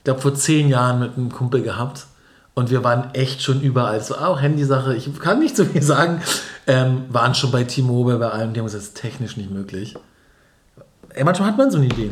ich 0.00 0.04
glaube 0.04 0.20
vor 0.20 0.34
zehn 0.34 0.68
Jahren 0.68 0.98
mit 0.98 1.16
einem 1.16 1.32
Kumpel 1.32 1.62
gehabt 1.62 2.04
und 2.54 2.70
wir 2.70 2.84
waren 2.84 3.12
echt 3.14 3.42
schon 3.42 3.60
überall. 3.60 4.00
So 4.02 4.16
auch 4.16 4.40
Handysache, 4.40 4.94
ich 4.94 5.08
kann 5.20 5.38
nicht 5.40 5.56
so 5.56 5.64
viel 5.66 5.82
sagen. 5.82 6.20
Ähm, 6.66 7.04
waren 7.10 7.34
schon 7.34 7.50
bei 7.50 7.64
T-Mobile, 7.64 8.18
bei 8.18 8.30
allem, 8.30 8.52
die 8.54 8.60
haben 8.60 8.66
gesagt, 8.66 8.82
das 8.82 8.88
ist 8.88 8.96
technisch 8.96 9.36
nicht 9.36 9.50
möglich. 9.50 9.94
Ey, 11.10 11.22
manchmal 11.24 11.48
hat 11.50 11.58
man 11.58 11.70
so 11.70 11.76
eine 11.78 11.86
Idee. 11.86 12.10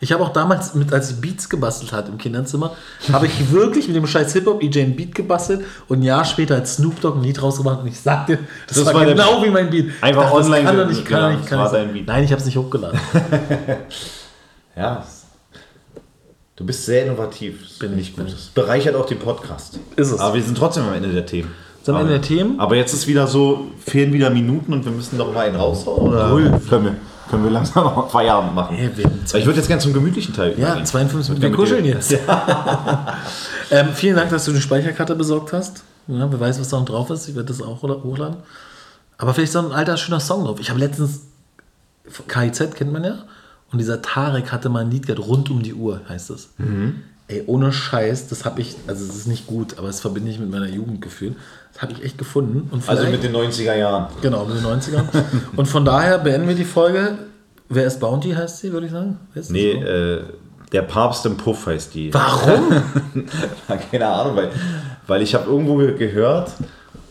Ich 0.00 0.10
habe 0.12 0.24
auch 0.24 0.32
damals, 0.32 0.74
mit, 0.74 0.92
als 0.92 1.10
ich 1.12 1.20
Beats 1.20 1.48
gebastelt 1.48 1.92
hat 1.92 2.08
im 2.08 2.18
Kinderzimmer, 2.18 2.74
habe 3.12 3.26
ich 3.26 3.52
wirklich 3.52 3.86
mit 3.86 3.94
dem 3.96 4.06
scheiß 4.06 4.32
Hip-Hop 4.32 4.60
EJ 4.60 4.80
ein 4.82 4.96
Beat 4.96 5.14
gebastelt 5.14 5.64
und 5.88 6.00
ein 6.00 6.02
Jahr 6.02 6.24
später 6.24 6.56
hat 6.56 6.66
Snoop 6.66 7.00
Dogg 7.00 7.18
ein 7.18 7.22
Lied 7.22 7.40
rausgebracht 7.40 7.80
und 7.82 7.86
ich 7.86 8.00
sagte, 8.00 8.38
das, 8.66 8.78
Das 8.78 8.86
war, 8.86 8.94
war 8.94 9.04
genau 9.06 9.42
wie 9.44 9.50
mein 9.50 9.70
Beat. 9.70 9.90
Einfach 10.00 10.22
dachte, 10.24 10.36
das 10.38 10.46
online 10.46 10.64
Kann 10.64 10.76
doch 10.76 10.86
ge- 10.88 10.94
nicht, 10.96 11.04
kann 11.06 11.16
genau, 11.16 11.22
doch 11.22 11.30
nicht, 11.30 11.42
das 11.42 11.50
kann 11.50 11.58
war 11.58 11.64
nicht 11.66 11.72
sein. 11.72 11.84
dein 11.86 11.94
Beat. 11.94 12.06
Nein, 12.08 12.24
ich 12.24 12.30
habe 12.32 12.40
es 12.40 12.46
nicht 12.46 12.56
hochgeladen. 12.56 13.00
Ja. 14.76 15.04
Du 16.62 16.66
bist 16.66 16.86
sehr 16.86 17.06
innovativ. 17.06 17.58
Das 17.60 17.78
Bin 17.80 17.98
ich, 17.98 18.14
gut. 18.14 18.32
Das 18.32 18.46
bereichert 18.54 18.94
auch 18.94 19.04
den 19.06 19.18
Podcast. 19.18 19.80
Ist 19.96 20.12
es. 20.12 20.20
Aber 20.20 20.34
wir 20.36 20.42
sind 20.44 20.56
trotzdem 20.56 20.84
am 20.84 20.94
Ende 20.94 21.08
der 21.08 21.26
Themen. 21.26 21.50
Sind 21.82 21.88
wir 21.88 21.98
am 21.98 22.06
aber, 22.06 22.14
Ende 22.14 22.20
der 22.20 22.22
Themen? 22.22 22.60
Aber 22.60 22.76
jetzt 22.76 22.92
ist 22.92 23.08
wieder 23.08 23.26
so, 23.26 23.66
fehlen 23.84 24.12
wieder 24.12 24.30
Minuten 24.30 24.72
und 24.72 24.84
wir 24.84 24.92
müssen 24.92 25.18
doch 25.18 25.34
mal 25.34 25.46
einen 25.46 25.56
raushauen. 25.56 26.12
Oder 26.12 26.28
Null. 26.28 26.60
können 26.70 26.84
wir, 26.84 26.94
können 27.28 27.42
wir 27.42 27.50
langsam 27.50 27.82
mal 27.82 28.08
Feierabend 28.08 28.54
machen? 28.54 28.76
Hey, 28.76 28.90
ich 28.94 29.44
würde 29.44 29.58
jetzt 29.58 29.66
gerne 29.66 29.82
zum 29.82 29.92
gemütlichen 29.92 30.32
Teil 30.32 30.50
Ja, 30.56 30.66
übergehen. 30.68 30.86
52 30.86 31.30
Minuten. 31.30 31.42
Ja, 31.42 31.50
Wir 31.50 31.56
kuscheln 31.56 31.84
jetzt. 31.84 32.12
ähm, 33.72 33.88
vielen 33.92 34.14
Dank, 34.14 34.30
dass 34.30 34.44
du 34.44 34.52
eine 34.52 34.60
Speicherkarte 34.60 35.16
besorgt 35.16 35.52
hast. 35.52 35.82
Ja, 36.06 36.30
wer 36.30 36.38
weiß, 36.38 36.60
was 36.60 36.68
da 36.68 36.78
noch 36.78 36.84
drauf 36.84 37.10
ist. 37.10 37.28
Ich 37.28 37.34
werde 37.34 37.48
das 37.48 37.60
auch 37.60 37.82
hochladen. 37.82 38.36
Aber 39.18 39.34
vielleicht 39.34 39.50
so 39.50 39.58
ein 39.58 39.72
alter, 39.72 39.96
schöner 39.96 40.20
Song 40.20 40.44
drauf. 40.44 40.60
Ich 40.60 40.70
habe 40.70 40.78
letztens, 40.78 41.22
KIZ 42.28 42.76
kennt 42.76 42.92
man 42.92 43.02
ja, 43.02 43.24
und 43.72 43.78
dieser 43.78 44.02
Tarek 44.02 44.52
hatte 44.52 44.68
mal 44.68 44.80
ein 44.80 44.90
Lied 44.90 45.06
gehabt, 45.06 45.26
rund 45.26 45.50
um 45.50 45.62
die 45.62 45.74
Uhr 45.74 46.00
heißt 46.08 46.30
es. 46.30 46.50
Mhm. 46.58 46.96
Ey, 47.28 47.44
ohne 47.46 47.72
Scheiß, 47.72 48.28
das 48.28 48.44
habe 48.44 48.60
ich, 48.60 48.76
also 48.86 49.04
es 49.04 49.16
ist 49.16 49.26
nicht 49.26 49.46
gut, 49.46 49.78
aber 49.78 49.86
das 49.86 50.00
verbinde 50.00 50.30
ich 50.30 50.38
mit 50.38 50.50
meiner 50.50 50.68
Jugendgefühl. 50.68 51.34
Das 51.72 51.80
habe 51.82 51.92
ich 51.92 52.02
echt 52.04 52.18
gefunden. 52.18 52.68
Und 52.70 52.86
Also 52.88 53.06
mit 53.06 53.22
den 53.22 53.34
90er 53.34 53.74
Jahren. 53.74 54.08
Genau, 54.20 54.44
mit 54.44 54.58
den 54.58 54.64
90ern. 54.66 55.04
Und 55.56 55.66
von 55.66 55.84
daher 55.84 56.18
beenden 56.18 56.46
wir 56.48 56.54
die 56.54 56.64
Folge. 56.66 57.16
Wer 57.70 57.86
ist 57.86 58.00
Bounty, 58.00 58.32
heißt 58.32 58.58
sie, 58.58 58.72
würde 58.72 58.86
ich 58.86 58.92
sagen? 58.92 59.18
Wer 59.32 59.42
Nee, 59.48 59.72
so? 59.72 59.86
äh, 59.86 60.20
der 60.72 60.82
Papst 60.82 61.24
im 61.24 61.38
Puff 61.38 61.64
heißt 61.66 61.94
die. 61.94 62.12
Warum? 62.12 62.82
Keine 63.90 64.06
Ahnung, 64.08 64.36
weil, 64.36 64.50
weil 65.06 65.22
ich 65.22 65.34
habe 65.34 65.48
irgendwo 65.50 65.76
ge- 65.76 65.96
gehört, 65.96 66.50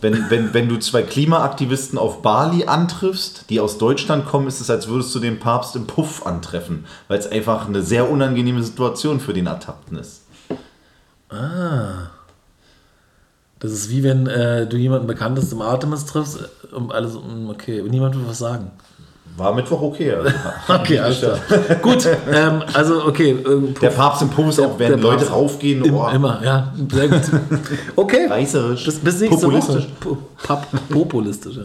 wenn, 0.02 0.30
wenn, 0.30 0.52
wenn 0.52 0.68
du 0.68 0.78
zwei 0.78 1.02
Klimaaktivisten 1.02 1.96
auf 1.96 2.22
Bali 2.22 2.64
antriffst, 2.64 3.48
die 3.48 3.60
aus 3.60 3.78
Deutschland 3.78 4.26
kommen, 4.26 4.48
ist 4.48 4.60
es, 4.60 4.68
als 4.68 4.88
würdest 4.88 5.14
du 5.14 5.20
den 5.20 5.38
Papst 5.38 5.76
im 5.76 5.86
Puff 5.86 6.26
antreffen, 6.26 6.84
weil 7.06 7.18
es 7.18 7.26
einfach 7.28 7.68
eine 7.68 7.82
sehr 7.82 8.10
unangenehme 8.10 8.62
Situation 8.62 9.20
für 9.20 9.32
den 9.32 9.46
Ertappten 9.46 9.96
ist. 9.96 10.22
Das 13.60 13.70
ist 13.70 13.90
wie 13.90 14.02
wenn 14.02 14.26
äh, 14.26 14.66
du 14.66 14.76
jemanden 14.76 15.06
Bekanntes 15.06 15.52
im 15.52 15.62
Artemis 15.62 16.04
triffst 16.04 16.40
äh, 16.40 16.74
und 16.74 16.92
alles, 16.92 17.16
okay, 17.48 17.80
niemand 17.88 18.16
will 18.16 18.26
was 18.26 18.38
sagen. 18.38 18.72
War 19.36 19.54
Mittwoch 19.54 19.80
okay. 19.80 20.12
Also, 20.12 20.30
Okay, 20.68 20.98
alles 20.98 21.18
klar. 21.20 21.38
Gut, 21.80 22.06
ähm, 22.32 22.62
also 22.72 23.04
okay. 23.06 23.30
äh, 23.30 23.72
Der 23.80 23.90
Papst 23.90 24.22
im 24.22 24.28
Puff 24.28 24.58
auch, 24.58 24.78
wenn 24.78 25.00
Leute 25.00 25.18
Papst 25.18 25.32
raufgehen, 25.32 25.84
Im, 25.84 25.94
oh, 25.94 26.08
Immer, 26.08 26.40
ja, 26.44 26.72
sehr 26.92 27.08
gut. 27.08 27.20
Okay, 27.96 28.26
reißerisch, 28.28 28.84
bis, 28.84 28.98
bis 28.98 29.20
nächste 29.20 29.40
populistisch. 29.40 29.86
Woche. 30.04 30.18
Pop- 30.46 30.66
Populistisch, 30.90 31.56
ja. 31.56 31.62